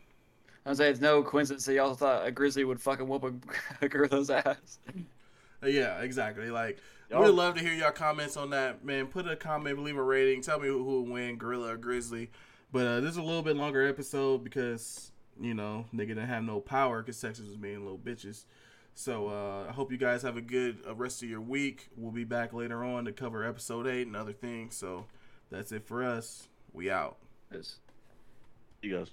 [0.66, 3.34] I'm saying it's no coincidence that y'all thought a grizzly would fucking whoop a,
[3.86, 4.80] a gorilla's ass.
[5.64, 6.50] Uh, Yeah, exactly.
[6.50, 6.80] Like
[7.10, 9.08] Y'all- we'd love to hear your comments on that, man.
[9.08, 10.42] Put a comment, leave a rating.
[10.42, 12.30] Tell me who who will win, Gorilla or Grizzly.
[12.72, 16.44] But uh, this is a little bit longer episode because you know nigga didn't have
[16.44, 18.46] no power because Texas was being little bitches.
[18.94, 21.90] So uh, I hope you guys have a good uh, rest of your week.
[21.96, 24.76] We'll be back later on to cover episode eight and other things.
[24.76, 25.06] So
[25.52, 26.48] that's it for us.
[26.74, 27.18] We out.
[27.52, 27.78] It's-
[28.82, 29.12] You guys.